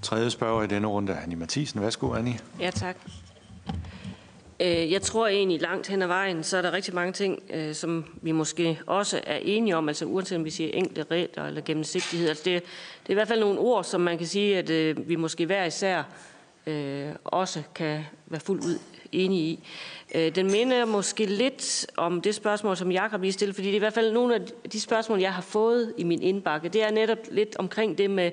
Tredje 0.06 0.30
spørger 0.30 0.62
i 0.62 0.66
denne 0.66 0.88
runde 0.88 1.12
er 1.12 1.20
Annie 1.20 1.36
Mathisen. 1.36 1.80
Værsgo, 1.80 2.12
Annie. 2.12 2.38
Ja, 2.60 2.70
tak. 2.70 2.96
Øh, 4.60 4.92
jeg 4.92 5.02
tror 5.02 5.26
egentlig 5.26 5.60
langt 5.60 5.86
hen 5.86 6.02
ad 6.02 6.06
vejen, 6.06 6.44
så 6.44 6.56
er 6.56 6.62
der 6.62 6.72
rigtig 6.72 6.94
mange 6.94 7.12
ting, 7.12 7.42
øh, 7.50 7.74
som 7.74 8.04
vi 8.22 8.32
måske 8.32 8.80
også 8.86 9.20
er 9.26 9.36
enige 9.36 9.76
om, 9.76 9.88
altså 9.88 10.04
uanset 10.04 10.38
om 10.38 10.44
vi 10.44 10.50
siger 10.50 10.70
enkle 10.72 11.04
regler 11.10 11.44
eller 11.44 11.60
gennemsigtighed. 11.60 12.28
Altså 12.28 12.44
det, 12.44 12.62
det 13.02 13.08
er 13.08 13.10
i 13.10 13.14
hvert 13.14 13.28
fald 13.28 13.40
nogle 13.40 13.58
ord, 13.58 13.84
som 13.84 14.00
man 14.00 14.18
kan 14.18 14.26
sige, 14.26 14.58
at 14.58 14.70
øh, 14.70 15.08
vi 15.08 15.16
måske 15.16 15.46
hver 15.46 15.64
især 15.64 16.02
øh, 16.66 17.08
også 17.24 17.62
kan 17.74 18.04
være 18.26 18.40
fuldt 18.40 18.64
ud 18.64 18.78
enige 19.12 19.42
i. 19.42 19.64
Øh, 20.14 20.34
den 20.34 20.50
minder 20.52 20.84
måske 20.84 21.26
lidt 21.26 21.86
om 21.96 22.20
det 22.20 22.34
spørgsmål, 22.34 22.76
som 22.76 22.90
Jakob 22.92 23.22
lige 23.22 23.32
stillede, 23.32 23.54
fordi 23.54 23.66
det 23.66 23.74
er 23.74 23.76
i 23.76 23.78
hvert 23.78 23.94
fald 23.94 24.12
nogle 24.12 24.34
af 24.34 24.40
de 24.72 24.80
spørgsmål, 24.80 25.20
jeg 25.20 25.34
har 25.34 25.42
fået 25.42 25.94
i 25.98 26.04
min 26.04 26.22
indbakke. 26.22 26.68
Det 26.68 26.82
er 26.82 26.90
netop 26.90 27.18
lidt 27.30 27.56
omkring 27.58 27.98
det 27.98 28.10
med, 28.10 28.30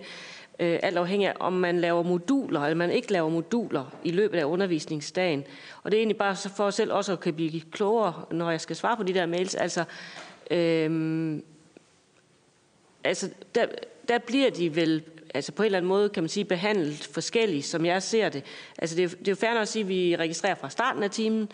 øh, 0.63 0.79
alt 0.83 0.97
afhængig 0.97 1.27
af, 1.27 1.33
om 1.39 1.53
man 1.53 1.79
laver 1.79 2.03
moduler, 2.03 2.61
eller 2.61 2.75
man 2.75 2.91
ikke 2.91 3.11
laver 3.11 3.29
moduler 3.29 3.95
i 4.03 4.11
løbet 4.11 4.39
af 4.39 4.45
undervisningsdagen. 4.45 5.43
Og 5.83 5.91
det 5.91 5.97
er 5.97 6.01
egentlig 6.01 6.17
bare 6.17 6.35
for 6.35 6.69
selv 6.69 6.93
også 6.93 7.11
at 7.11 7.19
kan 7.19 7.33
blive 7.33 7.61
klogere, 7.71 8.25
når 8.31 8.51
jeg 8.51 8.61
skal 8.61 8.75
svare 8.75 8.97
på 8.97 9.03
de 9.03 9.13
der 9.13 9.25
mails. 9.25 9.55
Altså, 9.55 9.83
øh, 10.51 11.39
altså 13.03 13.29
der, 13.55 13.65
der 14.07 14.17
bliver 14.17 14.49
de 14.49 14.75
vel 14.75 15.03
altså 15.33 15.51
på 15.51 15.63
en 15.63 15.65
eller 15.65 15.77
anden 15.77 15.89
måde, 15.89 16.09
kan 16.09 16.23
man 16.23 16.29
sige, 16.29 16.45
behandlet 16.45 17.09
forskelligt, 17.13 17.65
som 17.65 17.85
jeg 17.85 18.03
ser 18.03 18.29
det. 18.29 18.43
Altså 18.77 18.95
det, 18.95 19.03
er, 19.03 19.07
det 19.07 19.27
er 19.27 19.31
jo 19.31 19.35
fair 19.35 19.53
nok 19.53 19.61
at 19.61 19.67
sige, 19.67 19.83
at 19.83 19.89
vi 19.89 20.15
registrerer 20.15 20.55
fra 20.55 20.69
starten 20.69 21.03
af 21.03 21.11
timen, 21.11 21.49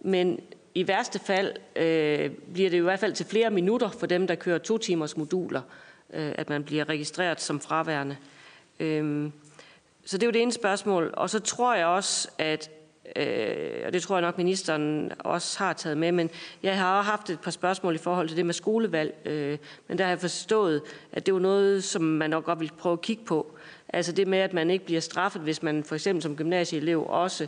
men 0.00 0.40
i 0.74 0.88
værste 0.88 1.18
fald 1.18 1.52
øh, 1.76 2.30
bliver 2.52 2.70
det 2.70 2.76
i 2.76 2.80
hvert 2.80 3.00
fald 3.00 3.12
til 3.12 3.26
flere 3.26 3.50
minutter 3.50 3.88
for 3.88 4.06
dem, 4.06 4.26
der 4.26 4.34
kører 4.34 4.58
to 4.58 4.78
timers 4.78 5.16
moduler, 5.16 5.62
øh, 6.12 6.32
at 6.34 6.48
man 6.48 6.64
bliver 6.64 6.88
registreret 6.88 7.40
som 7.40 7.60
fraværende. 7.60 8.16
Øhm, 8.80 9.32
så 10.04 10.18
det 10.18 10.22
er 10.22 10.26
jo 10.26 10.32
det 10.32 10.42
ene 10.42 10.52
spørgsmål. 10.52 11.14
Og 11.16 11.30
så 11.30 11.40
tror 11.40 11.74
jeg 11.74 11.86
også, 11.86 12.28
at 12.38 12.70
øh, 13.16 13.86
og 13.86 13.92
det 13.92 14.02
tror 14.02 14.16
jeg 14.16 14.22
nok, 14.22 14.38
ministeren 14.38 15.12
også 15.18 15.58
har 15.58 15.72
taget 15.72 15.98
med, 15.98 16.12
men 16.12 16.30
jeg 16.62 16.78
har 16.78 16.98
også 16.98 17.10
haft 17.10 17.30
et 17.30 17.40
par 17.40 17.50
spørgsmål 17.50 17.94
i 17.94 17.98
forhold 17.98 18.28
til 18.28 18.36
det 18.36 18.46
med 18.46 18.54
skolevalg, 18.54 19.14
øh, 19.24 19.58
men 19.88 19.98
der 19.98 20.04
har 20.04 20.10
jeg 20.10 20.20
forstået, 20.20 20.82
at 21.12 21.26
det 21.26 21.34
var 21.34 21.40
noget, 21.40 21.84
som 21.84 22.02
man 22.02 22.30
nok 22.30 22.44
godt 22.44 22.60
vil 22.60 22.72
prøve 22.78 22.92
at 22.92 23.00
kigge 23.00 23.24
på. 23.24 23.56
Altså 23.88 24.12
det 24.12 24.28
med, 24.28 24.38
at 24.38 24.52
man 24.52 24.70
ikke 24.70 24.84
bliver 24.84 25.00
straffet, 25.00 25.42
hvis 25.42 25.62
man 25.62 25.84
for 25.84 25.94
eksempel 25.94 26.22
som 26.22 26.36
gymnasieelev 26.36 27.06
også 27.08 27.46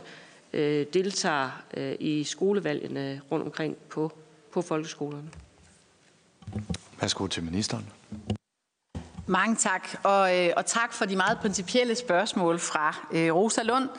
øh, 0.53 0.85
deltager 0.93 1.63
øh, 1.77 1.95
i 1.99 2.23
skolevalgene 2.23 3.21
rundt 3.31 3.45
omkring 3.45 3.75
på, 3.89 4.11
på 4.51 4.61
folkeskolerne. 4.61 5.29
Værsgo 7.01 7.27
til 7.27 7.43
ministeren. 7.43 7.85
Mange 9.29 9.55
tak, 9.55 9.89
og, 10.03 10.37
øh, 10.37 10.53
og 10.57 10.65
tak 10.65 10.93
for 10.93 11.05
de 11.05 11.15
meget 11.15 11.39
principielle 11.39 11.95
spørgsmål 11.95 12.59
fra 12.59 12.95
øh, 13.11 13.35
Rosa 13.35 13.63
Lund. 13.63 13.89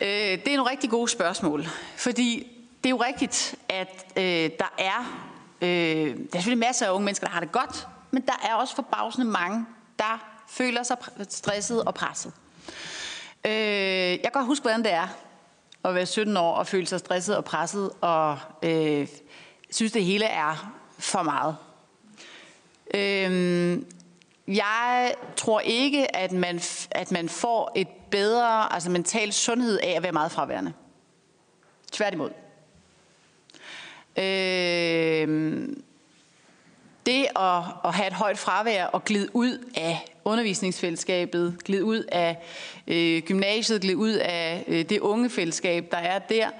Øh, 0.00 0.08
det 0.08 0.48
er 0.48 0.56
nogle 0.56 0.70
rigtig 0.70 0.90
gode 0.90 1.08
spørgsmål, 1.08 1.66
fordi 1.96 2.46
det 2.84 2.86
er 2.86 2.90
jo 2.90 3.02
rigtigt, 3.02 3.54
at 3.68 4.06
øh, 4.16 4.50
der 4.58 4.74
er, 4.78 5.28
øh, 5.60 5.68
der 5.68 6.12
er 6.14 6.16
selvfølgelig 6.32 6.58
masser 6.58 6.86
af 6.86 6.90
unge 6.90 7.04
mennesker, 7.04 7.26
der 7.26 7.32
har 7.32 7.40
det 7.40 7.52
godt, 7.52 7.88
men 8.10 8.22
der 8.22 8.48
er 8.50 8.54
også 8.54 8.74
forbavsende 8.74 9.26
mange, 9.26 9.66
der 9.98 10.42
føler 10.48 10.82
sig 10.82 10.96
stresset 11.28 11.84
og 11.84 11.94
presset. 11.94 12.32
Øh, 13.46 13.52
jeg 13.52 14.20
kan 14.22 14.32
godt 14.32 14.46
huske, 14.46 14.62
hvordan 14.62 14.82
det 14.82 14.92
er 14.92 15.08
at 15.84 15.94
være 15.94 16.06
17 16.06 16.36
år 16.36 16.54
og 16.54 16.66
føle 16.66 16.86
sig 16.86 16.98
stresset 16.98 17.36
og 17.36 17.44
presset, 17.44 17.90
og 18.00 18.38
øh, 18.62 19.08
synes, 19.70 19.92
det 19.92 20.04
hele 20.04 20.24
er 20.24 20.74
for 20.98 21.22
meget. 21.22 21.56
Øh, 22.94 23.82
jeg 24.48 25.14
tror 25.36 25.60
ikke, 25.60 26.16
at 26.16 26.32
man, 26.32 26.60
at 26.90 27.12
man 27.12 27.28
får 27.28 27.72
et 27.76 27.88
bedre 28.10 28.72
altså 28.72 28.90
mental 28.90 29.32
sundhed 29.32 29.78
af 29.78 29.92
at 29.96 30.02
være 30.02 30.12
meget 30.12 30.32
fraværende. 30.32 30.72
Tværtimod. 31.92 32.30
Øh, 34.18 35.68
det 37.06 37.26
at, 37.36 37.62
at 37.84 37.94
have 37.94 38.06
et 38.06 38.12
højt 38.12 38.38
fravær 38.38 38.84
og 38.84 39.04
glide 39.04 39.28
ud 39.32 39.70
af 39.76 40.04
undervisningsfællesskabet, 40.24 41.56
glide 41.64 41.84
ud 41.84 42.04
af 42.12 42.36
øh, 42.86 43.22
gymnasiet, 43.22 43.80
glide 43.80 43.96
ud 43.96 44.12
af 44.12 44.64
øh, 44.68 44.84
det 44.88 45.00
unge 45.00 45.30
fællesskab, 45.30 45.88
der 45.90 45.96
er 45.96 46.18
der, 46.18 46.50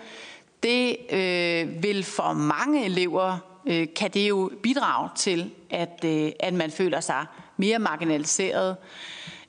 det 0.62 0.96
øh, 1.10 1.82
vil 1.82 2.04
for 2.04 2.32
mange 2.32 2.84
elever, 2.84 3.38
øh, 3.66 3.88
kan 3.96 4.10
det 4.10 4.28
jo 4.28 4.50
bidrage 4.62 5.08
til, 5.16 5.50
at, 5.70 6.04
øh, 6.04 6.32
at 6.40 6.54
man 6.54 6.70
føler 6.70 7.00
sig 7.00 7.26
mere 7.56 7.78
marginaliseret, 7.78 8.76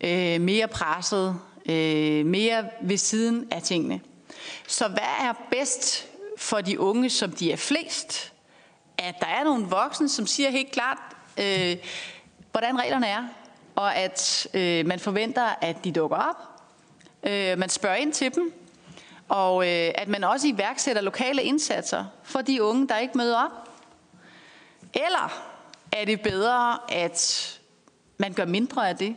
øh, 0.02 0.42
mere 0.42 0.68
presset, 0.68 1.40
øh, 1.70 2.26
mere 2.26 2.66
ved 2.82 2.98
siden 2.98 3.48
af 3.52 3.62
tingene. 3.62 4.02
Så 4.68 4.88
hvad 4.88 5.28
er 5.28 5.34
bedst 5.52 6.08
for 6.38 6.62
de 6.62 6.80
unge, 6.80 7.10
som 7.10 7.32
de 7.32 7.52
er 7.52 7.58
flest? 7.58 8.34
At 8.98 9.16
der 9.20 9.28
er 9.28 9.44
nogle 9.44 9.66
voksne, 9.66 10.10
som 10.10 10.28
siger 10.28 10.50
helt 10.50 10.72
klart, 10.72 10.98
øh, 11.38 11.78
hvordan 12.52 12.80
reglerne 12.80 13.08
er, 13.08 13.24
og 13.76 13.96
at 13.96 14.48
øh, 14.54 14.86
man 14.86 15.00
forventer, 15.00 15.50
at 15.62 15.84
de 15.84 15.92
dukker 15.92 16.18
op. 16.18 16.36
Øh, 17.24 17.58
man 17.58 17.70
spørger 17.70 17.96
ind 17.96 18.14
til 18.14 18.36
dem, 18.36 18.54
og 19.30 19.68
øh, 19.68 19.92
at 19.96 20.08
man 20.08 20.24
også 20.24 20.48
iværksætter 20.48 21.02
lokale 21.02 21.44
indsatser 21.44 22.06
for 22.24 22.42
de 22.42 22.64
unge, 22.64 22.88
der 22.88 22.98
ikke 22.98 23.18
møder 23.18 23.38
op. 23.38 23.70
Eller 24.94 25.42
er 25.92 26.06
det 26.06 26.22
bedre, 26.22 26.78
at 26.92 27.55
man 28.18 28.34
gør 28.34 28.46
mindre 28.46 28.90
af 28.90 28.96
det? 28.96 29.16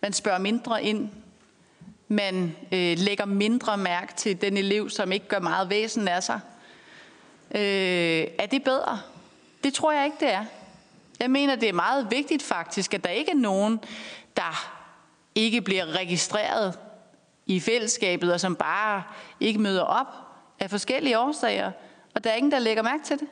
Man 0.00 0.12
spørger 0.12 0.38
mindre 0.38 0.84
ind 0.84 1.10
man 2.08 2.56
øh, 2.72 2.98
lægger 2.98 3.24
mindre 3.24 3.76
mærke 3.76 4.14
til 4.14 4.40
den 4.40 4.56
elev, 4.56 4.90
som 4.90 5.12
ikke 5.12 5.28
gør 5.28 5.38
meget 5.38 5.70
væsen 5.70 6.08
af 6.08 6.22
sig. 6.22 6.40
Øh, 7.54 8.26
er 8.38 8.46
det 8.46 8.64
bedre? 8.64 9.00
Det 9.64 9.74
tror 9.74 9.92
jeg 9.92 10.04
ikke, 10.04 10.16
det 10.20 10.32
er. 10.32 10.44
Jeg 11.20 11.30
mener, 11.30 11.56
det 11.56 11.68
er 11.68 11.72
meget 11.72 12.10
vigtigt 12.10 12.42
faktisk, 12.42 12.94
at 12.94 13.04
der 13.04 13.10
ikke 13.10 13.30
er 13.30 13.36
nogen, 13.36 13.80
der 14.36 14.74
ikke 15.34 15.60
bliver 15.60 15.86
registreret 15.86 16.78
i 17.46 17.60
fællesskabet, 17.60 18.32
og 18.32 18.40
som 18.40 18.56
bare 18.56 19.02
ikke 19.40 19.58
møder 19.58 19.82
op 19.82 20.06
af 20.60 20.70
forskellige 20.70 21.18
årsager, 21.18 21.72
og 22.14 22.24
der 22.24 22.30
er 22.30 22.34
ingen, 22.34 22.52
der 22.52 22.58
lægger 22.58 22.82
mærke 22.82 23.04
til 23.04 23.18
det. 23.18 23.28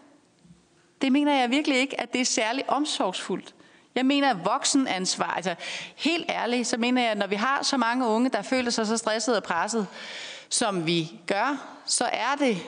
Det 1.03 1.12
mener 1.12 1.41
jeg 1.41 1.51
virkelig 1.51 1.78
ikke, 1.78 2.01
at 2.01 2.12
det 2.12 2.20
er 2.20 2.24
særlig 2.24 2.70
omsorgsfuldt. 2.70 3.55
Jeg 3.95 4.07
mener, 4.07 4.30
at 4.30 4.45
voksenansvar, 4.45 5.34
altså 5.34 5.55
helt 5.97 6.30
ærligt, 6.30 6.68
så 6.68 6.76
mener 6.76 7.03
jeg, 7.03 7.11
at 7.11 7.18
når 7.18 7.26
vi 7.26 7.34
har 7.34 7.62
så 7.62 7.76
mange 7.76 8.07
unge, 8.07 8.30
der 8.30 8.43
føler 8.43 8.70
sig 8.70 8.86
så 8.86 8.97
stresset 8.97 9.36
og 9.36 9.43
presset, 9.43 9.86
som 10.49 10.86
vi 10.86 11.12
gør, 11.26 11.80
så 11.86 12.05
er 12.05 12.34
det 12.38 12.59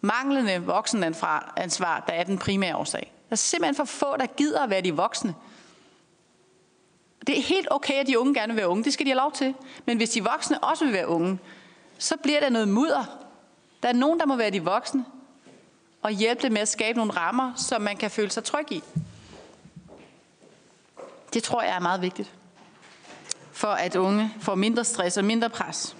manglende 0.00 0.62
voksenansvar, 0.62 2.04
der 2.06 2.12
er 2.12 2.24
den 2.24 2.38
primære 2.38 2.76
årsag. 2.76 3.12
Der 3.28 3.32
er 3.32 3.36
simpelthen 3.36 3.74
for 3.74 3.84
få, 3.84 4.16
der 4.16 4.26
gider 4.26 4.62
at 4.62 4.70
være 4.70 4.80
de 4.80 4.96
voksne. 4.96 5.34
Det 7.26 7.38
er 7.38 7.42
helt 7.42 7.68
okay, 7.70 7.94
at 7.94 8.06
de 8.06 8.18
unge 8.18 8.34
gerne 8.34 8.52
vil 8.52 8.56
være 8.56 8.68
unge. 8.68 8.84
Det 8.84 8.92
skal 8.92 9.06
de 9.06 9.10
have 9.10 9.18
lov 9.18 9.32
til. 9.32 9.54
Men 9.86 9.96
hvis 9.96 10.10
de 10.10 10.24
voksne 10.24 10.64
også 10.64 10.84
vil 10.84 10.94
være 10.94 11.08
unge, 11.08 11.38
så 11.98 12.16
bliver 12.16 12.40
der 12.40 12.48
noget 12.48 12.68
mudder. 12.68 13.04
Der 13.82 13.88
er 13.88 13.92
nogen, 13.92 14.20
der 14.20 14.26
må 14.26 14.36
være 14.36 14.50
de 14.50 14.64
voksne 14.64 15.04
og 16.02 16.10
hjælpe 16.10 16.42
dem 16.42 16.52
med 16.52 16.60
at 16.60 16.68
skabe 16.68 16.98
nogle 16.98 17.12
rammer, 17.12 17.52
som 17.56 17.82
man 17.82 17.96
kan 17.96 18.10
føle 18.10 18.30
sig 18.30 18.44
tryg 18.44 18.72
i. 18.72 18.82
Det 21.34 21.42
tror 21.42 21.62
jeg 21.62 21.74
er 21.76 21.80
meget 21.80 22.02
vigtigt, 22.02 22.32
for 23.52 23.68
at 23.68 23.96
unge 23.96 24.34
får 24.40 24.54
mindre 24.54 24.84
stress 24.84 25.16
og 25.16 25.24
mindre 25.24 25.50
pres. 25.50 25.96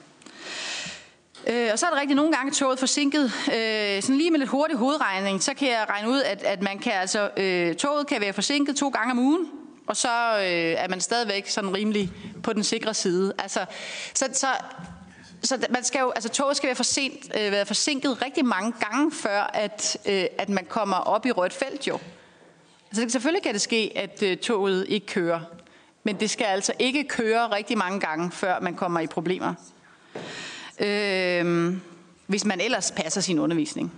Øh, 1.46 1.68
og 1.72 1.78
så 1.78 1.86
er 1.86 1.90
det 1.90 2.00
rigtigt, 2.00 2.16
nogle 2.16 2.32
gange 2.32 2.52
toget 2.52 2.78
forsinket. 2.78 3.24
Øh, 3.24 4.02
sådan 4.02 4.16
lige 4.16 4.30
med 4.30 4.38
lidt 4.38 4.50
hurtig 4.50 4.76
hovedregning, 4.76 5.42
så 5.42 5.54
kan 5.54 5.68
jeg 5.68 5.86
regne 5.90 6.08
ud, 6.08 6.22
at, 6.22 6.42
at 6.42 6.62
man 6.62 6.78
kan 6.78 6.92
altså, 6.92 7.30
øh, 7.36 7.74
toget 7.74 8.06
kan 8.06 8.20
være 8.20 8.32
forsinket 8.32 8.76
to 8.76 8.88
gange 8.88 9.10
om 9.10 9.18
ugen, 9.18 9.48
og 9.86 9.96
så 9.96 10.38
øh, 10.38 10.84
er 10.84 10.88
man 10.88 11.00
stadigvæk 11.00 11.48
sådan 11.48 11.74
rimelig 11.74 12.10
på 12.42 12.52
den 12.52 12.64
sikre 12.64 12.94
side. 12.94 13.32
Altså, 13.38 13.64
så, 14.14 14.28
så, 14.32 14.46
så 15.42 15.66
man 15.70 15.84
skal 15.84 16.00
jo, 16.00 16.10
altså 16.10 16.28
toget 16.28 16.56
skal 16.56 16.66
være, 16.66 16.76
forsent, 16.76 17.36
øh, 17.40 17.52
være 17.52 17.66
forsinket 17.66 18.22
rigtig 18.22 18.44
mange 18.44 18.72
gange, 18.80 19.12
før 19.12 19.50
at, 19.54 19.96
øh, 20.06 20.24
at 20.38 20.48
man 20.48 20.64
kommer 20.64 20.96
op 20.96 21.26
i 21.26 21.30
rødt 21.32 21.52
felt 21.52 21.88
jo. 21.88 21.98
Altså, 22.90 23.08
selvfølgelig 23.08 23.42
kan 23.42 23.52
det 23.52 23.60
ske, 23.60 23.92
at 23.94 24.22
øh, 24.22 24.36
toget 24.36 24.86
ikke 24.88 25.06
kører, 25.06 25.40
men 26.04 26.20
det 26.20 26.30
skal 26.30 26.44
altså 26.44 26.72
ikke 26.78 27.04
køre 27.04 27.52
rigtig 27.52 27.78
mange 27.78 28.00
gange, 28.00 28.30
før 28.30 28.60
man 28.60 28.74
kommer 28.74 29.00
i 29.00 29.06
problemer. 29.06 29.54
Øh, 30.80 31.76
hvis 32.26 32.44
man 32.44 32.60
ellers 32.60 32.90
passer 32.90 33.20
sin 33.20 33.38
undervisning. 33.38 33.92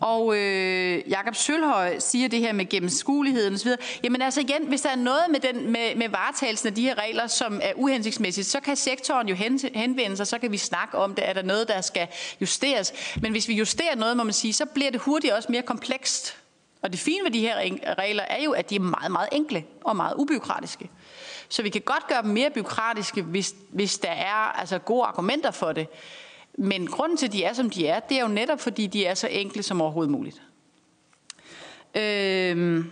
Og 0.00 0.36
øh, 0.36 1.10
Jakob 1.10 1.34
Sølhøj 1.34 1.98
siger 1.98 2.28
det 2.28 2.40
her 2.40 2.52
med 2.52 2.68
gennemskueligheden 2.68 3.54
osv. 3.54 3.70
Jamen 4.04 4.22
altså 4.22 4.40
igen, 4.40 4.66
hvis 4.68 4.80
der 4.82 4.90
er 4.90 4.96
noget 4.96 5.22
med, 5.30 5.40
den, 5.40 5.72
med, 5.72 5.94
med 5.96 6.08
varetagelsen 6.08 6.68
af 6.68 6.74
de 6.74 6.82
her 6.82 6.98
regler, 6.98 7.26
som 7.26 7.60
er 7.62 7.72
uhensigtsmæssigt, 7.76 8.46
så 8.46 8.60
kan 8.60 8.76
sektoren 8.76 9.28
jo 9.28 9.34
hen, 9.34 9.60
henvende 9.74 10.16
sig, 10.16 10.26
så 10.26 10.38
kan 10.38 10.52
vi 10.52 10.56
snakke 10.58 10.98
om 10.98 11.14
det. 11.14 11.28
Er 11.28 11.32
der 11.32 11.42
noget, 11.42 11.68
der 11.68 11.80
skal 11.80 12.08
justeres? 12.40 12.92
Men 13.22 13.32
hvis 13.32 13.48
vi 13.48 13.54
justerer 13.54 13.94
noget, 13.94 14.16
må 14.16 14.24
man 14.24 14.32
sige, 14.32 14.52
så 14.52 14.64
bliver 14.66 14.90
det 14.90 15.00
hurtigt 15.00 15.32
også 15.32 15.52
mere 15.52 15.62
komplekst. 15.62 16.36
Og 16.86 16.92
det 16.92 17.00
fine 17.00 17.24
ved 17.24 17.30
de 17.30 17.40
her 17.40 17.56
regler 17.98 18.22
er 18.22 18.42
jo, 18.42 18.52
at 18.52 18.70
de 18.70 18.76
er 18.76 18.80
meget, 18.80 19.12
meget 19.12 19.28
enkle 19.32 19.64
og 19.84 19.96
meget 19.96 20.14
ubyråkratiske. 20.16 20.90
Så 21.48 21.62
vi 21.62 21.68
kan 21.68 21.80
godt 21.80 22.06
gøre 22.08 22.22
dem 22.22 22.30
mere 22.30 22.50
byråkratiske, 22.50 23.22
hvis, 23.22 23.54
hvis 23.70 23.98
der 23.98 24.10
er 24.10 24.58
altså, 24.60 24.78
gode 24.78 25.04
argumenter 25.04 25.50
for 25.50 25.72
det. 25.72 25.88
Men 26.58 26.86
grunden 26.86 27.18
til, 27.18 27.26
at 27.26 27.32
de 27.32 27.44
er, 27.44 27.52
som 27.52 27.70
de 27.70 27.86
er, 27.86 28.00
det 28.00 28.16
er 28.16 28.22
jo 28.22 28.28
netop, 28.28 28.60
fordi 28.60 28.86
de 28.86 29.06
er 29.06 29.14
så 29.14 29.26
enkle 29.26 29.62
som 29.62 29.80
overhovedet 29.80 30.10
muligt. 30.10 30.42
Øhm, 31.94 32.90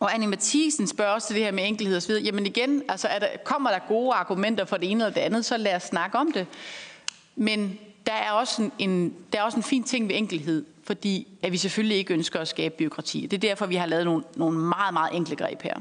og 0.00 0.14
Anne 0.14 0.26
Mathisen 0.26 0.86
spørger 0.86 1.12
også 1.12 1.26
til 1.26 1.36
det 1.36 1.44
her 1.44 1.52
med 1.52 1.66
enkelhed 1.66 1.96
og 1.96 2.02
så 2.02 2.08
videre. 2.08 2.22
Jamen 2.22 2.46
igen, 2.46 2.82
altså 2.88 3.08
er 3.08 3.18
der, 3.18 3.26
kommer 3.44 3.70
der 3.70 3.78
gode 3.88 4.12
argumenter 4.12 4.64
for 4.64 4.76
det 4.76 4.90
ene 4.90 5.04
eller 5.04 5.14
det 5.14 5.20
andet, 5.20 5.44
så 5.44 5.56
lad 5.56 5.76
os 5.76 5.82
snakke 5.82 6.18
om 6.18 6.32
det. 6.32 6.46
Men 7.36 7.78
der 8.06 8.12
er 8.12 8.32
også 8.32 8.62
en, 8.62 8.72
en, 8.78 9.14
der 9.32 9.38
er 9.38 9.42
også 9.42 9.56
en 9.56 9.62
fin 9.62 9.82
ting 9.82 10.08
ved 10.08 10.16
enkelhed, 10.16 10.64
fordi 10.92 11.28
at 11.42 11.52
vi 11.52 11.56
selvfølgelig 11.56 11.96
ikke 11.96 12.14
ønsker 12.14 12.40
at 12.40 12.48
skabe 12.48 12.74
byråkrati. 12.78 13.20
Det 13.20 13.32
er 13.32 13.48
derfor, 13.48 13.66
vi 13.66 13.74
har 13.74 13.86
lavet 13.86 14.04
nogle, 14.04 14.24
nogle 14.36 14.58
meget, 14.58 14.92
meget 14.92 15.16
enkle 15.16 15.36
greb 15.36 15.62
her. 15.62 15.74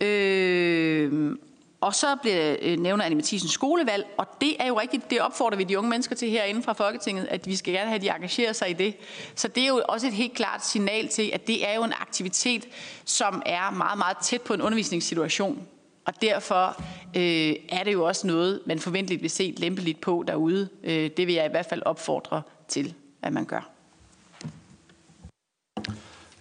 Øh, 0.00 1.36
og 1.80 1.94
så 1.94 2.16
bliver 2.22 2.56
øh, 2.62 2.78
nævner 2.78 3.04
Anne 3.04 3.14
Mathisen 3.14 3.48
skolevalg, 3.48 4.06
og 4.16 4.26
det 4.40 4.56
er 4.58 4.66
jo 4.66 4.80
rigtigt, 4.80 5.10
det 5.10 5.20
opfordrer 5.20 5.56
vi 5.56 5.64
de 5.64 5.78
unge 5.78 5.90
mennesker 5.90 6.16
til 6.16 6.30
herinde 6.30 6.62
fra 6.62 6.72
Folketinget, 6.72 7.26
at 7.30 7.46
vi 7.46 7.56
skal 7.56 7.72
gerne 7.72 7.86
have, 7.86 7.94
at 7.94 8.02
de 8.02 8.10
engagerer 8.10 8.52
sig 8.52 8.70
i 8.70 8.72
det. 8.72 8.96
Så 9.34 9.48
det 9.48 9.62
er 9.62 9.68
jo 9.68 9.82
også 9.88 10.06
et 10.06 10.12
helt 10.12 10.34
klart 10.34 10.66
signal 10.66 11.08
til, 11.08 11.30
at 11.32 11.46
det 11.46 11.68
er 11.68 11.74
jo 11.74 11.84
en 11.84 11.92
aktivitet, 12.00 12.68
som 13.04 13.42
er 13.46 13.70
meget, 13.70 13.98
meget 13.98 14.16
tæt 14.22 14.42
på 14.42 14.54
en 14.54 14.62
undervisningssituation. 14.62 15.66
Og 16.04 16.22
derfor 16.22 16.82
øh, 17.16 17.54
er 17.68 17.84
det 17.84 17.92
jo 17.92 18.04
også 18.04 18.26
noget, 18.26 18.60
man 18.66 18.78
forventeligt 18.78 19.22
vil 19.22 19.30
se 19.30 19.54
lempeligt 19.56 20.00
på 20.00 20.24
derude. 20.26 20.68
Øh, 20.84 21.10
det 21.16 21.26
vil 21.26 21.34
jeg 21.34 21.46
i 21.46 21.50
hvert 21.50 21.66
fald 21.66 21.82
opfordre 21.84 22.42
til, 22.68 22.94
at 23.22 23.32
man 23.32 23.44
gør. 23.44 23.75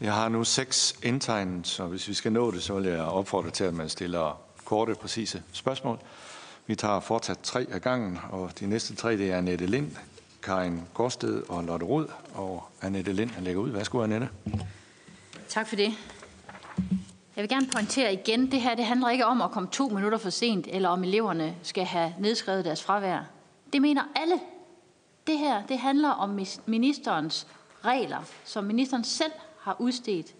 Jeg 0.02 0.14
har 0.14 0.30
nu 0.30 0.44
seks 0.44 0.96
indtegnet, 1.04 1.68
så 1.68 1.86
hvis 1.86 2.08
vi 2.08 2.14
skal 2.14 2.32
nå 2.32 2.52
det, 2.52 2.64
så 2.64 2.74
vil 2.74 2.86
jeg 2.86 3.02
opfordre 3.02 3.50
til, 3.50 3.64
at 3.64 3.74
man 3.74 3.90
stiller 3.90 4.42
korte, 4.66 4.96
præcise 4.96 5.44
spørgsmål. 5.52 6.00
Vi 6.68 6.76
tager 6.76 7.00
fortsat 7.00 7.40
tre 7.44 7.66
af 7.72 7.82
gangen, 7.82 8.20
og 8.30 8.60
de 8.60 8.68
næste 8.68 8.96
tre, 8.96 9.18
det 9.18 9.32
er 9.32 9.38
Annette 9.38 9.66
Lind, 9.66 9.92
Karin 10.44 10.82
Gårdsted 10.94 11.44
og 11.50 11.64
Lotte 11.64 11.86
Rod. 11.86 12.08
Og 12.34 12.64
Annette 12.82 13.14
Lind, 13.14 13.30
lægger 13.40 13.62
ud. 13.62 13.70
Værsgo, 13.70 14.02
Annette. 14.04 14.30
Tak 15.50 15.68
for 15.68 15.76
det. 15.76 15.94
Jeg 17.36 17.42
vil 17.42 17.50
gerne 17.50 17.68
pointere 17.74 18.14
igen, 18.14 18.52
det 18.52 18.62
her 18.62 18.76
det 18.76 18.86
handler 18.86 19.10
ikke 19.10 19.26
om 19.26 19.42
at 19.42 19.52
komme 19.52 19.70
to 19.72 19.88
minutter 19.88 20.18
for 20.18 20.30
sent, 20.30 20.68
eller 20.70 20.90
om 20.90 21.04
eleverne 21.04 21.56
skal 21.64 21.86
have 21.86 22.14
nedskrevet 22.20 22.66
deres 22.66 22.84
fravær. 22.84 23.20
Det 23.74 23.82
mener 23.82 24.02
alle. 24.16 24.40
Det 25.28 25.40
her 25.40 25.66
det 25.66 25.80
handler 25.80 26.10
om 26.10 26.40
ministerens 26.66 27.48
regler, 27.86 28.20
som 28.46 28.64
ministeren 28.64 29.04
selv 29.04 29.32
har 29.66 29.76
udstedt. 29.80 30.36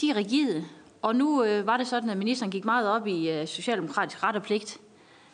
De 0.00 0.10
er 0.10 0.16
rigide, 0.16 0.64
og 1.02 1.16
nu 1.16 1.44
øh, 1.44 1.66
var 1.66 1.76
det 1.76 1.86
sådan, 1.86 2.10
at 2.10 2.16
ministeren 2.16 2.50
gik 2.50 2.64
meget 2.64 2.88
op 2.88 3.06
i 3.06 3.30
øh, 3.30 3.48
socialdemokratisk 3.48 4.22
ret 4.22 4.36
og 4.36 4.42
pligt. 4.42 4.78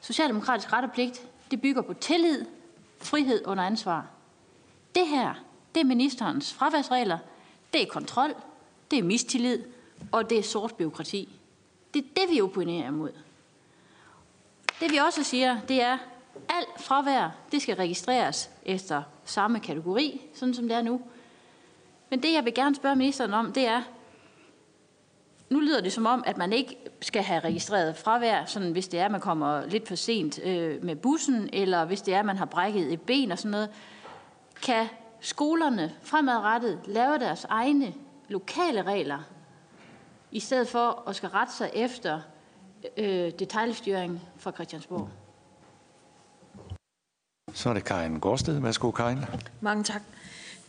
Socialdemokratisk 0.01 0.72
ret 0.72 0.85
og 0.85 0.93
pligt, 0.93 1.26
det 1.51 1.61
bygger 1.61 1.83
på 1.83 1.95
tillid, 1.95 2.45
frihed 2.99 3.47
under 3.47 3.64
ansvar. 3.64 4.07
Det 4.95 5.07
her, 5.07 5.35
det 5.74 5.81
er 5.81 5.85
ministerens 5.85 6.55
fraværsregler, 6.55 7.18
det 7.72 7.83
er 7.83 7.87
kontrol, 7.87 8.35
det 8.91 8.99
er 8.99 9.03
mistillid, 9.03 9.62
og 10.12 10.31
det 10.31 10.39
er 10.39 10.43
sort 10.43 10.74
byråkrati. 10.74 11.29
Det 11.95 12.05
er 12.05 12.09
det, 12.16 12.35
vi 12.35 12.41
opponerer 12.41 12.89
imod. 12.89 13.12
Det 14.81 14.93
vi 14.93 14.97
også 14.97 15.24
siger, 15.24 15.61
det 15.61 15.83
er, 15.83 15.99
alt 16.49 16.81
fravær, 16.81 17.31
det 17.53 17.62
skal 17.62 17.76
registreres 17.76 18.51
efter 18.64 19.03
samme 19.24 19.61
kategori, 19.61 20.22
sådan 20.35 20.55
som 20.55 20.68
det 20.68 20.76
er 20.76 20.83
nu. 20.83 21.01
Men 22.11 22.23
det, 22.23 22.33
jeg 22.33 22.45
vil 22.45 22.55
gerne 22.55 22.75
spørge 22.75 22.97
ministeren 22.97 23.35
om, 23.35 23.53
det 23.53 23.67
er, 23.67 23.83
nu 25.51 25.61
lyder 25.61 25.81
det 25.81 25.93
som 25.93 26.07
om, 26.07 26.25
at 26.27 26.37
man 26.37 26.53
ikke 26.53 26.77
skal 27.01 27.23
have 27.23 27.41
registreret 27.41 27.97
fravær, 27.97 28.45
sådan 28.45 28.73
hvis 28.73 28.89
det 28.89 29.01
er, 29.01 29.05
at 29.05 29.11
man 29.11 29.21
kommer 29.21 29.67
lidt 29.67 29.89
for 29.89 29.95
sent 29.95 30.41
øh, 30.45 30.85
med 30.85 30.97
bussen, 30.97 31.51
eller 31.53 31.85
hvis 31.85 32.03
det 32.03 32.15
er, 32.15 32.19
at 32.19 32.27
man 32.27 32.37
har 32.37 32.47
brækket 32.47 32.93
et 32.93 33.01
ben 33.01 33.33
og 33.33 33.39
sådan 33.39 33.51
noget. 33.51 33.71
Kan 34.63 34.87
skolerne 35.21 35.95
fremadrettet 36.03 36.81
lave 36.87 37.19
deres 37.19 37.45
egne 37.45 37.95
lokale 38.29 38.83
regler, 38.83 39.19
i 40.33 40.41
stedet 40.41 40.69
for 40.69 41.09
at 41.09 41.17
skal 41.17 41.29
rette 41.29 41.53
sig 41.53 41.71
efter 41.75 42.21
øh, 42.97 43.33
detaljstyring 43.39 44.21
fra 44.37 44.53
Christiansborg? 44.53 45.09
Så 47.53 47.69
er 47.69 47.75
det 47.75 47.85
Karin 47.85 48.19
Gårdsted. 48.19 48.61
Værsgo, 48.61 48.91
Karin. 48.91 49.19
Mange 49.61 49.85
tak. 49.85 50.03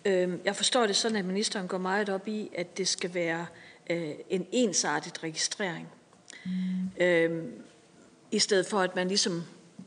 Øhm, 0.09 0.41
jeg 0.45 0.55
forstår 0.55 0.87
det 0.87 0.95
sådan, 0.95 1.17
at 1.17 1.25
ministeren 1.25 1.67
går 1.67 1.77
meget 1.77 2.09
op 2.09 2.27
i, 2.27 2.49
at 2.55 2.77
det 2.77 2.87
skal 2.87 3.13
være 3.13 3.45
øh, 3.89 4.11
en 4.29 4.47
ensartet 4.51 5.23
registrering. 5.23 5.87
Mm. 6.45 7.03
Øhm, 7.03 7.53
I 8.31 8.39
stedet 8.39 8.65
for, 8.65 8.79
at 8.79 8.95
man 8.95 9.07
ligesom 9.07 9.43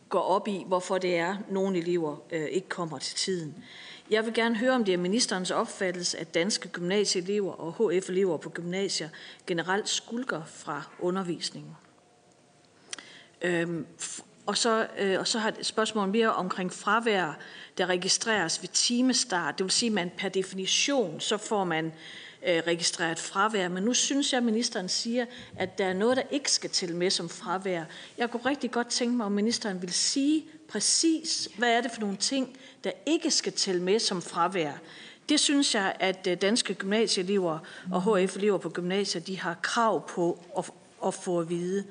går 0.08 0.20
op 0.20 0.48
i, 0.48 0.64
hvorfor 0.66 0.98
det 0.98 1.16
er, 1.16 1.36
nogle 1.50 1.78
elever 1.78 2.16
øh, 2.32 2.44
ikke 2.44 2.68
kommer 2.68 2.98
til 2.98 3.16
tiden. 3.16 3.64
Jeg 4.10 4.24
vil 4.24 4.34
gerne 4.34 4.56
høre, 4.56 4.72
om 4.72 4.84
det 4.84 4.94
er 4.94 4.98
ministerens 4.98 5.50
opfattelse, 5.50 6.18
at 6.18 6.34
danske 6.34 6.68
gymnasieelever 6.68 7.52
og 7.52 7.72
HF-elever 7.72 8.36
på 8.36 8.50
gymnasier 8.50 9.08
generelt 9.46 9.88
skulker 9.88 10.42
fra 10.44 10.82
undervisningen. 10.98 11.76
Øhm, 13.42 13.86
og 14.46 14.56
så, 14.56 14.86
øh, 14.98 15.20
og 15.20 15.28
så 15.28 15.38
har 15.38 15.48
et 15.48 15.66
spørgsmål 15.66 16.08
mere 16.08 16.32
omkring 16.32 16.72
fravær, 16.72 17.38
der 17.78 17.86
registreres 17.86 18.62
ved 18.62 18.68
timestart. 18.68 19.58
Det 19.58 19.64
vil 19.64 19.70
sige, 19.70 19.90
at 19.90 19.94
man 19.94 20.10
per 20.18 20.28
definition, 20.28 21.20
så 21.20 21.36
får 21.36 21.64
man 21.64 21.92
øh, 22.46 22.62
registreret 22.66 23.18
fravær. 23.18 23.68
Men 23.68 23.82
nu 23.82 23.94
synes 23.94 24.32
jeg, 24.32 24.38
at 24.38 24.44
ministeren 24.44 24.88
siger, 24.88 25.26
at 25.56 25.78
der 25.78 25.86
er 25.86 25.92
noget, 25.92 26.16
der 26.16 26.22
ikke 26.30 26.52
skal 26.52 26.70
til 26.70 26.96
med 26.96 27.10
som 27.10 27.28
fravær. 27.28 27.84
Jeg 28.18 28.30
kunne 28.30 28.46
rigtig 28.46 28.70
godt 28.70 28.88
tænke 28.88 29.16
mig, 29.16 29.26
om 29.26 29.32
ministeren 29.32 29.82
vil 29.82 29.92
sige 29.92 30.44
præcis, 30.68 31.48
hvad 31.58 31.76
er 31.76 31.80
det 31.80 31.90
for 31.90 32.00
nogle 32.00 32.16
ting, 32.16 32.56
der 32.84 32.90
ikke 33.06 33.30
skal 33.30 33.52
til 33.52 33.82
med 33.82 33.98
som 33.98 34.22
fravær. 34.22 34.72
Det 35.28 35.40
synes 35.40 35.74
jeg, 35.74 35.96
at 36.00 36.26
øh, 36.30 36.36
danske 36.36 36.74
gymnasieelever 36.74 37.58
og 37.92 38.02
HF-elever 38.02 38.58
på 38.58 38.68
gymnasier, 38.68 39.22
de 39.22 39.40
har 39.40 39.56
krav 39.62 40.08
på 40.08 40.44
at, 40.58 40.70
at 41.06 41.14
få 41.14 41.40
at 41.40 41.48
vide. 41.48 41.84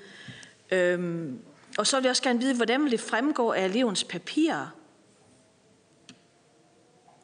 Øhm, 0.72 1.39
og 1.82 1.88
så 1.88 1.97
vil 1.97 2.03
jeg 2.03 2.09
også 2.09 2.23
gerne 2.23 2.39
vide, 2.39 2.55
hvordan 2.55 2.84
vil 2.84 2.91
det 2.91 2.99
fremgå 2.99 3.51
af 3.51 3.65
elevens 3.65 4.03
papirer, 4.03 4.67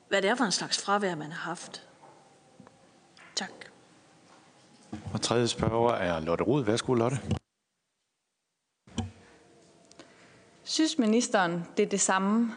hvad 0.07 0.21
det 0.21 0.29
er 0.29 0.35
for 0.35 0.43
en 0.43 0.51
slags 0.51 0.81
fravær, 0.81 1.15
man 1.15 1.31
har 1.31 1.49
haft. 1.49 1.87
Tak. 3.35 3.51
Og 5.13 5.21
tredje 5.21 5.47
spørger 5.47 5.93
er 5.93 6.19
Lotte 6.19 6.43
Rud. 6.43 6.63
Værsgo, 6.63 6.93
Lotte. 6.93 7.17
Synes 10.63 10.97
ministeren, 10.97 11.65
det 11.77 11.83
er 11.83 11.89
det 11.89 12.01
samme, 12.01 12.53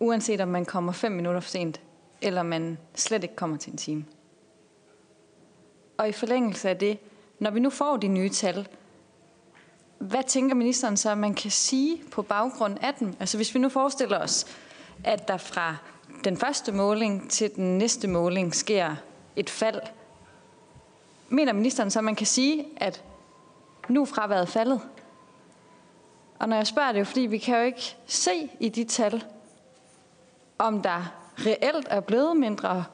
uanset 0.00 0.40
om 0.40 0.48
man 0.48 0.64
kommer 0.64 0.92
fem 0.92 1.12
minutter 1.12 1.40
for 1.40 1.50
sent, 1.50 1.80
eller 2.20 2.42
man 2.42 2.78
slet 2.94 3.22
ikke 3.22 3.36
kommer 3.36 3.56
til 3.56 3.72
en 3.72 3.78
time? 3.78 4.04
Og 5.98 6.08
i 6.08 6.12
forlængelse 6.12 6.68
af 6.68 6.78
det, 6.78 6.98
når 7.38 7.50
vi 7.50 7.60
nu 7.60 7.70
får 7.70 7.96
de 7.96 8.08
nye 8.08 8.30
tal, 8.30 8.68
hvad 10.02 10.22
tænker 10.22 10.54
ministeren 10.54 10.96
så, 10.96 11.10
at 11.10 11.18
man 11.18 11.34
kan 11.34 11.50
sige 11.50 12.02
på 12.10 12.22
baggrund 12.22 12.78
af 12.80 12.94
dem? 12.94 13.16
Altså 13.20 13.36
hvis 13.38 13.54
vi 13.54 13.58
nu 13.58 13.68
forestiller 13.68 14.18
os, 14.18 14.46
at 15.04 15.28
der 15.28 15.36
fra 15.36 15.76
den 16.24 16.36
første 16.36 16.72
måling 16.72 17.30
til 17.30 17.50
den 17.56 17.78
næste 17.78 18.08
måling 18.08 18.54
sker 18.54 18.96
et 19.36 19.50
fald, 19.50 19.80
mener 21.28 21.52
ministeren 21.52 21.90
så, 21.90 21.98
at 21.98 22.04
man 22.04 22.14
kan 22.14 22.26
sige, 22.26 22.66
at 22.76 23.04
nu 23.88 24.02
er 24.02 24.06
fraværet 24.06 24.48
faldet? 24.48 24.80
Og 26.38 26.48
når 26.48 26.56
jeg 26.56 26.66
spørger 26.66 26.92
det, 26.92 27.00
er 27.00 27.04
fordi 27.04 27.20
vi 27.20 27.38
kan 27.38 27.56
jo 27.56 27.62
ikke 27.62 27.96
se 28.06 28.50
i 28.60 28.68
de 28.68 28.84
tal, 28.84 29.24
om 30.58 30.82
der 30.82 31.12
reelt 31.38 31.86
er 31.90 32.00
blevet 32.00 32.36
mindre 32.36 32.84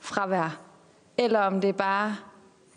fravær, 0.00 0.60
eller 1.18 1.40
om 1.40 1.60
det 1.60 1.76
bare 1.76 2.16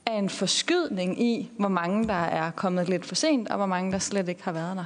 af 0.06 0.18
en 0.18 0.30
forskydning 0.30 1.22
i, 1.22 1.51
hvor 1.60 1.68
mange 1.68 2.08
der 2.08 2.14
er 2.14 2.51
kommet 2.51 2.89
lidt 2.89 3.06
for 3.06 3.16
sent, 3.16 3.49
og 3.49 3.58
hvor 3.58 3.66
mange 3.66 3.91
der 3.91 3.99
slet 3.99 4.30
ikke 4.30 4.43
har 4.43 4.51
været 4.51 4.78
der. 4.78 4.86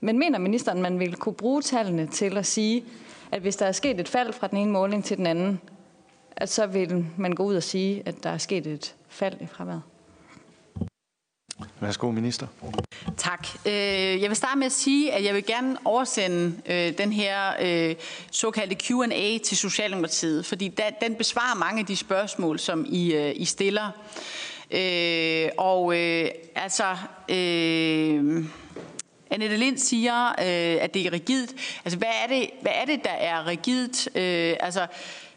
Men 0.00 0.18
mener 0.18 0.38
ministeren, 0.38 0.82
man 0.82 0.98
vil 0.98 1.16
kunne 1.16 1.34
bruge 1.34 1.62
tallene 1.62 2.06
til 2.06 2.36
at 2.36 2.46
sige, 2.46 2.84
at 3.32 3.40
hvis 3.40 3.56
der 3.56 3.66
er 3.66 3.72
sket 3.72 4.00
et 4.00 4.08
fald 4.08 4.32
fra 4.32 4.46
den 4.46 4.58
ene 4.58 4.72
måling 4.72 5.04
til 5.04 5.16
den 5.16 5.26
anden, 5.26 5.60
at 6.36 6.48
så 6.48 6.66
vil 6.66 7.06
man 7.16 7.32
gå 7.32 7.42
ud 7.42 7.54
og 7.54 7.62
sige, 7.62 8.02
at 8.06 8.22
der 8.22 8.30
er 8.30 8.38
sket 8.38 8.66
et 8.66 8.94
fald 9.08 9.40
i 9.40 9.46
fraværet? 9.46 9.82
Værsgo, 11.80 12.10
minister. 12.10 12.46
Tak. 13.16 13.48
Øh, 13.66 13.72
jeg 14.22 14.28
vil 14.28 14.36
starte 14.36 14.58
med 14.58 14.66
at 14.66 14.72
sige, 14.72 15.12
at 15.12 15.24
jeg 15.24 15.34
vil 15.34 15.46
gerne 15.46 15.76
oversende 15.84 16.52
øh, 16.66 16.98
den 16.98 17.12
her 17.12 17.52
øh, 17.60 17.94
såkaldte 18.30 18.74
Q&A 18.74 19.38
til 19.38 19.56
Socialdemokratiet, 19.56 20.46
fordi 20.46 20.74
den 21.00 21.14
besvarer 21.14 21.54
mange 21.54 21.80
af 21.80 21.86
de 21.86 21.96
spørgsmål, 21.96 22.58
som 22.58 22.86
I, 22.88 23.32
I 23.32 23.44
stiller. 23.44 23.90
Og 25.58 25.96
altså... 26.54 26.96
Annette 29.30 29.56
Lind 29.56 29.78
siger, 29.78 30.40
at 30.80 30.94
det 30.94 31.06
er 31.06 31.12
rigidt. 31.12 31.54
Altså, 31.84 31.98
hvad 31.98 32.08
er 32.24 32.28
det, 32.28 32.50
hvad 32.62 32.72
er 32.74 32.84
det 32.84 33.04
der 33.04 33.10
er 33.10 33.46
rigidt? 33.46 34.08
altså, 34.60 34.86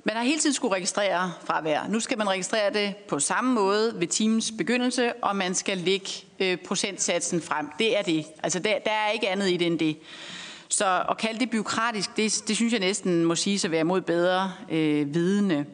man 0.08 0.16
har 0.16 0.24
hele 0.24 0.40
tiden 0.40 0.54
skulle 0.54 0.76
registrere 0.76 1.34
fravær. 1.46 1.88
Nu 1.90 2.00
skal 2.00 2.18
man 2.18 2.30
registrere 2.30 2.74
det 2.74 2.96
på 2.96 3.20
samme 3.20 3.54
måde 3.54 3.94
ved 3.96 4.08
timens 4.08 4.54
begyndelse, 4.58 5.14
og 5.14 5.36
man 5.36 5.56
skal 5.56 5.78
lægge 5.78 6.10
øh, 6.40 6.58
procentsatsen 6.58 7.42
frem. 7.42 7.70
Det 7.80 7.98
er 7.98 8.02
det. 8.02 8.26
Altså 8.44 8.60
der, 8.60 8.80
der 8.80 8.92
er 8.92 9.12
ikke 9.12 9.30
andet 9.30 9.50
i 9.50 9.58
det 9.58 9.68
end 9.68 9.80
det. 9.80 9.98
Så 10.70 11.04
at 11.10 11.18
kalde 11.18 11.40
det 11.40 11.50
byråkratisk, 11.50 12.18
det, 12.18 12.44
det 12.48 12.56
synes 12.56 12.74
jeg 12.74 12.80
næsten 12.80 13.26
må 13.26 13.36
sige 13.36 13.66
at 13.66 13.72
være 13.72 13.84
mod 13.84 14.02
bedre 14.02 14.54
øh, 14.70 15.14
vidne. 15.14 15.66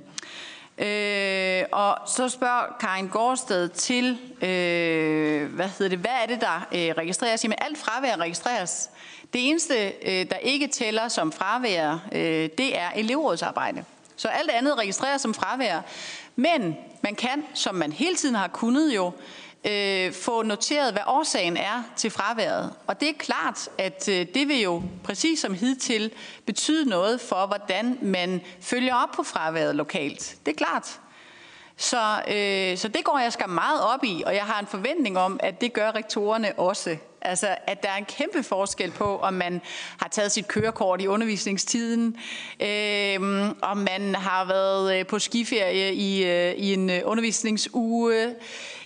Øh, 0.77 1.63
og 1.71 1.97
så 2.07 2.29
spørger 2.29 2.75
Karin 2.79 3.07
Gårdsted 3.07 3.69
til, 3.69 4.17
øh, 4.41 5.53
hvad 5.55 5.67
hedder 5.67 5.89
det, 5.89 5.99
hvad 5.99 6.11
er 6.23 6.27
det, 6.27 6.41
der 6.41 6.67
øh, 6.71 6.95
registreres? 6.97 7.43
Jamen 7.43 7.57
alt 7.61 7.77
fravær 7.77 8.15
registreres. 8.15 8.89
Det 9.34 9.49
eneste, 9.49 9.91
øh, 10.05 10.29
der 10.29 10.38
ikke 10.38 10.67
tæller 10.67 11.07
som 11.07 11.31
fravær, 11.31 11.99
øh, 12.11 12.49
det 12.57 12.79
er 12.79 12.91
elevrådsarbejde. 12.95 13.84
Så 14.24 14.30
alt 14.30 14.49
andet 14.49 14.78
registreres 14.78 15.21
som 15.21 15.34
fravær. 15.34 15.82
Men 16.36 16.78
man 17.01 17.15
kan, 17.15 17.43
som 17.53 17.76
man 17.76 17.91
hele 17.91 18.15
tiden 18.15 18.36
har 18.36 18.47
kunnet 18.47 18.95
jo, 18.95 19.11
øh, 19.67 20.13
få 20.13 20.41
noteret, 20.41 20.93
hvad 20.93 21.01
årsagen 21.07 21.57
er 21.57 21.84
til 21.95 22.11
fraværet. 22.11 22.74
Og 22.88 22.99
det 22.99 23.09
er 23.09 23.13
klart, 23.19 23.69
at 23.78 24.09
øh, 24.09 24.26
det 24.34 24.47
vil 24.47 24.61
jo 24.61 24.84
præcis 25.03 25.39
som 25.39 25.53
hidtil 25.53 26.11
betyde 26.45 26.89
noget 26.89 27.21
for, 27.21 27.45
hvordan 27.45 27.97
man 28.01 28.41
følger 28.61 28.95
op 28.95 29.09
på 29.15 29.24
fraværet 29.24 29.76
lokalt. 29.76 30.36
Det 30.45 30.51
er 30.51 30.65
klart. 30.65 30.99
Så, 31.78 32.21
øh, 32.28 32.78
så 32.78 32.88
det 32.88 33.03
går 33.03 33.19
jeg 33.19 33.34
skal 33.34 33.49
meget 33.49 33.82
op 33.82 34.03
i, 34.03 34.24
og 34.26 34.36
jeg 34.36 34.43
har 34.43 34.59
en 34.59 34.67
forventning 34.67 35.17
om, 35.17 35.39
at 35.43 35.61
det 35.61 35.74
gør 35.74 35.91
rektorerne 35.91 36.59
også. 36.59 36.97
Altså, 37.21 37.55
at 37.67 37.84
der 37.84 37.89
er 37.89 37.95
en 37.97 38.05
kæmpe 38.05 38.43
forskel 38.43 38.91
på, 38.91 39.17
om 39.17 39.34
man 39.34 39.61
har 39.97 40.09
taget 40.09 40.32
sit 40.32 40.47
kørekort 40.47 41.01
i 41.01 41.07
undervisningstiden, 41.07 42.17
øh, 42.59 43.49
om 43.61 43.78
man 43.78 44.15
har 44.15 44.45
været 44.45 44.99
øh, 44.99 45.05
på 45.05 45.19
skiferie 45.19 45.93
i, 45.93 46.26
øh, 46.26 46.53
i 46.53 46.74
en 46.74 46.89
øh, 46.89 47.01
undervisningsuge, 47.05 48.36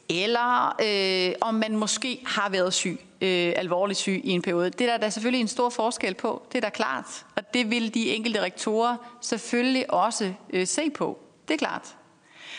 eller 0.09 0.75
øh, 0.81 1.35
om 1.41 1.53
man 1.53 1.75
måske 1.75 2.23
har 2.25 2.49
været 2.49 2.73
syg, 2.73 2.99
øh, 3.21 3.53
alvorligt 3.55 3.99
syg 3.99 4.21
i 4.23 4.29
en 4.29 4.41
periode. 4.41 4.69
Det 4.69 4.81
er 4.81 4.91
der, 4.91 4.97
der 4.97 5.05
er 5.05 5.09
selvfølgelig 5.09 5.41
en 5.41 5.47
stor 5.47 5.69
forskel 5.69 6.13
på, 6.13 6.41
det 6.51 6.57
er 6.57 6.61
da 6.61 6.69
klart. 6.69 7.25
Og 7.35 7.53
det 7.53 7.71
vil 7.71 7.93
de 7.93 8.09
enkelte 8.15 8.41
rektorer 8.41 8.95
selvfølgelig 9.21 9.93
også 9.93 10.33
øh, 10.53 10.67
se 10.67 10.89
på. 10.89 11.19
Det 11.47 11.53
er 11.53 11.57
klart. 11.57 11.96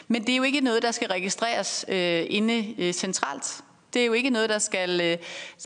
Men 0.08 0.26
det 0.26 0.32
er 0.32 0.36
jo 0.36 0.42
ikke 0.42 0.60
noget, 0.60 0.82
der 0.82 0.90
skal 0.90 1.08
registreres 1.08 1.84
øh, 1.88 2.26
inde 2.28 2.74
øh, 2.78 2.92
centralt. 2.92 3.64
Det 3.94 4.02
er 4.02 4.06
jo 4.06 4.12
ikke 4.12 4.30
noget, 4.30 4.50
der 4.50 4.58
skal 4.58 5.00
øh, 5.00 5.18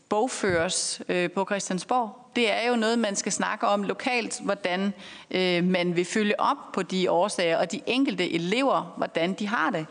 bogføres 0.08 1.02
øh, 1.08 1.30
på 1.30 1.44
Christiansborg. 1.44 2.18
Det 2.36 2.52
er 2.52 2.68
jo 2.68 2.76
noget, 2.76 2.98
man 2.98 3.16
skal 3.16 3.32
snakke 3.32 3.66
om 3.66 3.82
lokalt, 3.82 4.40
hvordan 4.44 4.94
øh, 5.30 5.64
man 5.64 5.96
vil 5.96 6.04
følge 6.04 6.40
op 6.40 6.56
på 6.72 6.82
de 6.82 7.10
årsager, 7.10 7.58
og 7.58 7.72
de 7.72 7.80
enkelte 7.86 8.32
elever, 8.32 8.94
hvordan 8.96 9.32
de 9.34 9.46
har 9.46 9.70
det. 9.70 9.86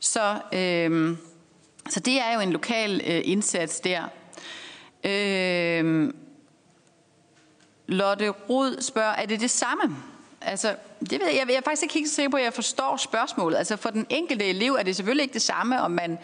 Så, 0.00 0.38
øh, 0.52 1.16
så 1.88 2.00
det 2.00 2.20
er 2.20 2.34
jo 2.34 2.40
en 2.40 2.52
lokal 2.52 3.00
øh, 3.06 3.22
indsats 3.24 3.80
der. 3.80 4.02
Øh, 5.04 6.12
Lotte 7.86 8.28
Rud 8.28 8.82
spørger, 8.82 9.12
er 9.12 9.26
det 9.26 9.40
det 9.40 9.50
samme? 9.50 9.96
Altså, 10.46 10.74
det 11.00 11.20
ved 11.20 11.26
jeg, 11.26 11.44
jeg 11.48 11.56
er 11.56 11.60
faktisk 11.60 11.82
ikke 11.82 11.94
helt 11.94 12.10
sikker 12.10 12.30
på, 12.30 12.36
at 12.36 12.44
jeg 12.44 12.52
forstår 12.52 12.96
spørgsmålet. 12.96 13.58
Altså 13.58 13.76
for 13.76 13.90
den 13.90 14.06
enkelte 14.10 14.44
elev 14.44 14.72
er 14.72 14.82
det 14.82 14.96
selvfølgelig 14.96 15.22
ikke 15.22 15.34
det 15.34 15.42
samme, 15.42 15.80
om 15.80 15.90
man 15.90 16.18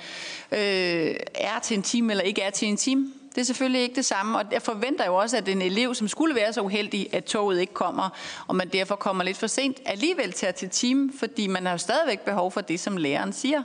øh, 0.53 1.15
er 1.35 1.59
til 1.63 1.77
en 1.77 1.83
time 1.83 2.13
eller 2.13 2.25
ikke 2.25 2.43
er 2.43 2.51
til 2.51 2.69
en 2.69 2.77
time. 2.77 3.13
Det 3.35 3.41
er 3.41 3.45
selvfølgelig 3.45 3.83
ikke 3.83 3.95
det 3.95 4.05
samme, 4.05 4.39
og 4.39 4.45
jeg 4.53 4.63
forventer 4.63 5.07
jo 5.07 5.15
også, 5.15 5.37
at 5.37 5.49
en 5.49 5.63
elev, 5.63 5.95
som 5.95 6.09
skulle 6.09 6.35
være 6.35 6.53
så 6.53 6.61
uheldig, 6.61 7.15
at 7.15 7.25
toget 7.25 7.61
ikke 7.61 7.75
kommer, 7.75 8.09
og 8.47 8.57
man 8.57 8.69
derfor 8.69 8.97
kommer 8.97 9.25
lidt 9.25 9.37
for 9.37 9.47
sent, 9.47 9.77
alligevel 9.87 10.33
tager 10.33 10.53
til 10.53 10.71
time, 10.71 11.13
fordi 11.19 11.47
man 11.47 11.67
har 11.67 11.73
jo 11.73 11.79
stadigvæk 11.79 12.21
behov 12.21 12.51
for 12.51 12.61
det, 12.61 12.81
som 12.81 12.97
læreren 12.97 13.33
siger. 13.33 13.63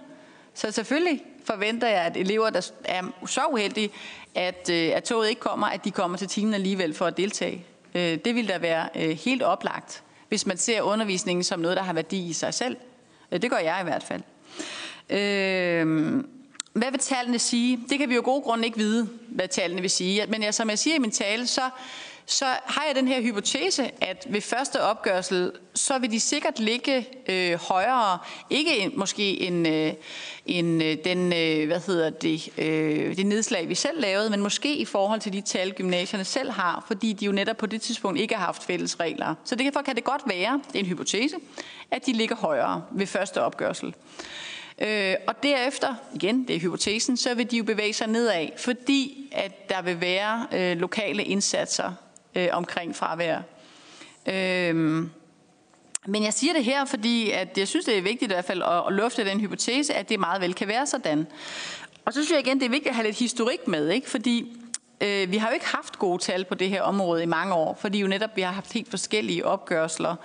Så 0.53 0.72
selvfølgelig 0.72 1.24
forventer 1.45 1.88
jeg, 1.88 2.01
at 2.01 2.18
elever, 2.18 2.49
der 2.49 2.72
er 2.84 3.03
så 3.26 3.41
uheldige, 3.51 3.89
at, 4.36 4.70
øh, 4.72 4.91
at 4.95 5.03
toget 5.03 5.30
ikke 5.30 5.41
kommer, 5.41 5.68
at 5.68 5.86
de 5.86 5.91
kommer 5.91 6.18
til 6.18 6.28
timen 6.28 6.53
alligevel 6.53 6.93
for 6.93 7.06
at 7.06 7.18
deltage. 7.18 7.66
Øh, 7.95 8.18
det 8.26 8.36
vil 8.36 8.49
da 8.49 8.58
være 8.58 8.89
øh, 8.95 9.10
helt 9.10 9.43
oplagt 9.43 10.03
hvis 10.30 10.45
man 10.45 10.57
ser 10.57 10.82
undervisningen 10.82 11.43
som 11.43 11.59
noget, 11.59 11.78
der 11.78 11.84
har 11.84 11.93
værdi 11.93 12.30
i 12.30 12.34
sig 12.34 12.53
selv. 12.53 12.78
Øh, 13.32 13.41
det 13.41 13.49
gør 13.49 13.57
jeg 13.57 13.78
i 13.82 13.84
hvert 13.84 14.03
fald. 14.03 14.21
Øh, 15.09 16.23
hvad 16.73 16.91
vil 16.91 16.99
tallene 16.99 17.39
sige? 17.39 17.80
Det 17.89 17.99
kan 17.99 18.09
vi 18.09 18.15
jo 18.15 18.21
gode 18.26 18.41
grunde 18.41 18.65
ikke 18.65 18.78
vide, 18.78 19.09
hvad 19.28 19.47
tallene 19.47 19.82
vil 19.82 19.89
sige. 19.89 20.26
Men 20.28 20.43
jeg, 20.43 20.53
som 20.53 20.69
jeg 20.69 20.80
siger 20.80 20.95
i 20.95 20.99
min 20.99 21.11
tale, 21.11 21.47
så 21.47 21.61
så 22.26 22.45
har 22.45 22.84
jeg 22.88 22.95
den 22.95 23.07
her 23.07 23.21
hypotese, 23.21 23.91
at 24.01 24.28
ved 24.30 24.41
første 24.41 24.82
opgørsel, 24.82 25.51
så 25.76 25.99
vil 25.99 26.11
de 26.11 26.19
sikkert 26.19 26.59
ligge 26.59 27.07
øh, 27.30 27.59
højere, 27.59 28.19
ikke 28.49 28.78
en, 28.78 28.91
måske 28.95 29.41
en, 29.41 29.65
øh, 29.65 29.93
en, 30.45 30.82
øh, 30.82 30.97
den, 31.03 31.34
øh, 31.34 31.67
hvad 31.67 31.80
hedder 31.88 32.09
det, 32.09 32.49
øh, 32.57 33.17
det 33.17 33.26
nedslag, 33.26 33.69
vi 33.69 33.76
selv 33.76 34.01
lavede, 34.01 34.30
men 34.30 34.41
måske 34.41 34.76
i 34.76 34.86
forhold 34.86 35.19
til 35.19 35.34
de 35.34 35.41
tal, 35.41 35.73
gymnasierne 35.73 36.23
selv 36.23 36.51
har, 36.51 36.84
fordi 36.88 37.13
de 37.13 37.26
jo 37.26 37.32
netop 37.32 37.57
på 37.57 37.65
det 37.65 37.82
tidspunkt 37.82 38.19
ikke 38.19 38.36
har 38.36 38.45
haft 38.45 38.63
fælles 38.63 38.99
regler. 38.99 39.36
Så 39.43 39.55
derfor 39.55 39.82
kan 39.82 39.95
det 39.95 40.03
godt 40.03 40.21
være, 40.26 40.61
det 40.67 40.76
er 40.76 40.80
en 40.80 40.86
hypotese, 40.86 41.36
at 41.91 42.05
de 42.05 42.13
ligger 42.13 42.36
højere 42.36 42.84
ved 42.91 43.07
første 43.07 43.41
opgørsel. 43.41 43.95
Øh, 44.80 45.15
og 45.28 45.43
derefter, 45.43 45.95
igen, 46.15 46.47
det 46.47 46.55
er 46.55 46.59
hypotesen, 46.59 47.17
så 47.17 47.34
vil 47.34 47.51
de 47.51 47.57
jo 47.57 47.63
bevæge 47.63 47.93
sig 47.93 48.07
nedad, 48.07 48.47
fordi 48.57 49.30
at 49.32 49.69
der 49.69 49.82
vil 49.82 50.01
være 50.01 50.47
øh, 50.53 50.78
lokale 50.78 51.23
indsatser 51.23 51.91
øh, 52.36 52.48
omkring 52.52 52.96
fravær. 52.96 53.38
Øh, 54.26 54.76
men 56.08 56.24
jeg 56.24 56.34
siger 56.34 56.54
det 56.54 56.64
her, 56.64 56.86
fordi 56.86 57.32
at 57.32 57.58
jeg 57.58 57.68
synes, 57.68 57.86
det 57.86 57.98
er 57.98 58.02
vigtigt 58.02 58.32
i 58.32 58.34
hvert 58.34 58.46
fald 58.46 58.62
at, 58.62 58.84
at 58.88 58.94
lufte 58.94 59.26
den 59.26 59.40
hypotese, 59.40 59.94
at 59.94 60.10
det 60.10 60.20
meget 60.20 60.42
vel 60.42 60.54
kan 60.54 60.68
være 60.68 60.88
sådan. 60.88 61.28
Og 62.06 62.14
så 62.14 62.24
synes 62.24 62.32
jeg 62.32 62.48
igen, 62.48 62.60
det 62.60 62.66
er 62.66 62.70
vigtigt 62.70 62.90
at 62.90 62.96
have 62.96 63.06
lidt 63.06 63.20
historik 63.20 63.68
med, 63.68 63.90
ikke? 63.90 64.10
fordi 64.10 64.58
øh, 65.02 65.32
vi 65.32 65.38
har 65.38 65.48
jo 65.48 65.54
ikke 65.54 65.66
haft 65.66 66.00
gode 66.00 66.24
tal 66.24 66.46
på 66.46 66.56
det 66.56 66.70
her 66.70 66.82
område 66.82 67.24
i 67.24 67.26
mange 67.26 67.54
år, 67.54 67.78
fordi 67.80 68.00
jo 68.00 68.08
netop 68.08 68.36
vi 68.36 68.42
har 68.42 68.52
haft 68.52 68.74
helt 68.74 68.90
forskellige 68.90 69.46
opgørsler. 69.46 70.16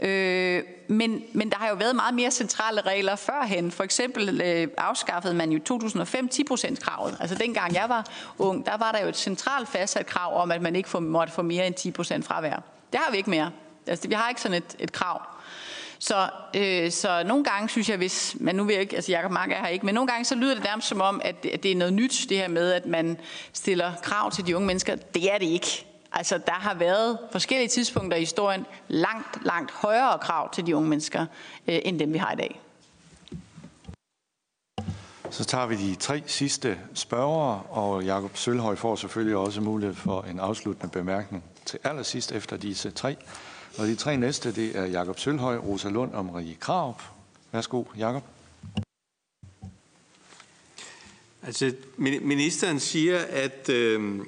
Øh, 0.00 0.62
men, 0.88 1.22
men 1.32 1.50
der 1.50 1.56
har 1.56 1.68
jo 1.68 1.74
været 1.74 1.96
meget 1.96 2.14
mere 2.14 2.30
centrale 2.30 2.80
regler 2.80 3.16
førhen. 3.16 3.70
For 3.70 3.84
eksempel 3.84 4.40
øh, 4.40 4.68
afskaffede 4.76 5.34
man 5.34 5.52
jo 5.52 5.58
2005 5.64 6.28
10% 6.52 6.76
kravet. 6.80 7.16
Altså 7.20 7.36
dengang 7.36 7.74
jeg 7.74 7.84
var 7.88 8.06
ung, 8.38 8.66
der 8.66 8.76
var 8.76 8.92
der 8.92 9.02
jo 9.02 9.08
et 9.08 9.16
centralt 9.16 9.68
fastsat 9.68 10.06
krav 10.06 10.42
om, 10.42 10.50
at 10.50 10.62
man 10.62 10.76
ikke 10.76 11.00
måtte 11.00 11.32
få 11.32 11.42
mere 11.42 11.66
end 11.66 11.74
10% 12.00 12.22
fravær. 12.22 12.62
Det 12.92 13.00
har 13.04 13.10
vi 13.10 13.16
ikke 13.16 13.30
mere. 13.30 13.50
Altså, 13.86 14.08
vi 14.08 14.14
har 14.14 14.28
ikke 14.28 14.40
sådan 14.40 14.56
et, 14.56 14.76
et 14.78 14.92
krav. 14.92 15.22
Så, 15.98 16.28
øh, 16.56 16.90
så 16.90 17.22
nogle 17.26 17.44
gange 17.44 17.68
synes 17.68 17.88
jeg, 17.88 17.96
hvis 17.96 18.36
man 18.40 18.54
nu 18.54 18.64
vil 18.64 18.78
ikke, 18.78 18.96
altså 18.96 19.12
Jacob 19.12 19.30
Mark 19.30 19.50
er 19.50 19.56
her 19.56 19.68
ikke, 19.68 19.86
men 19.86 19.94
nogle 19.94 20.08
gange 20.08 20.24
så 20.24 20.34
lyder 20.34 20.54
det 20.54 20.64
nærmest 20.64 20.88
som 20.88 21.00
om, 21.00 21.20
at 21.24 21.42
det, 21.42 21.50
at 21.50 21.62
det 21.62 21.72
er 21.72 21.76
noget 21.76 21.92
nyt, 21.92 22.26
det 22.28 22.36
her 22.36 22.48
med, 22.48 22.72
at 22.72 22.86
man 22.86 23.16
stiller 23.52 23.92
krav 24.02 24.30
til 24.30 24.46
de 24.46 24.56
unge 24.56 24.66
mennesker. 24.66 24.96
Det 24.96 25.34
er 25.34 25.38
det 25.38 25.46
ikke. 25.46 25.87
Altså, 26.12 26.38
der 26.46 26.52
har 26.52 26.74
været 26.74 27.18
forskellige 27.32 27.68
tidspunkter 27.68 28.16
i 28.16 28.20
historien 28.20 28.66
langt, 28.88 29.44
langt 29.44 29.70
højere 29.70 30.18
krav 30.18 30.52
til 30.52 30.66
de 30.66 30.76
unge 30.76 30.88
mennesker, 30.88 31.26
øh, 31.68 31.78
end 31.84 31.98
dem 31.98 32.12
vi 32.12 32.18
har 32.18 32.32
i 32.32 32.36
dag. 32.36 32.60
Så 35.30 35.44
tager 35.44 35.66
vi 35.66 35.76
de 35.76 35.94
tre 35.94 36.22
sidste 36.26 36.78
spørgere, 36.94 37.62
og 37.62 38.04
Jakob 38.04 38.36
Sølhøj 38.36 38.76
får 38.76 38.96
selvfølgelig 38.96 39.36
også 39.36 39.60
mulighed 39.60 39.94
for 39.94 40.22
en 40.22 40.40
afsluttende 40.40 40.92
bemærkning 40.92 41.44
til 41.64 41.78
allersidst 41.84 42.32
efter 42.32 42.56
disse 42.56 42.90
tre. 42.90 43.16
Og 43.78 43.86
de 43.86 43.94
tre 43.94 44.16
næste, 44.16 44.54
det 44.54 44.76
er 44.78 44.84
Jakob 44.84 45.18
Sølhøj, 45.18 45.56
Rosa 45.56 45.88
Lund 45.88 46.14
og 46.14 46.24
Marie 46.24 46.54
Kraup. 46.54 47.02
Værsgo, 47.52 47.84
Jakob. 47.98 48.22
Altså, 51.42 51.74
ministeren 51.96 52.80
siger, 52.80 53.18
at 53.18 53.68
øh, 53.68 54.20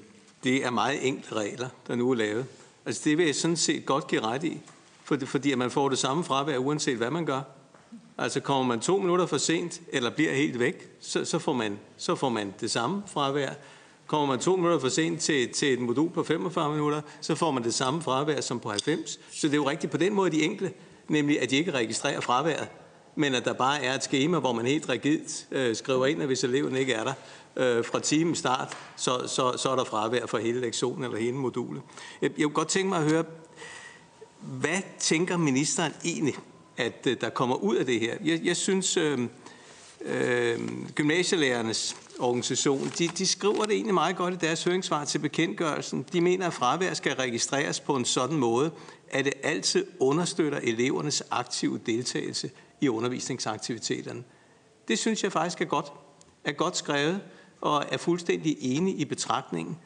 det 0.45 0.65
er 0.65 0.71
meget 0.71 1.07
enkle 1.07 1.37
regler, 1.37 1.69
der 1.87 1.95
nu 1.95 2.11
er 2.11 2.15
lavet. 2.15 2.47
Altså 2.87 3.03
det 3.05 3.19
vil 3.19 3.27
jeg 3.27 3.35
sådan 3.35 3.57
set 3.57 3.87
godt 3.87 4.07
give 4.07 4.21
ret 4.21 4.45
i, 4.45 4.61
fordi 5.05 5.55
man 5.55 5.71
får 5.71 5.89
det 5.89 5.99
samme 5.99 6.25
fravær, 6.25 6.59
uanset 6.59 6.97
hvad 6.97 7.11
man 7.11 7.27
gør. 7.27 7.41
Altså 8.19 8.41
kommer 8.41 8.65
man 8.65 8.81
to 8.81 8.97
minutter 8.97 9.27
for 9.27 9.39
sent, 9.39 9.81
eller 9.93 10.11
bliver 10.11 10.35
helt 10.35 10.59
væk, 10.59 10.89
så, 11.01 11.25
så, 11.25 11.39
får, 11.39 11.53
man, 11.53 11.79
så 11.97 12.15
får 12.15 12.29
man 12.29 12.55
det 12.61 12.71
samme 12.71 13.03
fravær. 13.07 13.51
Kommer 14.07 14.27
man 14.27 14.39
to 14.39 14.57
minutter 14.57 14.79
for 14.79 14.89
sent 14.89 15.21
til, 15.21 15.53
til 15.53 15.73
et 15.73 15.81
modul 15.81 16.11
på 16.11 16.23
45 16.23 16.71
minutter, 16.71 17.01
så 17.21 17.35
får 17.35 17.51
man 17.51 17.65
det 17.65 17.75
samme 17.75 18.03
fravær 18.03 18.41
som 18.41 18.61
på 18.61 18.69
90. 18.69 19.21
Så 19.31 19.47
det 19.47 19.53
er 19.53 19.57
jo 19.57 19.71
rigtigt 19.71 19.91
på 19.91 19.97
den 19.97 20.15
måde 20.15 20.31
de 20.31 20.43
enkle, 20.43 20.73
nemlig 21.09 21.43
at 21.43 21.51
de 21.51 21.57
ikke 21.57 21.71
registrerer 21.71 22.21
fraværet, 22.21 22.69
men 23.15 23.35
at 23.35 23.45
der 23.45 23.53
bare 23.53 23.85
er 23.85 23.95
et 23.95 24.05
schema, 24.05 24.39
hvor 24.39 24.53
man 24.53 24.67
helt 24.67 24.89
rigidt 24.89 25.47
øh, 25.51 25.77
skriver 25.77 26.07
ind, 26.07 26.21
at 26.21 26.27
hvis 26.27 26.45
eleven 26.45 26.77
ikke 26.77 26.93
er 26.93 27.05
der, 27.05 27.13
øh, 27.57 27.85
fra 27.85 28.01
timen 28.01 28.35
start, 28.35 28.77
så, 28.97 29.25
så, 29.27 29.55
så 29.57 29.71
er 29.71 29.77
der 29.77 29.85
fravær 29.85 30.27
for 30.27 30.39
hele 30.39 30.61
lektionen 30.61 31.05
eller 31.05 31.19
hele 31.19 31.37
modulet. 31.37 31.83
Jeg, 32.23 32.31
jeg 32.39 32.45
kunne 32.45 32.55
godt 32.55 32.69
tænke 32.69 32.89
mig 32.89 32.99
at 32.99 33.11
høre, 33.11 33.25
hvad 34.41 34.83
tænker 34.99 35.37
ministeren 35.37 35.93
egentlig, 36.05 36.35
at 36.77 37.07
øh, 37.07 37.17
der 37.21 37.31
kommer 37.31 37.57
ud 37.57 37.77
af 37.77 37.87
det 37.87 38.01
her? 38.01 38.17
Jeg, 38.25 38.41
jeg 38.45 38.57
synes, 38.57 38.97
øh, 38.97 39.19
øh, 40.01 40.59
gymnasielærernes 40.95 41.97
organisation, 42.19 42.93
de, 42.99 43.09
de 43.09 43.27
skriver 43.27 43.65
det 43.65 43.73
egentlig 43.73 43.95
meget 43.95 44.17
godt 44.17 44.35
i 44.35 44.37
deres 44.37 44.65
høringssvar 44.65 45.05
til 45.05 45.19
bekendtgørelsen. 45.19 46.07
De 46.13 46.21
mener, 46.21 46.47
at 46.47 46.53
fravær 46.53 46.95
skal 46.95 47.15
registreres 47.15 47.81
på 47.81 47.97
en 47.97 48.05
sådan 48.05 48.37
måde, 48.37 48.71
at 49.11 49.25
det 49.25 49.33
altid 49.43 49.87
understøtter 50.01 50.59
elevernes 50.63 51.23
aktive 51.31 51.81
deltagelse 51.87 52.51
i 52.81 52.89
undervisningsaktiviteterne. 52.89 54.25
Det 54.89 54.99
synes 54.99 55.23
jeg 55.23 55.33
faktisk 55.33 55.61
er 55.61 55.65
godt, 55.65 55.93
er 56.45 56.53
godt 56.53 56.77
skrevet 56.77 57.21
og 57.61 57.85
er 57.89 57.97
fuldstændig 57.97 58.57
enig 58.61 59.01
i 59.01 59.05
betragtningen. 59.05 59.79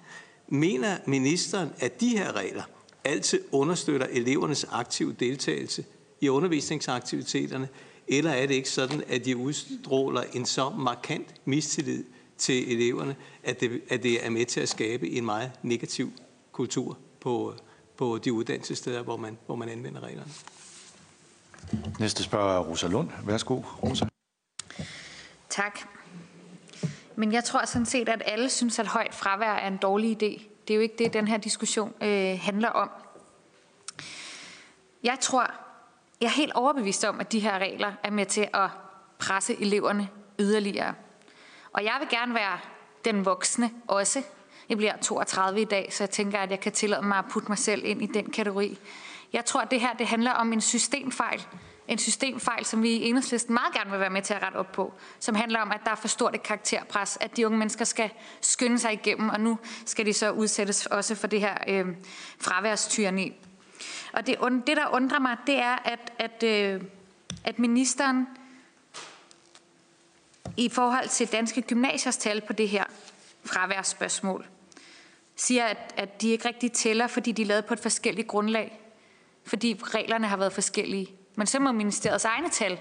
Mener 0.48 0.96
ministeren, 1.06 1.70
at 1.78 2.00
de 2.00 2.08
her 2.08 2.32
regler 2.36 2.62
altid 3.04 3.40
understøtter 3.52 4.06
elevernes 4.10 4.66
aktive 4.72 5.12
deltagelse 5.12 5.84
i 6.20 6.28
undervisningsaktiviteterne, 6.28 7.68
eller 8.08 8.30
er 8.30 8.46
det 8.46 8.54
ikke 8.54 8.70
sådan, 8.70 9.02
at 9.08 9.24
de 9.24 9.36
udstråler 9.36 10.22
en 10.32 10.46
så 10.46 10.70
markant 10.70 11.34
mistillid 11.44 12.04
til 12.38 12.72
eleverne, 12.72 13.16
at 13.42 13.60
det, 13.60 13.82
at 13.88 14.02
det 14.02 14.26
er 14.26 14.30
med 14.30 14.46
til 14.46 14.60
at 14.60 14.68
skabe 14.68 15.10
en 15.10 15.24
meget 15.24 15.50
negativ 15.62 16.12
kultur 16.52 16.98
på, 17.20 17.54
på 17.96 18.18
de 18.24 18.32
uddannelsessteder, 18.32 19.02
hvor 19.02 19.16
man, 19.16 19.38
hvor 19.46 19.56
man 19.56 19.68
anvender 19.68 20.00
reglerne? 20.00 20.30
Næste 22.00 22.22
spørger 22.22 22.58
er 22.58 22.60
Rosa 22.60 22.86
Lund. 22.86 23.08
Værsgo, 23.26 23.62
Rosa. 23.82 24.06
Tak. 25.50 25.93
Men 27.16 27.32
jeg 27.32 27.44
tror 27.44 27.64
sådan 27.64 27.86
set, 27.86 28.08
at 28.08 28.22
alle 28.26 28.50
synes, 28.50 28.78
at 28.78 28.86
højt 28.86 29.14
fravær 29.14 29.52
er 29.52 29.68
en 29.68 29.76
dårlig 29.76 30.10
idé. 30.10 30.42
Det 30.68 30.74
er 30.74 30.74
jo 30.74 30.80
ikke 30.80 30.94
det, 30.98 31.12
den 31.12 31.28
her 31.28 31.36
diskussion 31.36 31.94
øh, 32.02 32.38
handler 32.42 32.68
om. 32.68 32.90
Jeg 35.02 35.18
tror, 35.20 35.50
jeg 36.20 36.26
er 36.26 36.30
helt 36.30 36.52
overbevist 36.52 37.04
om, 37.04 37.20
at 37.20 37.32
de 37.32 37.40
her 37.40 37.58
regler 37.58 37.92
er 38.02 38.10
med 38.10 38.26
til 38.26 38.48
at 38.54 38.70
presse 39.18 39.60
eleverne 39.60 40.08
yderligere. 40.38 40.94
Og 41.72 41.84
jeg 41.84 41.96
vil 42.00 42.08
gerne 42.08 42.34
være 42.34 42.58
den 43.04 43.24
voksne 43.24 43.70
også. 43.88 44.22
Jeg 44.68 44.76
bliver 44.76 44.96
32 44.96 45.60
i 45.60 45.64
dag, 45.64 45.92
så 45.92 46.04
jeg 46.04 46.10
tænker, 46.10 46.38
at 46.38 46.50
jeg 46.50 46.60
kan 46.60 46.72
tillade 46.72 47.02
mig 47.02 47.18
at 47.18 47.24
putte 47.30 47.48
mig 47.48 47.58
selv 47.58 47.84
ind 47.84 48.02
i 48.02 48.06
den 48.06 48.30
kategori. 48.30 48.78
Jeg 49.32 49.44
tror, 49.44 49.60
at 49.60 49.70
det 49.70 49.80
her 49.80 49.94
det 49.94 50.06
handler 50.06 50.30
om 50.30 50.52
en 50.52 50.60
systemfejl. 50.60 51.46
En 51.88 51.98
systemfejl, 51.98 52.64
som 52.64 52.82
vi 52.82 52.90
i 52.90 53.08
enhedslisten 53.08 53.54
meget 53.54 53.74
gerne 53.74 53.90
vil 53.90 54.00
være 54.00 54.10
med 54.10 54.22
til 54.22 54.34
at 54.34 54.42
rette 54.42 54.56
op 54.56 54.72
på. 54.72 54.94
Som 55.20 55.34
handler 55.34 55.60
om, 55.60 55.72
at 55.72 55.80
der 55.84 55.90
er 55.90 55.94
for 55.94 56.08
stort 56.08 56.34
et 56.34 56.42
karakterpres, 56.42 57.18
at 57.20 57.36
de 57.36 57.46
unge 57.46 57.58
mennesker 57.58 57.84
skal 57.84 58.10
skynde 58.40 58.78
sig 58.78 58.92
igennem, 58.92 59.28
og 59.28 59.40
nu 59.40 59.58
skal 59.86 60.06
de 60.06 60.12
så 60.12 60.30
udsættes 60.30 60.86
også 60.86 61.14
for 61.14 61.26
det 61.26 61.40
her 61.40 61.56
øh, 61.68 61.86
fraværstyrni. 62.40 63.32
Og 64.12 64.26
det, 64.26 64.36
det, 64.66 64.76
der 64.76 64.94
undrer 64.94 65.18
mig, 65.18 65.36
det 65.46 65.58
er, 65.58 65.76
at, 65.84 66.12
at, 66.18 66.42
øh, 66.42 66.82
at 67.44 67.58
ministeren 67.58 68.26
i 70.56 70.68
forhold 70.68 71.08
til 71.08 71.32
danske 71.32 71.62
gymnasiers 71.62 72.16
tal 72.16 72.40
på 72.40 72.52
det 72.52 72.68
her 72.68 72.84
fraværsspørgsmål, 73.44 74.46
siger, 75.36 75.64
at, 75.64 75.94
at 75.96 76.22
de 76.22 76.28
ikke 76.28 76.48
rigtig 76.48 76.72
tæller, 76.72 77.06
fordi 77.06 77.32
de 77.32 77.42
er 77.42 77.46
lavet 77.46 77.64
på 77.64 77.74
et 77.74 77.80
forskelligt 77.80 78.28
grundlag. 78.28 78.80
Fordi 79.44 79.80
reglerne 79.82 80.26
har 80.26 80.36
været 80.36 80.52
forskellige. 80.52 81.08
Men 81.36 81.46
så 81.46 81.60
må 81.60 81.72
ministeriets 81.72 82.24
egne 82.24 82.50
tal 82.50 82.78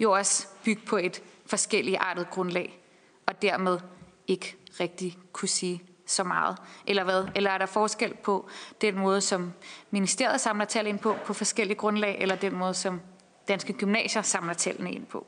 jo 0.00 0.12
også 0.12 0.46
bygge 0.64 0.82
på 0.86 0.96
et 0.96 1.22
forskelligt 1.46 1.96
artet 2.00 2.30
grundlag, 2.30 2.78
og 3.26 3.42
dermed 3.42 3.78
ikke 4.26 4.56
rigtig 4.80 5.18
kunne 5.32 5.48
sige 5.48 5.82
så 6.06 6.24
meget? 6.24 6.56
Eller 6.86 7.04
hvad? 7.04 7.24
Eller 7.34 7.50
er 7.50 7.58
der 7.58 7.66
forskel 7.66 8.14
på 8.14 8.48
den 8.80 8.98
måde, 8.98 9.20
som 9.20 9.52
ministeriet 9.90 10.40
samler 10.40 10.64
tal 10.64 10.86
ind 10.86 10.98
på, 10.98 11.16
på 11.26 11.32
forskellige 11.32 11.76
grundlag, 11.76 12.18
eller 12.20 12.34
den 12.34 12.54
måde, 12.54 12.74
som 12.74 13.00
danske 13.48 13.72
gymnasier 13.72 14.22
samler 14.22 14.54
tallene 14.54 14.92
ind 14.92 15.06
på? 15.06 15.26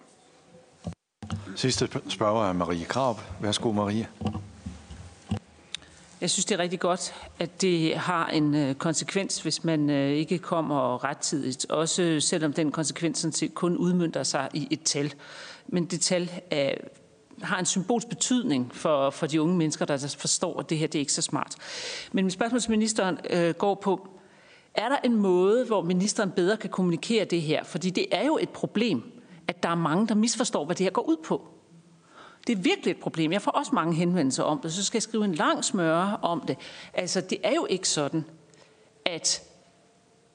Sidste 1.57 1.89
spørger 2.09 2.49
er 2.49 2.53
Marie 2.53 2.85
Krab. 2.85 3.17
Værsgo, 3.41 3.73
Marie. 3.73 4.09
Jeg 6.21 6.31
synes, 6.31 6.45
det 6.45 6.55
er 6.55 6.59
rigtig 6.59 6.81
godt, 6.81 7.15
at 7.39 7.63
det 7.63 7.97
har 7.97 8.27
en 8.27 8.55
øh, 8.55 8.75
konsekvens, 8.75 9.43
hvis 9.43 9.65
man 9.65 9.91
øh, 9.91 10.11
ikke 10.11 10.39
kommer 10.39 11.05
rettidigt. 11.05 11.71
Også 11.71 12.21
selvom 12.21 12.53
den 12.53 12.73
konsekvens 12.73 13.19
sådan 13.19 13.33
set 13.33 13.55
kun 13.55 13.77
udmyndter 13.77 14.23
sig 14.23 14.49
i 14.55 14.69
et 14.71 14.83
tal. 14.83 15.15
Men 15.67 15.85
det 15.85 16.01
tal 16.01 16.31
er 16.51 16.75
har 17.43 17.59
en 17.59 17.67
symbolsk 17.67 18.09
betydning 18.09 18.75
for, 18.75 19.11
for 19.11 19.27
de 19.27 19.43
unge 19.43 19.57
mennesker, 19.57 19.85
der 19.85 19.95
altså 19.95 20.19
forstår, 20.19 20.61
at 20.61 20.71
det 20.71 20.79
her 20.79 20.87
det 20.87 20.99
er 20.99 21.01
ikke 21.01 21.13
så 21.13 21.23
smart. 21.23 21.55
Men 22.13 22.25
mit 22.25 22.35
spørgsmål 22.35 22.61
til 22.61 22.71
ministeren 22.71 23.19
øh, 23.31 23.55
går 23.55 23.75
på, 23.75 24.09
er 24.75 24.89
der 24.89 24.97
en 25.05 25.17
måde, 25.17 25.65
hvor 25.65 25.83
ministeren 25.83 26.31
bedre 26.31 26.57
kan 26.57 26.71
kommunikere 26.71 27.25
det 27.25 27.43
her? 27.43 27.65
Fordi 27.65 27.91
det 27.91 28.07
er 28.13 28.27
jo 28.27 28.39
et 28.43 28.49
problem, 28.49 29.03
at 29.49 29.63
der 29.63 29.69
er 29.69 29.75
mange, 29.75 30.09
der 30.09 30.15
misforstår, 30.15 30.65
hvad 30.65 30.77
det 30.77 30.85
her 30.85 30.91
går 30.91 31.03
ud 31.03 31.17
på. 31.25 31.49
Det 32.47 32.59
er 32.59 32.63
virkelig 32.63 32.91
et 32.91 33.01
problem. 33.01 33.33
Jeg 33.33 33.43
får 33.43 33.51
også 33.51 33.75
mange 33.75 33.95
henvendelser 33.95 34.43
om 34.43 34.61
det, 34.61 34.73
så 34.73 34.85
skal 34.85 34.97
jeg 34.97 35.03
skrive 35.03 35.25
en 35.25 35.35
lang 35.35 35.65
smøre 35.65 36.19
om 36.23 36.45
det. 36.49 36.57
Altså, 36.95 37.21
det 37.21 37.39
er 37.45 37.55
jo 37.55 37.67
ikke 37.71 37.89
sådan, 37.89 38.25
at 39.05 39.43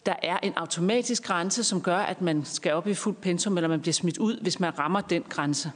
der 0.06 0.16
er 0.24 0.40
en 0.44 0.54
automatisk 0.56 1.24
grænse, 1.24 1.64
som 1.64 1.82
gør, 1.82 1.98
at 1.98 2.22
man 2.22 2.46
skal 2.46 2.74
op 2.74 2.88
i 2.88 2.94
fuld 2.94 3.16
pensum, 3.16 3.58
eller 3.58 3.68
man 3.68 3.82
bliver 3.82 3.94
smidt 3.94 4.18
ud, 4.18 4.42
hvis 4.42 4.60
man 4.60 4.80
rammer 4.80 5.02
den 5.02 5.24
grænse 5.30 5.72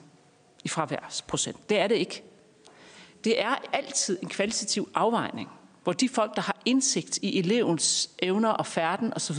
i 0.64 0.68
fraværsprocent. 0.68 1.70
Det 1.70 1.80
er 1.80 1.88
det 1.88 1.96
ikke. 1.96 2.24
Det 3.24 3.42
er 3.42 3.56
altid 3.74 4.18
en 4.22 4.30
kvalitativ 4.30 4.90
afvejning, 4.96 5.50
hvor 5.84 5.94
de 5.94 6.10
folk, 6.10 6.36
der 6.36 6.42
har 6.42 6.58
indsigt 6.66 7.18
i 7.18 7.40
elevens 7.40 8.10
evner 8.20 8.50
og 8.50 8.66
færden 8.66 9.14
osv., 9.14 9.38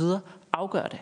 afgør 0.53 0.86
det. 0.86 1.01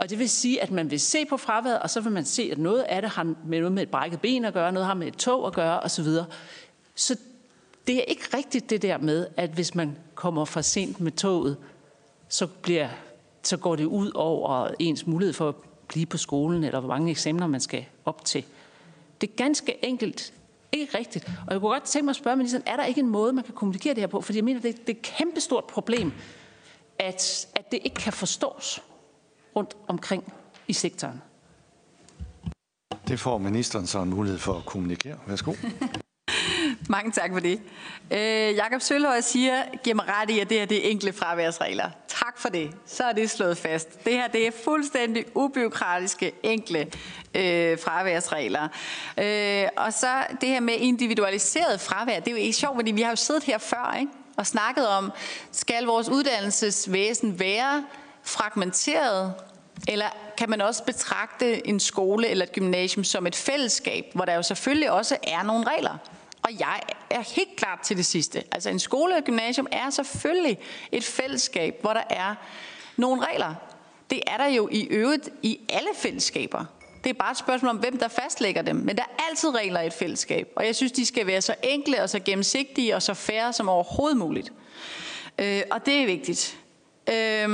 Og 0.00 0.10
det 0.10 0.18
vil 0.18 0.28
sige, 0.28 0.62
at 0.62 0.70
man 0.70 0.90
vil 0.90 1.00
se 1.00 1.24
på 1.24 1.36
fraværet, 1.36 1.78
og 1.78 1.90
så 1.90 2.00
vil 2.00 2.12
man 2.12 2.24
se, 2.24 2.48
at 2.52 2.58
noget 2.58 2.82
af 2.82 3.02
det 3.02 3.10
har 3.10 3.34
med 3.44 3.58
noget 3.58 3.72
med 3.72 3.82
et 3.82 3.90
brækket 3.90 4.20
ben 4.20 4.44
at 4.44 4.54
gøre, 4.54 4.72
noget 4.72 4.86
har 4.86 4.94
med 4.94 5.06
et 5.06 5.16
tog 5.16 5.46
at 5.46 5.52
gøre 5.52 5.80
osv. 5.80 6.04
Så, 6.04 6.24
så 6.94 7.16
det 7.86 7.96
er 7.96 8.02
ikke 8.02 8.36
rigtigt 8.36 8.70
det 8.70 8.82
der 8.82 8.98
med, 8.98 9.26
at 9.36 9.50
hvis 9.50 9.74
man 9.74 9.96
kommer 10.14 10.44
for 10.44 10.60
sent 10.60 11.00
med 11.00 11.12
toget, 11.12 11.56
så, 12.28 12.46
bliver, 12.46 12.88
så 13.42 13.56
går 13.56 13.76
det 13.76 13.84
ud 13.84 14.10
over 14.14 14.68
ens 14.78 15.06
mulighed 15.06 15.32
for 15.32 15.48
at 15.48 15.54
blive 15.88 16.06
på 16.06 16.16
skolen, 16.16 16.64
eller 16.64 16.80
hvor 16.80 16.88
mange 16.88 17.10
eksamener 17.10 17.46
man 17.46 17.60
skal 17.60 17.84
op 18.04 18.24
til. 18.24 18.44
Det 19.20 19.30
er 19.30 19.34
ganske 19.36 19.84
enkelt 19.84 20.32
ikke 20.72 20.98
rigtigt. 20.98 21.24
Og 21.46 21.52
jeg 21.52 21.60
kunne 21.60 21.70
godt 21.70 21.82
tænke 21.82 22.04
mig 22.04 22.10
at 22.10 22.16
spørge 22.16 22.36
ministeren, 22.36 22.62
er 22.66 22.76
der 22.76 22.84
ikke 22.84 23.00
en 23.00 23.08
måde, 23.08 23.32
man 23.32 23.44
kan 23.44 23.54
kommunikere 23.54 23.94
det 23.94 24.02
her 24.02 24.06
på? 24.06 24.20
Fordi 24.20 24.38
jeg 24.38 24.44
mener, 24.44 24.60
det, 24.60 24.86
det 24.86 24.88
er 24.88 24.98
et 24.98 25.02
kæmpestort 25.02 25.64
problem, 25.64 26.12
at, 26.98 27.46
at 27.54 27.72
det 27.72 27.80
ikke 27.84 27.96
kan 27.96 28.12
forstås 28.12 28.80
rundt 29.58 29.76
omkring 29.88 30.32
i 30.68 30.72
sektoren. 30.72 31.22
Det 33.08 33.20
får 33.20 33.38
ministeren 33.38 33.86
så 33.86 33.98
en 33.98 34.10
mulighed 34.10 34.38
for 34.38 34.54
at 34.54 34.66
kommunikere. 34.66 35.16
Værsgo. 35.26 35.54
Mange 36.88 37.12
tak 37.12 37.30
for 37.32 37.40
det. 37.40 37.60
Øh, 38.10 38.54
Jakob 38.54 38.80
Sølhøj 38.80 39.20
siger, 39.20 39.62
giver 39.84 39.96
mig 39.96 40.04
ret 40.08 40.30
i, 40.30 40.38
at 40.38 40.48
det 40.48 40.58
her 40.58 40.66
det 40.66 40.86
er 40.86 40.90
enkle 40.90 41.12
fraværsregler. 41.12 41.90
Tak 42.08 42.38
for 42.38 42.48
det. 42.48 42.70
Så 42.86 43.04
er 43.04 43.12
det 43.12 43.30
slået 43.30 43.58
fast. 43.58 44.04
Det 44.04 44.12
her 44.12 44.28
det 44.28 44.46
er 44.46 44.50
fuldstændig 44.64 45.24
ubyråkratiske, 45.34 46.32
enkle 46.42 46.80
øh, 47.34 47.78
fraværsregler. 47.78 48.68
Øh, 49.18 49.68
og 49.76 49.92
så 49.92 50.24
det 50.40 50.48
her 50.48 50.60
med 50.60 50.74
individualiseret 50.74 51.80
fravær, 51.80 52.20
det 52.20 52.28
er 52.28 52.32
jo 52.32 52.36
ikke 52.36 52.56
sjovt, 52.56 52.76
fordi 52.76 52.92
vi 52.92 53.02
har 53.02 53.10
jo 53.10 53.16
siddet 53.16 53.44
her 53.44 53.58
før 53.58 53.96
ikke? 54.00 54.12
og 54.36 54.46
snakket 54.46 54.88
om, 54.88 55.12
skal 55.52 55.84
vores 55.84 56.08
uddannelsesvæsen 56.08 57.38
være 57.38 57.84
fragmenteret, 58.22 59.34
eller 59.88 60.06
kan 60.36 60.50
man 60.50 60.60
også 60.60 60.84
betragte 60.84 61.66
en 61.66 61.80
skole 61.80 62.28
eller 62.28 62.44
et 62.44 62.52
gymnasium 62.52 63.04
som 63.04 63.26
et 63.26 63.36
fællesskab, 63.36 64.04
hvor 64.14 64.24
der 64.24 64.34
jo 64.34 64.42
selvfølgelig 64.42 64.90
også 64.90 65.16
er 65.22 65.42
nogle 65.42 65.66
regler. 65.66 65.98
Og 66.42 66.50
jeg 66.58 66.80
er 67.10 67.34
helt 67.36 67.56
klart 67.56 67.80
til 67.80 67.96
det 67.96 68.06
sidste. 68.06 68.42
Altså 68.52 68.70
en 68.70 68.78
skole 68.78 69.14
og 69.14 69.18
et 69.18 69.24
gymnasium 69.24 69.66
er 69.72 69.90
selvfølgelig 69.90 70.58
et 70.92 71.04
fællesskab, 71.04 71.78
hvor 71.80 71.92
der 71.92 72.02
er 72.10 72.34
nogle 72.96 73.26
regler. 73.26 73.54
Det 74.10 74.20
er 74.26 74.36
der 74.36 74.46
jo 74.46 74.68
i 74.72 74.86
øvrigt 74.90 75.28
i 75.42 75.60
alle 75.68 75.88
fællesskaber. 75.96 76.64
Det 77.04 77.10
er 77.10 77.14
bare 77.14 77.30
et 77.30 77.38
spørgsmål 77.38 77.70
om, 77.70 77.76
hvem 77.76 77.98
der 77.98 78.08
fastlægger 78.08 78.62
dem. 78.62 78.76
Men 78.76 78.96
der 78.96 79.02
er 79.02 79.22
altid 79.28 79.54
regler 79.54 79.80
i 79.80 79.86
et 79.86 79.92
fællesskab. 79.92 80.48
Og 80.56 80.66
jeg 80.66 80.76
synes, 80.76 80.92
de 80.92 81.06
skal 81.06 81.26
være 81.26 81.40
så 81.40 81.54
enkle 81.62 82.02
og 82.02 82.10
så 82.10 82.20
gennemsigtige 82.20 82.94
og 82.94 83.02
så 83.02 83.14
færre 83.14 83.52
som 83.52 83.68
overhovedet 83.68 84.18
muligt. 84.18 84.52
Øh, 85.38 85.62
og 85.70 85.86
det 85.86 86.02
er 86.02 86.06
vigtigt. 86.06 86.58
Øh, 87.08 87.48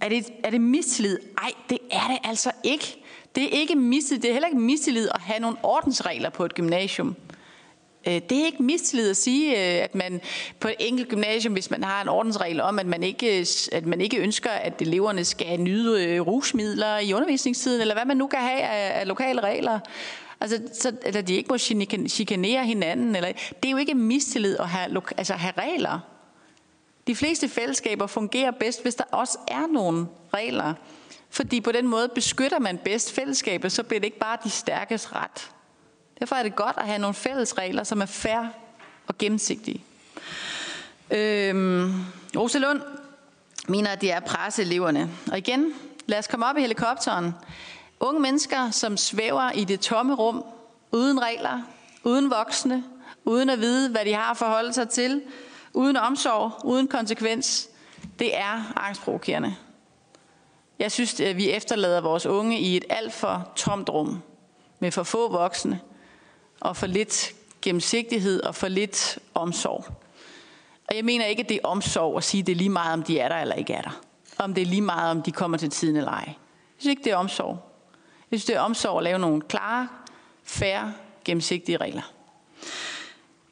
er, 0.00 0.08
det, 0.08 0.26
er 0.44 0.50
det 0.50 0.60
mistillid? 0.60 1.18
Nej, 1.40 1.52
det 1.70 1.78
er 1.90 2.08
det 2.08 2.18
altså 2.24 2.50
ikke. 2.64 3.04
Det 3.34 3.44
er 3.44 3.60
ikke 3.60 3.74
mistillid. 3.74 4.22
Det 4.22 4.28
er 4.28 4.32
heller 4.32 4.48
ikke 4.48 4.60
mistillid 4.60 5.08
at 5.14 5.20
have 5.20 5.40
nogle 5.40 5.56
ordensregler 5.62 6.30
på 6.30 6.44
et 6.44 6.54
gymnasium. 6.54 7.16
Øh, 8.06 8.12
det 8.14 8.32
er 8.32 8.44
ikke 8.44 8.62
mistillid 8.62 9.10
at 9.10 9.16
sige, 9.16 9.50
øh, 9.50 9.84
at 9.84 9.94
man 9.94 10.20
på 10.60 10.68
et 10.68 10.74
enkelt 10.78 11.08
gymnasium, 11.08 11.52
hvis 11.52 11.70
man 11.70 11.84
har 11.84 12.02
en 12.02 12.08
ordensregel 12.08 12.60
om, 12.60 12.78
at 12.78 12.86
man 12.86 13.02
ikke, 13.02 13.40
øh, 13.40 13.46
at 13.72 13.86
man 13.86 14.00
ikke 14.00 14.18
ønsker, 14.18 14.50
at 14.50 14.82
eleverne 14.82 15.24
skal 15.24 15.60
nyde 15.60 16.20
rusmidler 16.20 16.98
i 16.98 17.12
undervisningstiden, 17.12 17.80
eller 17.80 17.94
hvad 17.94 18.04
man 18.04 18.16
nu 18.16 18.26
kan 18.26 18.38
have 18.38 18.60
af, 18.60 19.00
af 19.00 19.08
lokale 19.08 19.40
regler, 19.40 19.78
Altså, 20.40 20.60
så, 20.72 20.92
eller 21.02 21.22
de 21.22 21.34
ikke 21.34 21.48
må 21.48 21.58
chikanere 22.08 22.64
hinanden. 22.64 23.16
Eller, 23.16 23.32
det 23.32 23.68
er 23.68 23.70
jo 23.70 23.76
ikke 23.76 23.94
mistillid 23.94 24.56
at 24.58 24.68
have, 24.68 25.02
altså, 25.16 25.34
have 25.34 25.52
regler. 25.58 26.00
De 27.08 27.16
fleste 27.16 27.48
fællesskaber 27.48 28.06
fungerer 28.06 28.50
bedst, 28.50 28.82
hvis 28.82 28.94
der 28.94 29.04
også 29.10 29.38
er 29.48 29.66
nogle 29.72 30.06
regler. 30.34 30.74
Fordi 31.30 31.60
på 31.60 31.72
den 31.72 31.86
måde 31.86 32.08
beskytter 32.08 32.58
man 32.58 32.78
bedst 32.78 33.12
fællesskabet, 33.12 33.72
så 33.72 33.82
bliver 33.82 34.00
det 34.00 34.06
ikke 34.06 34.18
bare 34.18 34.38
de 34.44 34.50
stærkes 34.50 35.14
ret. 35.14 35.50
Derfor 36.20 36.36
er 36.36 36.42
det 36.42 36.56
godt 36.56 36.76
at 36.76 36.86
have 36.86 36.98
nogle 36.98 37.14
fælles 37.14 37.58
regler, 37.58 37.84
som 37.84 38.00
er 38.00 38.06
fair 38.06 38.46
og 39.06 39.18
gennemsigtige. 39.18 39.84
Øhm, 41.10 42.04
Rosa 42.36 42.58
Lund 42.58 42.82
mener, 43.68 43.90
at 43.90 44.00
det 44.00 44.12
er 44.12 44.20
presseeleverne. 44.20 45.10
Og 45.32 45.38
igen, 45.38 45.72
lad 46.06 46.18
os 46.18 46.26
komme 46.26 46.46
op 46.46 46.56
i 46.56 46.60
helikopteren. 46.60 47.34
Unge 48.00 48.20
mennesker, 48.20 48.70
som 48.70 48.96
svæver 48.96 49.50
i 49.50 49.64
det 49.64 49.80
tomme 49.80 50.14
rum, 50.14 50.44
uden 50.92 51.22
regler, 51.22 51.62
uden 52.04 52.30
voksne, 52.30 52.84
uden 53.24 53.50
at 53.50 53.60
vide, 53.60 53.90
hvad 53.90 54.04
de 54.04 54.14
har 54.14 54.30
at 54.30 54.36
forholde 54.36 54.72
sig 54.72 54.88
til, 54.88 55.22
uden 55.78 55.96
omsorg, 55.96 56.52
uden 56.64 56.88
konsekvens, 56.88 57.68
det 58.18 58.36
er 58.36 58.72
angstprovokerende. 58.76 59.54
Jeg 60.78 60.92
synes, 60.92 61.20
at 61.20 61.36
vi 61.36 61.50
efterlader 61.50 62.00
vores 62.00 62.26
unge 62.26 62.58
i 62.58 62.76
et 62.76 62.84
alt 62.90 63.12
for 63.12 63.52
tomt 63.56 63.90
rum, 63.90 64.22
med 64.78 64.92
for 64.92 65.02
få 65.02 65.32
voksne, 65.32 65.80
og 66.60 66.76
for 66.76 66.86
lidt 66.86 67.32
gennemsigtighed 67.62 68.42
og 68.42 68.54
for 68.54 68.68
lidt 68.68 69.18
omsorg. 69.34 69.84
Og 70.88 70.96
jeg 70.96 71.04
mener 71.04 71.24
ikke, 71.24 71.42
at 71.42 71.48
det 71.48 71.54
er 71.54 71.68
omsorg 71.68 72.16
at 72.16 72.24
sige, 72.24 72.40
at 72.40 72.46
det 72.46 72.52
er 72.52 72.56
lige 72.56 72.70
meget, 72.70 72.92
om 72.92 73.02
de 73.02 73.18
er 73.18 73.28
der 73.28 73.36
eller 73.36 73.54
ikke 73.54 73.72
er 73.72 73.82
der. 73.82 74.00
Om 74.38 74.54
det 74.54 74.62
er 74.62 74.66
lige 74.66 74.82
meget, 74.82 75.10
om 75.10 75.22
de 75.22 75.32
kommer 75.32 75.58
til 75.58 75.70
tiden 75.70 75.96
eller 75.96 76.10
ej. 76.10 76.24
Jeg 76.26 76.34
synes 76.78 76.90
ikke, 76.90 77.04
det 77.04 77.12
er 77.12 77.16
omsorg. 77.16 77.58
Jeg 78.30 78.40
synes, 78.40 78.44
det 78.44 78.56
er 78.56 78.60
omsorg 78.60 78.98
at 78.98 79.04
lave 79.04 79.18
nogle 79.18 79.40
klare, 79.40 79.88
færre, 80.44 80.94
gennemsigtige 81.24 81.76
regler. 81.76 82.12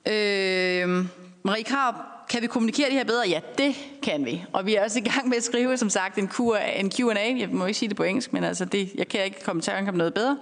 Øh, 0.07 1.07
Marie 1.43 1.65
Krab, 1.65 1.95
kan 2.29 2.43
vi 2.43 2.47
kommunikere 2.47 2.87
det 2.87 2.95
her 2.95 3.05
bedre? 3.05 3.29
Ja, 3.29 3.41
det 3.59 3.77
kan 4.03 4.25
vi. 4.25 4.45
Og 4.53 4.67
vi 4.67 4.75
er 4.75 4.85
også 4.85 4.99
i 4.99 5.03
gang 5.03 5.29
med 5.29 5.37
at 5.37 5.45
skrive, 5.45 5.77
som 5.77 5.91
sagt, 5.91 6.19
en 6.19 6.91
Q&A. 6.91 7.37
Jeg 7.39 7.49
må 7.49 7.67
ikke 7.67 7.79
sige 7.79 7.89
det 7.89 7.97
på 7.97 8.03
engelsk, 8.03 8.33
men 8.33 8.45
altså 8.45 8.65
det, 8.65 8.93
jeg 8.95 9.09
kan 9.09 9.25
ikke 9.25 9.45
komme 9.45 9.63
til 9.63 9.71
at 9.71 9.77
noget 9.97 10.15
bedre. 10.15 10.39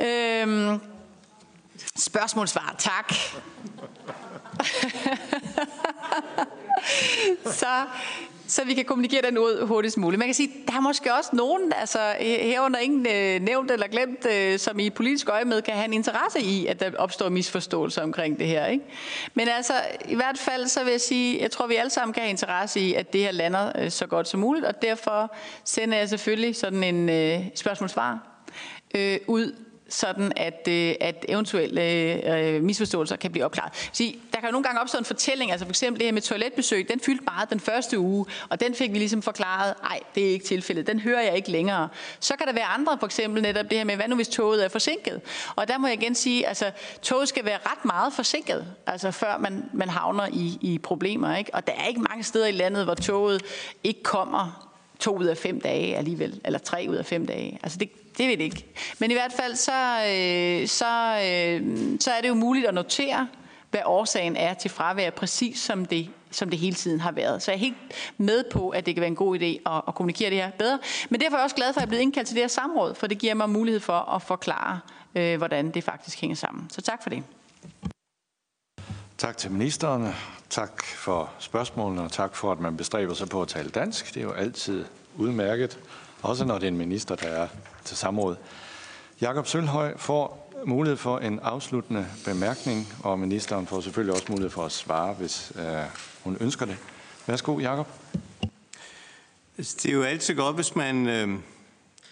Øhm, 0.00 0.80
spørgsmålsvar, 1.96 2.74
tak. 2.78 3.12
så, 7.60 7.84
så 8.46 8.64
vi 8.64 8.74
kan 8.74 8.84
kommunikere 8.84 9.22
den 9.22 9.38
ud 9.38 9.66
hurtigst 9.66 9.98
muligt. 9.98 10.18
Man 10.18 10.28
kan 10.28 10.34
sige, 10.34 10.50
der 10.66 10.76
er 10.76 10.80
måske 10.80 11.14
også 11.14 11.30
nogen, 11.32 11.72
altså 11.76 11.98
herunder 12.20 12.78
ingen 12.80 13.06
øh, 13.06 13.40
nævnt 13.42 13.70
eller 13.70 13.86
glemt, 13.86 14.26
øh, 14.26 14.58
som 14.58 14.78
i 14.78 14.90
politisk 14.90 15.28
øje 15.28 15.44
med 15.44 15.62
kan 15.62 15.74
have 15.74 15.84
en 15.84 15.92
interesse 15.92 16.40
i, 16.40 16.66
at 16.66 16.80
der 16.80 16.90
opstår 16.98 17.28
misforståelser 17.28 18.02
omkring 18.02 18.38
det 18.38 18.46
her. 18.46 18.66
Ikke? 18.66 18.84
Men 19.34 19.48
altså, 19.48 19.72
i 20.08 20.14
hvert 20.14 20.38
fald 20.38 20.66
så 20.66 20.84
vil 20.84 20.90
jeg 20.90 21.00
sige, 21.00 21.42
jeg 21.42 21.50
tror, 21.50 21.66
vi 21.66 21.74
alle 21.74 21.90
sammen 21.90 22.12
kan 22.14 22.22
have 22.22 22.30
interesse 22.30 22.80
i, 22.80 22.94
at 22.94 23.12
det 23.12 23.20
her 23.20 23.32
lander 23.32 23.72
øh, 23.78 23.90
så 23.90 24.06
godt 24.06 24.28
som 24.28 24.40
muligt, 24.40 24.66
og 24.66 24.82
derfor 24.82 25.34
sender 25.64 25.98
jeg 25.98 26.08
selvfølgelig 26.08 26.56
sådan 26.56 26.84
en 26.84 27.08
øh, 27.08 27.40
spørgsmålsvar 27.54 28.18
øh, 28.94 29.18
ud 29.26 29.65
sådan 29.88 30.32
at, 30.36 30.68
øh, 30.68 30.94
at 31.00 31.24
eventuelle 31.28 31.82
øh, 32.38 32.62
misforståelser 32.62 33.16
kan 33.16 33.32
blive 33.32 33.44
opklaret. 33.44 33.72
Så 33.92 34.12
der 34.32 34.40
kan 34.40 34.48
jo 34.48 34.52
nogle 34.52 34.64
gange 34.64 34.80
opstå 34.80 34.98
en 34.98 35.04
fortælling, 35.04 35.50
altså 35.50 35.66
for 35.66 35.70
eksempel 35.70 36.00
det 36.00 36.06
her 36.06 36.12
med 36.12 36.22
toiletbesøg, 36.22 36.88
den 36.88 37.00
fyldte 37.00 37.24
meget 37.24 37.50
den 37.50 37.60
første 37.60 37.98
uge, 37.98 38.26
og 38.48 38.60
den 38.60 38.74
fik 38.74 38.92
vi 38.92 38.98
ligesom 38.98 39.22
forklaret, 39.22 39.74
nej, 39.82 40.00
det 40.14 40.26
er 40.26 40.30
ikke 40.30 40.44
tilfældet, 40.44 40.86
den 40.86 41.00
hører 41.00 41.22
jeg 41.22 41.36
ikke 41.36 41.50
længere. 41.50 41.88
Så 42.20 42.36
kan 42.36 42.46
der 42.46 42.52
være 42.52 42.64
andre, 42.64 42.96
for 42.98 43.06
eksempel 43.06 43.42
netop 43.42 43.70
det 43.70 43.78
her 43.78 43.84
med, 43.84 43.96
hvad 43.96 44.08
nu 44.08 44.16
hvis 44.16 44.28
toget 44.28 44.64
er 44.64 44.68
forsinket? 44.68 45.20
Og 45.56 45.68
der 45.68 45.78
må 45.78 45.86
jeg 45.86 46.02
igen 46.02 46.14
sige, 46.14 46.46
altså 46.46 46.70
toget 47.02 47.28
skal 47.28 47.44
være 47.44 47.58
ret 47.64 47.84
meget 47.84 48.12
forsinket, 48.12 48.66
altså 48.86 49.10
før 49.10 49.38
man, 49.38 49.64
man 49.72 49.88
havner 49.88 50.26
i, 50.32 50.58
i 50.60 50.78
problemer, 50.78 51.36
ikke? 51.36 51.54
Og 51.54 51.66
der 51.66 51.72
er 51.72 51.86
ikke 51.86 52.00
mange 52.00 52.24
steder 52.24 52.46
i 52.46 52.52
landet, 52.52 52.84
hvor 52.84 52.94
toget 52.94 53.42
ikke 53.84 54.02
kommer 54.02 54.72
to 54.98 55.18
ud 55.18 55.24
af 55.24 55.36
fem 55.36 55.60
dage 55.60 55.96
alligevel, 55.96 56.40
eller 56.44 56.58
tre 56.58 56.86
ud 56.88 56.94
af 56.94 57.06
fem 57.06 57.26
dage. 57.26 57.58
Altså 57.62 57.78
det, 57.78 57.90
det 58.18 58.28
ved 58.28 58.36
det 58.36 58.44
ikke. 58.44 58.66
Men 58.98 59.10
i 59.10 59.14
hvert 59.14 59.32
fald 59.32 59.56
så, 59.56 59.72
øh, 59.96 60.68
så, 60.68 61.20
øh, 61.24 62.00
så 62.00 62.10
er 62.10 62.20
det 62.20 62.28
jo 62.28 62.34
muligt 62.34 62.66
at 62.66 62.74
notere, 62.74 63.28
hvad 63.70 63.80
årsagen 63.84 64.36
er 64.36 64.54
til 64.54 64.70
fravær, 64.70 65.10
præcis 65.10 65.58
som 65.58 65.84
det, 65.84 66.10
som 66.30 66.50
det 66.50 66.58
hele 66.58 66.74
tiden 66.74 67.00
har 67.00 67.12
været. 67.12 67.42
Så 67.42 67.50
jeg 67.50 67.56
er 67.56 67.60
helt 67.60 67.76
med 68.18 68.44
på, 68.52 68.68
at 68.68 68.86
det 68.86 68.94
kan 68.94 69.00
være 69.00 69.08
en 69.08 69.16
god 69.16 69.38
idé 69.38 69.70
at, 69.72 69.82
at 69.88 69.94
kommunikere 69.94 70.30
det 70.30 70.38
her 70.38 70.50
bedre. 70.50 70.78
Men 71.10 71.20
derfor 71.20 71.36
er 71.36 71.40
jeg 71.40 71.44
også 71.44 71.56
glad 71.56 71.72
for, 71.72 71.80
at 71.80 71.82
jeg 71.82 71.86
er 71.86 71.88
blevet 71.88 72.02
indkaldt 72.02 72.28
til 72.28 72.34
det 72.36 72.42
her 72.42 72.48
samråd, 72.48 72.94
for 72.94 73.06
det 73.06 73.18
giver 73.18 73.34
mig 73.34 73.50
mulighed 73.50 73.80
for 73.80 74.14
at 74.14 74.22
forklare, 74.22 74.80
øh, 75.14 75.38
hvordan 75.38 75.70
det 75.70 75.84
faktisk 75.84 76.20
hænger 76.20 76.36
sammen. 76.36 76.70
Så 76.70 76.82
tak 76.82 77.02
for 77.02 77.10
det. 77.10 77.22
Tak 79.18 79.36
til 79.36 79.50
ministeren. 79.50 80.14
Tak 80.50 80.84
for 80.84 81.30
spørgsmålene, 81.38 82.02
og 82.02 82.12
tak 82.12 82.36
for, 82.36 82.52
at 82.52 82.60
man 82.60 82.76
bestræber 82.76 83.14
sig 83.14 83.28
på 83.28 83.42
at 83.42 83.48
tale 83.48 83.68
dansk. 83.68 84.14
Det 84.14 84.20
er 84.20 84.24
jo 84.24 84.32
altid 84.32 84.84
udmærket, 85.16 85.78
også 86.22 86.44
når 86.44 86.54
det 86.54 86.64
er 86.64 86.68
en 86.68 86.76
minister, 86.76 87.14
der 87.14 87.28
er 87.28 87.48
til 87.86 87.96
samråd. 87.96 88.36
Jakob 89.20 89.46
Sølhøj 89.46 89.96
får 89.96 90.52
mulighed 90.66 90.96
for 90.96 91.18
en 91.18 91.40
afsluttende 91.40 92.06
bemærkning, 92.24 92.92
og 93.02 93.18
ministeren 93.18 93.66
får 93.66 93.80
selvfølgelig 93.80 94.14
også 94.14 94.26
mulighed 94.28 94.50
for 94.50 94.64
at 94.64 94.72
svare, 94.72 95.14
hvis 95.14 95.52
øh, 95.56 95.64
hun 96.24 96.36
ønsker 96.40 96.66
det. 96.66 96.76
Værsgo, 97.26 97.58
Jakob. 97.58 97.88
Det 99.56 99.86
er 99.86 99.92
jo 99.92 100.02
altid 100.02 100.34
godt, 100.34 100.54
hvis 100.54 100.76
man 100.76 101.08
øh, 101.08 101.38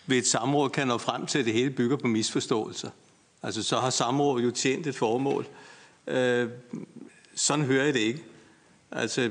ved 0.06 0.16
et 0.16 0.26
samråd 0.26 0.70
kan 0.70 0.88
nå 0.88 0.98
frem 0.98 1.26
til, 1.26 1.38
at 1.38 1.44
det 1.44 1.52
hele 1.52 1.70
bygger 1.70 1.96
på 1.96 2.06
misforståelser. 2.06 2.90
Altså, 3.42 3.62
så 3.62 3.76
har 3.76 3.90
samrådet 3.90 4.44
jo 4.44 4.50
tjent 4.50 4.86
et 4.86 4.96
formål. 4.96 5.46
Øh, 6.06 6.48
sådan 7.34 7.64
hører 7.64 7.84
jeg 7.84 7.94
det 7.94 8.00
ikke. 8.00 8.22
Altså, 8.92 9.30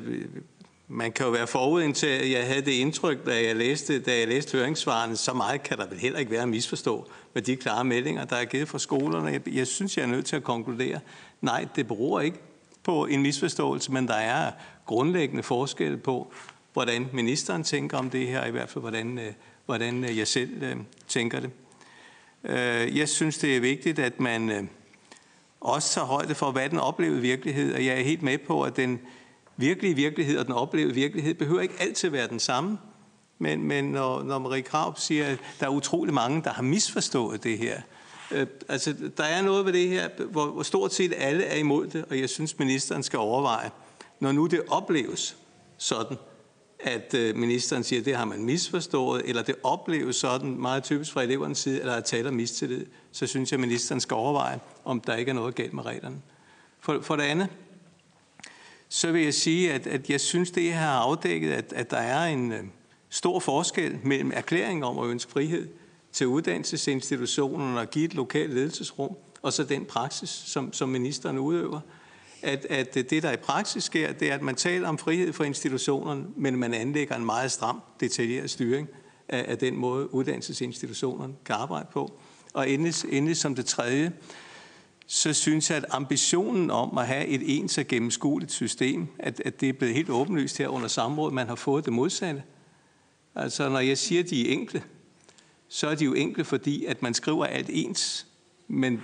man 0.93 1.11
kan 1.11 1.25
jo 1.25 1.31
være 1.31 1.47
forudindtaget. 1.47 2.31
Jeg 2.31 2.47
havde 2.47 2.61
det 2.61 2.71
indtryk, 2.71 3.25
da 3.25 3.43
jeg 3.43 3.55
læste, 3.55 3.99
da 3.99 4.17
jeg 4.17 4.27
læste 4.27 4.57
høringssvarene, 4.57 5.17
så 5.17 5.33
meget 5.33 5.63
kan 5.63 5.77
der 5.77 5.87
vel 5.87 5.99
heller 5.99 6.19
ikke 6.19 6.31
være 6.31 6.41
at 6.41 6.49
misforstå 6.49 7.09
med 7.33 7.41
de 7.41 7.55
klare 7.55 7.83
meldinger, 7.83 8.25
der 8.25 8.35
er 8.35 8.45
givet 8.45 8.67
fra 8.67 8.79
skolerne. 8.79 9.27
Jeg, 9.27 9.41
jeg 9.47 9.67
synes, 9.67 9.97
jeg 9.97 10.03
er 10.03 10.07
nødt 10.07 10.25
til 10.25 10.35
at 10.35 10.43
konkludere, 10.43 10.99
nej, 11.41 11.67
det 11.75 11.87
beror 11.87 12.19
ikke 12.19 12.37
på 12.83 13.05
en 13.05 13.21
misforståelse, 13.21 13.91
men 13.91 14.07
der 14.07 14.13
er 14.13 14.51
grundlæggende 14.85 15.43
forskel 15.43 15.97
på, 15.97 16.33
hvordan 16.73 17.07
ministeren 17.13 17.63
tænker 17.63 17.97
om 17.97 18.09
det 18.09 18.27
her, 18.27 18.41
og 18.41 18.47
i 18.47 18.51
hvert 18.51 18.69
fald 18.69 18.81
hvordan, 18.81 19.19
øh, 19.19 19.33
hvordan 19.65 20.03
øh, 20.03 20.17
jeg 20.17 20.27
selv 20.27 20.63
øh, 20.63 20.75
tænker 21.07 21.39
det. 21.39 21.49
Øh, 22.43 22.97
jeg 22.97 23.09
synes, 23.09 23.37
det 23.37 23.55
er 23.55 23.59
vigtigt, 23.59 23.99
at 23.99 24.19
man 24.19 24.69
også 25.61 25.93
tager 25.93 26.05
højde 26.05 26.35
for, 26.35 26.51
hvad 26.51 26.69
den 26.69 26.79
oplevede 26.79 27.21
virkelighed, 27.21 27.73
og 27.73 27.85
jeg 27.85 27.99
er 27.99 28.03
helt 28.03 28.21
med 28.21 28.37
på, 28.37 28.61
at 28.61 28.77
den 28.77 28.99
virkelige 29.57 29.95
virkelighed 29.95 30.37
og 30.37 30.45
den 30.45 30.53
oplevede 30.53 30.93
virkelighed 30.93 31.33
behøver 31.33 31.61
ikke 31.61 31.75
altid 31.79 32.09
være 32.09 32.27
den 32.27 32.39
samme. 32.39 32.77
Men, 33.39 33.63
men 33.63 33.85
når, 33.85 34.23
når 34.23 34.39
Marie 34.39 34.61
Krav 34.61 34.97
siger, 34.97 35.25
at 35.25 35.39
der 35.59 35.65
er 35.65 35.69
utrolig 35.69 36.13
mange, 36.13 36.43
der 36.43 36.49
har 36.49 36.63
misforstået 36.63 37.43
det 37.43 37.57
her, 37.57 37.81
øh, 38.31 38.47
altså 38.69 38.95
der 39.17 39.23
er 39.23 39.41
noget 39.41 39.65
ved 39.65 39.73
det 39.73 39.89
her, 39.89 40.09
hvor, 40.29 40.45
hvor 40.45 40.63
stort 40.63 40.93
set 40.93 41.13
alle 41.17 41.43
er 41.43 41.57
imod 41.57 41.87
det, 41.87 42.05
og 42.09 42.19
jeg 42.19 42.29
synes, 42.29 42.59
ministeren 42.59 43.03
skal 43.03 43.19
overveje, 43.19 43.71
når 44.19 44.31
nu 44.31 44.47
det 44.47 44.61
opleves 44.69 45.37
sådan, 45.77 46.17
at 46.79 47.13
øh, 47.13 47.35
ministeren 47.35 47.83
siger, 47.83 47.99
at 47.99 48.05
det 48.05 48.15
har 48.15 48.25
man 48.25 48.43
misforstået, 48.43 49.21
eller 49.25 49.41
det 49.41 49.55
opleves 49.63 50.15
sådan 50.15 50.61
meget 50.61 50.83
typisk 50.83 51.11
fra 51.13 51.23
elevernes 51.23 51.57
side, 51.57 51.79
eller 51.79 51.93
at 51.93 52.05
tale 52.05 52.27
om 52.27 52.33
mistillid, 52.33 52.85
så 53.11 53.27
synes 53.27 53.51
jeg, 53.51 53.57
at 53.57 53.61
ministeren 53.61 54.01
skal 54.01 54.15
overveje, 54.15 54.59
om 54.85 54.99
der 54.99 55.15
ikke 55.15 55.29
er 55.29 55.33
noget 55.33 55.55
galt 55.55 55.73
med 55.73 55.85
reglerne. 55.85 56.21
For, 56.79 57.01
for 57.01 57.15
det 57.15 57.23
andet, 57.23 57.47
så 58.95 59.11
vil 59.11 59.23
jeg 59.23 59.33
sige, 59.33 59.73
at, 59.73 59.87
at 59.87 60.09
jeg 60.09 60.21
synes, 60.21 60.51
det 60.51 60.63
her 60.63 60.79
har 60.79 60.99
afdækket, 60.99 61.51
at, 61.51 61.73
at 61.75 61.91
der 61.91 61.97
er 61.97 62.25
en 62.25 62.51
øh, 62.51 62.63
stor 63.09 63.39
forskel 63.39 63.99
mellem 64.03 64.31
erklæringen 64.35 64.83
om 64.83 64.99
at 64.99 65.09
ønske 65.09 65.31
frihed 65.31 65.67
til 66.11 66.27
uddannelsesinstitutionerne 66.27 67.79
og 67.79 67.89
give 67.89 68.05
et 68.05 68.13
lokalt 68.13 68.53
ledelsesrum, 68.53 69.15
og 69.41 69.53
så 69.53 69.63
den 69.63 69.85
praksis, 69.85 70.29
som, 70.29 70.73
som 70.73 70.89
ministeren 70.89 71.39
udøver. 71.39 71.79
At, 72.41 72.65
at 72.69 72.93
det, 72.93 73.23
der 73.23 73.31
i 73.31 73.37
praksis 73.37 73.83
sker, 73.83 74.11
det 74.11 74.29
er, 74.29 74.35
at 74.35 74.41
man 74.41 74.55
taler 74.55 74.87
om 74.87 74.97
frihed 74.97 75.33
for 75.33 75.43
institutionerne, 75.43 76.25
men 76.35 76.57
man 76.57 76.73
anlægger 76.73 77.15
en 77.15 77.25
meget 77.25 77.51
stram, 77.51 77.81
detaljeret 77.99 78.49
styring 78.49 78.87
af, 79.29 79.45
af 79.47 79.57
den 79.57 79.75
måde, 79.75 80.13
uddannelsesinstitutionerne 80.13 81.33
kan 81.45 81.55
arbejde 81.55 81.87
på. 81.93 82.19
Og 82.53 82.69
endelig, 82.69 82.93
endelig 83.09 83.37
som 83.37 83.55
det 83.55 83.65
tredje, 83.65 84.11
så 85.07 85.33
synes 85.33 85.69
jeg, 85.69 85.77
at 85.77 85.85
ambitionen 85.89 86.71
om 86.71 86.97
at 86.97 87.07
have 87.07 87.27
et 87.27 87.41
ens 87.45 87.77
og 87.77 87.87
gennemskueligt 87.87 88.51
system, 88.51 89.07
at, 89.19 89.41
at 89.45 89.61
det 89.61 89.69
er 89.69 89.73
blevet 89.73 89.95
helt 89.95 90.09
åbenlyst 90.09 90.57
her 90.57 90.67
under 90.67 90.87
samrådet, 90.87 91.33
man 91.33 91.47
har 91.47 91.55
fået 91.55 91.85
det 91.85 91.93
modsatte. 91.93 92.43
Altså, 93.35 93.69
når 93.69 93.79
jeg 93.79 93.97
siger, 93.97 94.23
at 94.23 94.29
de 94.29 94.49
er 94.49 94.53
enkle, 94.53 94.83
så 95.67 95.87
er 95.87 95.95
de 95.95 96.05
jo 96.05 96.13
enkle, 96.13 96.45
fordi 96.45 96.85
at 96.85 97.01
man 97.01 97.13
skriver 97.13 97.45
alt 97.45 97.69
ens, 97.69 98.27
men 98.67 99.01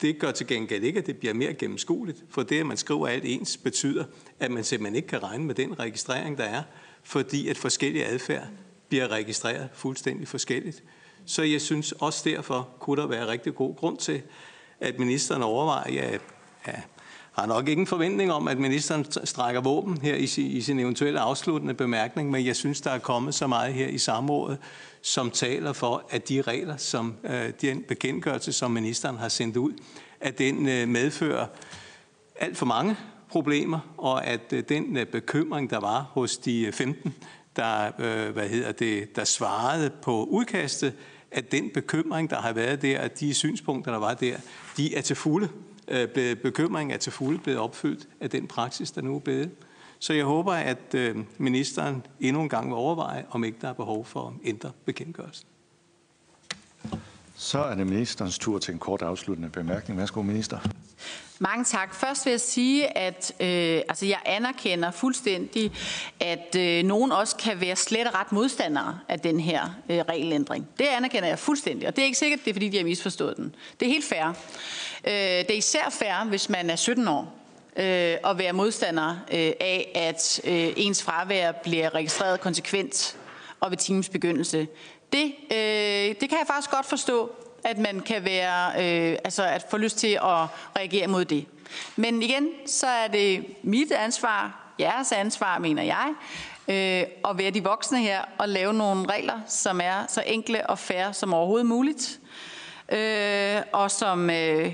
det 0.00 0.18
gør 0.18 0.30
til 0.30 0.46
gengæld 0.46 0.84
ikke, 0.84 0.98
at 0.98 1.06
det 1.06 1.16
bliver 1.16 1.34
mere 1.34 1.54
gennemskueligt, 1.54 2.24
for 2.30 2.42
det, 2.42 2.60
at 2.60 2.66
man 2.66 2.76
skriver 2.76 3.08
alt 3.08 3.24
ens, 3.24 3.56
betyder, 3.56 4.04
at 4.40 4.50
man 4.50 4.64
simpelthen 4.64 4.96
ikke 4.96 5.08
kan 5.08 5.22
regne 5.22 5.44
med 5.44 5.54
den 5.54 5.78
registrering, 5.78 6.38
der 6.38 6.44
er, 6.44 6.62
fordi 7.02 7.48
at 7.48 7.58
forskellige 7.58 8.04
adfærd 8.04 8.46
bliver 8.88 9.08
registreret 9.08 9.68
fuldstændig 9.74 10.28
forskelligt. 10.28 10.82
Så 11.26 11.42
jeg 11.42 11.60
synes 11.60 11.92
også 11.92 12.28
derfor 12.30 12.68
kunne 12.80 13.02
der 13.02 13.08
være 13.08 13.26
rigtig 13.26 13.54
god 13.54 13.76
grund 13.76 13.98
til, 13.98 14.22
at 14.84 14.98
ministeren 14.98 15.42
overvejer, 15.42 15.92
ja, 15.92 16.10
ja, 16.66 16.72
har 17.32 17.46
nok 17.46 17.68
ikke 17.68 17.80
en 17.80 17.86
forventning 17.86 18.32
om, 18.32 18.48
at 18.48 18.58
ministeren 18.58 19.06
strækker 19.24 19.60
våben 19.60 19.98
her 20.02 20.14
i, 20.14 20.24
i 20.40 20.60
sin 20.60 20.78
eventuelle 20.78 21.20
afsluttende 21.20 21.74
bemærkning, 21.74 22.30
men 22.30 22.46
jeg 22.46 22.56
synes, 22.56 22.80
der 22.80 22.90
er 22.90 22.98
kommet 22.98 23.34
så 23.34 23.46
meget 23.46 23.74
her 23.74 23.86
i 23.86 23.98
samrådet, 23.98 24.58
som 25.02 25.30
taler 25.30 25.72
for, 25.72 26.04
at 26.10 26.28
de 26.28 26.42
regler, 26.42 26.76
som 26.76 27.14
øh, 27.24 27.52
den 27.60 27.82
bekendtgørelse, 27.88 28.52
som 28.52 28.70
ministeren 28.70 29.16
har 29.16 29.28
sendt 29.28 29.56
ud, 29.56 29.72
at 30.20 30.38
den 30.38 30.68
øh, 30.68 30.88
medfører 30.88 31.46
alt 32.36 32.56
for 32.56 32.66
mange 32.66 32.96
problemer, 33.28 33.78
og 33.96 34.26
at 34.26 34.52
øh, 34.52 34.64
den 34.68 34.96
øh, 34.96 35.06
bekymring, 35.06 35.70
der 35.70 35.80
var 35.80 36.10
hos 36.12 36.36
de 36.36 36.62
øh, 36.62 36.72
15, 36.72 37.14
der, 37.56 37.90
øh, 37.98 38.32
hvad 38.32 38.48
hedder 38.48 38.72
det, 38.72 39.16
der 39.16 39.24
svarede 39.24 39.90
på 40.02 40.24
udkastet, 40.24 40.92
at 41.34 41.52
den 41.52 41.70
bekymring, 41.74 42.30
der 42.30 42.36
har 42.36 42.52
været 42.52 42.82
der, 42.82 42.98
at 42.98 43.20
de 43.20 43.34
synspunkter, 43.34 43.92
der 43.92 43.98
var 43.98 44.14
der, 44.14 44.36
de 44.76 44.96
er 44.96 45.00
til 45.00 45.16
fulde 45.16 45.48
øh, 45.88 46.36
bekymringen 46.36 46.94
er 46.94 46.98
til 46.98 47.12
fulde 47.12 47.38
blevet 47.38 47.60
opfyldt 47.60 48.08
af 48.20 48.30
den 48.30 48.46
praksis, 48.46 48.90
der 48.90 49.02
nu 49.02 49.14
er 49.14 49.20
blevet. 49.20 49.50
Så 49.98 50.12
jeg 50.12 50.24
håber, 50.24 50.52
at 50.52 50.94
øh, 50.94 51.16
ministeren 51.38 52.06
endnu 52.20 52.42
en 52.42 52.48
gang 52.48 52.66
vil 52.66 52.74
overveje, 52.74 53.24
om 53.30 53.44
ikke 53.44 53.58
der 53.60 53.68
er 53.68 53.72
behov 53.72 54.04
for 54.04 54.28
at 54.28 54.48
ændre 54.48 54.70
bekendtgørelsen. 54.84 55.46
Så 57.36 57.58
er 57.58 57.74
det 57.74 57.86
ministerens 57.86 58.38
tur 58.38 58.58
til 58.58 58.72
en 58.74 58.78
kort 58.78 59.02
afsluttende 59.02 59.50
bemærkning. 59.50 59.98
Værsgo, 59.98 60.22
minister. 60.22 60.58
Mange 61.48 61.64
tak. 61.64 61.94
Først 61.94 62.26
vil 62.26 62.30
jeg 62.30 62.40
sige, 62.40 62.98
at 62.98 63.32
øh, 63.40 63.82
altså 63.88 64.06
jeg 64.06 64.18
anerkender 64.24 64.90
fuldstændig, 64.90 65.72
at 66.20 66.56
øh, 66.58 66.84
nogen 66.84 67.12
også 67.12 67.36
kan 67.36 67.60
være 67.60 67.76
slet 67.76 68.06
og 68.06 68.14
ret 68.14 68.32
modstandere 68.32 68.98
af 69.08 69.20
den 69.20 69.40
her 69.40 69.74
øh, 69.88 69.98
regelændring. 69.98 70.68
Det 70.78 70.84
anerkender 70.84 71.28
jeg 71.28 71.38
fuldstændig, 71.38 71.88
og 71.88 71.96
det 71.96 72.02
er 72.02 72.06
ikke 72.06 72.18
sikkert, 72.18 72.40
det 72.44 72.50
er 72.50 72.54
fordi, 72.54 72.68
de 72.68 72.76
har 72.76 72.84
misforstået 72.84 73.36
den. 73.36 73.54
Det 73.80 73.86
er 73.86 73.90
helt 73.90 74.04
fair. 74.04 74.28
Øh, 75.04 75.12
det 75.14 75.50
er 75.50 75.54
især 75.54 75.88
fair, 75.90 76.24
hvis 76.28 76.48
man 76.48 76.70
er 76.70 76.76
17 76.76 77.08
år 77.08 77.34
øh, 77.76 78.16
og 78.22 78.38
være 78.38 78.52
modstander 78.52 79.10
øh, 79.10 79.52
af, 79.60 79.92
at 79.94 80.40
øh, 80.44 80.72
ens 80.76 81.02
fravær 81.02 81.52
bliver 81.52 81.94
registreret 81.94 82.40
konsekvent 82.40 83.16
og 83.60 83.70
ved 83.70 83.78
timens 83.78 84.08
begyndelse. 84.08 84.68
Det, 85.12 85.34
øh, 85.50 86.14
det 86.20 86.28
kan 86.28 86.38
jeg 86.38 86.46
faktisk 86.46 86.70
godt 86.70 86.86
forstå, 86.86 87.30
at 87.64 87.78
man 87.78 88.00
kan 88.00 88.24
være, 88.24 88.68
øh, 88.68 89.18
altså 89.24 89.44
at 89.44 89.66
få 89.70 89.76
lyst 89.76 89.98
til 89.98 90.12
at 90.22 90.46
reagere 90.76 91.06
mod 91.06 91.24
det. 91.24 91.46
Men 91.96 92.22
igen, 92.22 92.48
så 92.66 92.86
er 92.86 93.08
det 93.08 93.44
mit 93.62 93.92
ansvar, 93.92 94.60
jeres 94.80 95.12
ansvar, 95.12 95.58
mener 95.58 95.82
jeg, 95.82 96.14
øh, 96.68 97.30
at 97.30 97.38
være 97.38 97.50
de 97.50 97.64
voksne 97.64 97.98
her 97.98 98.20
og 98.38 98.48
lave 98.48 98.74
nogle 98.74 99.12
regler, 99.12 99.40
som 99.46 99.80
er 99.80 100.06
så 100.08 100.22
enkle 100.26 100.66
og 100.66 100.78
færre 100.78 101.14
som 101.14 101.34
overhovedet 101.34 101.66
muligt, 101.66 102.20
øh, 102.88 103.56
og 103.72 103.90
som 103.90 104.30
øh, 104.30 104.72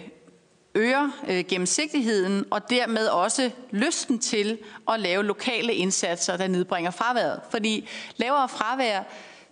øger 0.75 1.11
øh, 1.29 1.45
gennemsigtigheden 1.49 2.45
og 2.51 2.71
dermed 2.71 3.07
også 3.07 3.51
lysten 3.71 4.19
til 4.19 4.59
at 4.93 5.01
lave 5.01 5.25
lokale 5.25 5.75
indsatser, 5.75 6.37
der 6.37 6.49
nedbringer 6.49 6.91
fraværet. 6.91 7.41
Fordi 7.51 7.89
lavere 8.17 8.49
fravær, 8.49 9.03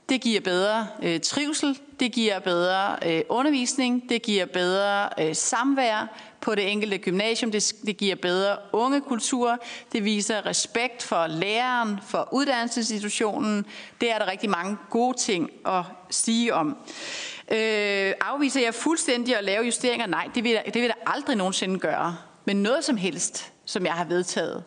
det 0.09 0.21
giver 0.21 0.41
bedre 0.41 0.87
øh, 1.03 1.21
trivsel, 1.21 1.79
det 2.01 2.13
giver 2.13 2.39
bedre 2.39 2.97
øh, 3.07 3.23
undervisning, 3.29 4.09
det 4.09 4.23
giver 4.23 4.47
bedre 4.47 5.09
øh, 5.21 5.35
samvær 5.35 6.17
på 6.41 6.55
det 6.55 6.73
enkelte 6.73 6.99
gymnasium, 6.99 7.53
det, 7.53 7.73
det 7.87 7.97
giver 7.97 8.17
bedre 8.17 8.57
ungekultur, 8.73 9.59
det 9.93 10.05
viser 10.05 10.47
respekt 10.47 11.03
for 11.03 11.27
læreren, 11.27 11.99
for 12.07 12.29
uddannelsesinstitutionen. 12.33 13.67
Det 14.01 14.11
er 14.11 14.19
der 14.19 14.31
rigtig 14.31 14.51
mange 14.51 14.77
gode 14.91 15.17
ting 15.17 15.51
at 15.67 15.83
sige 16.11 16.55
om. 16.55 16.77
Øh, 17.51 18.13
afviser 18.21 18.61
jeg 18.61 18.75
fuldstændig 18.75 19.37
at 19.37 19.45
lave 19.45 19.65
justeringer? 19.65 20.07
Nej, 20.07 20.29
det 20.35 20.45
vil, 20.45 20.53
jeg, 20.53 20.63
det 20.67 20.75
vil 20.75 20.83
jeg 20.83 21.15
aldrig 21.15 21.37
nogensinde 21.37 21.79
gøre. 21.79 22.17
Men 22.45 22.63
noget 22.63 22.85
som 22.85 22.97
helst, 22.97 23.53
som 23.65 23.87
jeg 23.87 23.93
har 23.93 24.05
vedtaget. 24.05 24.65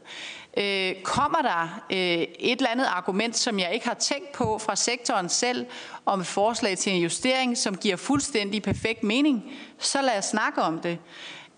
Øh, 0.57 0.95
kommer 1.03 1.41
der 1.41 1.83
øh, 1.89 1.97
et 2.39 2.57
eller 2.57 2.69
andet 2.69 2.85
argument, 2.85 3.37
som 3.37 3.59
jeg 3.59 3.73
ikke 3.73 3.87
har 3.87 3.93
tænkt 3.93 4.31
på 4.31 4.57
fra 4.57 4.75
sektoren 4.75 5.29
selv, 5.29 5.65
om 6.05 6.19
et 6.19 6.27
forslag 6.27 6.77
til 6.77 6.93
en 6.93 7.01
justering, 7.01 7.57
som 7.57 7.77
giver 7.77 7.95
fuldstændig 7.95 8.63
perfekt 8.63 9.03
mening, 9.03 9.53
så 9.79 10.01
lad 10.01 10.17
os 10.17 10.25
snakke 10.25 10.61
om 10.61 10.79
det. 10.79 10.97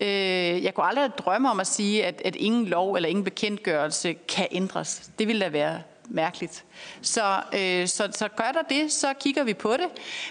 Øh, 0.00 0.64
jeg 0.64 0.74
kunne 0.74 0.86
aldrig 0.86 1.10
drømme 1.18 1.50
om 1.50 1.60
at 1.60 1.66
sige, 1.66 2.04
at, 2.04 2.22
at 2.24 2.36
ingen 2.36 2.66
lov 2.66 2.94
eller 2.94 3.08
ingen 3.08 3.24
bekendtgørelse 3.24 4.12
kan 4.12 4.46
ændres. 4.50 5.10
Det 5.18 5.28
ville 5.28 5.44
da 5.44 5.48
være 5.48 5.82
mærkeligt. 6.08 6.64
Så, 7.02 7.40
øh, 7.52 7.88
så, 7.88 8.08
så 8.12 8.28
gør 8.28 8.52
der 8.52 8.62
det, 8.62 8.92
så 8.92 9.12
kigger 9.20 9.44
vi 9.44 9.54
på 9.54 9.72
det. 9.72 9.86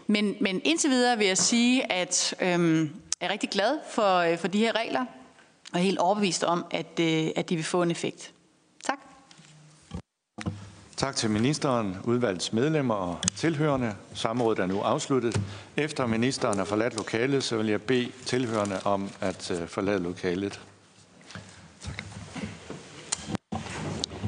Men, 0.07 0.35
men 0.39 0.61
indtil 0.63 0.89
videre 0.89 1.17
vil 1.17 1.27
jeg 1.27 1.37
sige, 1.37 1.91
at 1.91 2.35
øh, 2.39 2.79
jeg 3.21 3.27
er 3.27 3.29
rigtig 3.29 3.49
glad 3.49 3.79
for, 3.89 4.17
øh, 4.17 4.37
for 4.37 4.47
de 4.47 4.57
her 4.57 4.75
regler, 4.75 5.05
og 5.73 5.79
er 5.79 5.83
helt 5.83 5.99
overbevist 5.99 6.43
om, 6.43 6.65
at, 6.71 6.99
øh, 6.99 7.27
at 7.35 7.49
de 7.49 7.55
vil 7.55 7.65
få 7.65 7.81
en 7.81 7.91
effekt. 7.91 8.33
Tak. 11.03 11.15
Til 11.15 11.29
ministeren, 11.29 11.97
udvalgets 12.03 12.53
medlemmer 12.53 12.95
og 12.95 13.17
tilhørende. 13.35 13.95
Samrådet 14.13 14.59
er 14.59 14.65
nu 14.65 14.79
afsluttet. 14.79 15.41
Efter 15.77 16.05
ministeren 16.05 16.57
har 16.57 16.65
forladt 16.65 16.97
lokalet, 16.97 17.43
så 17.43 17.57
vil 17.57 17.67
jeg 17.67 17.81
bede 17.81 18.11
tilhørende 18.25 18.79
om 18.85 19.09
at 19.21 19.51
øh, 19.51 19.67
forlade 19.67 19.99
lokalet. 19.99 20.61